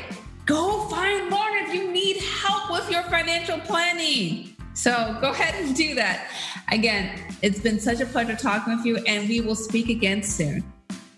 go 0.47 0.89
find 0.89 1.29
Lorna 1.29 1.67
if 1.67 1.75
you 1.75 1.93
need 1.93 2.17
help 2.19 2.71
with 2.71 2.91
your 2.91 3.03
financial 3.05 3.59
planning. 3.59 4.57
So 4.75 5.17
go 5.21 5.31
ahead 5.31 5.55
and 5.63 5.75
do 5.75 5.95
that. 5.97 6.31
Again, 6.71 7.21
it's 7.43 7.61
been 7.61 7.81
such 7.81 8.01
a 8.01 8.07
pleasure 8.07 8.37
talking 8.37 8.77
with 8.77 8.87
you, 8.87 8.97
and 9.07 9.29
we 9.29 9.41
will 9.41 9.55
speak 9.57 9.89
again 9.89 10.23
soon. 10.23 10.65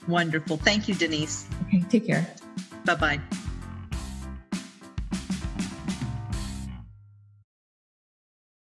Wonderful. 0.07 0.57
Thank 0.57 0.89
you, 0.89 0.95
Denise. 0.95 1.47
Okay, 1.67 1.85
take 1.91 2.07
care. 2.07 2.27
Bye 2.85 2.95
bye. 2.95 3.21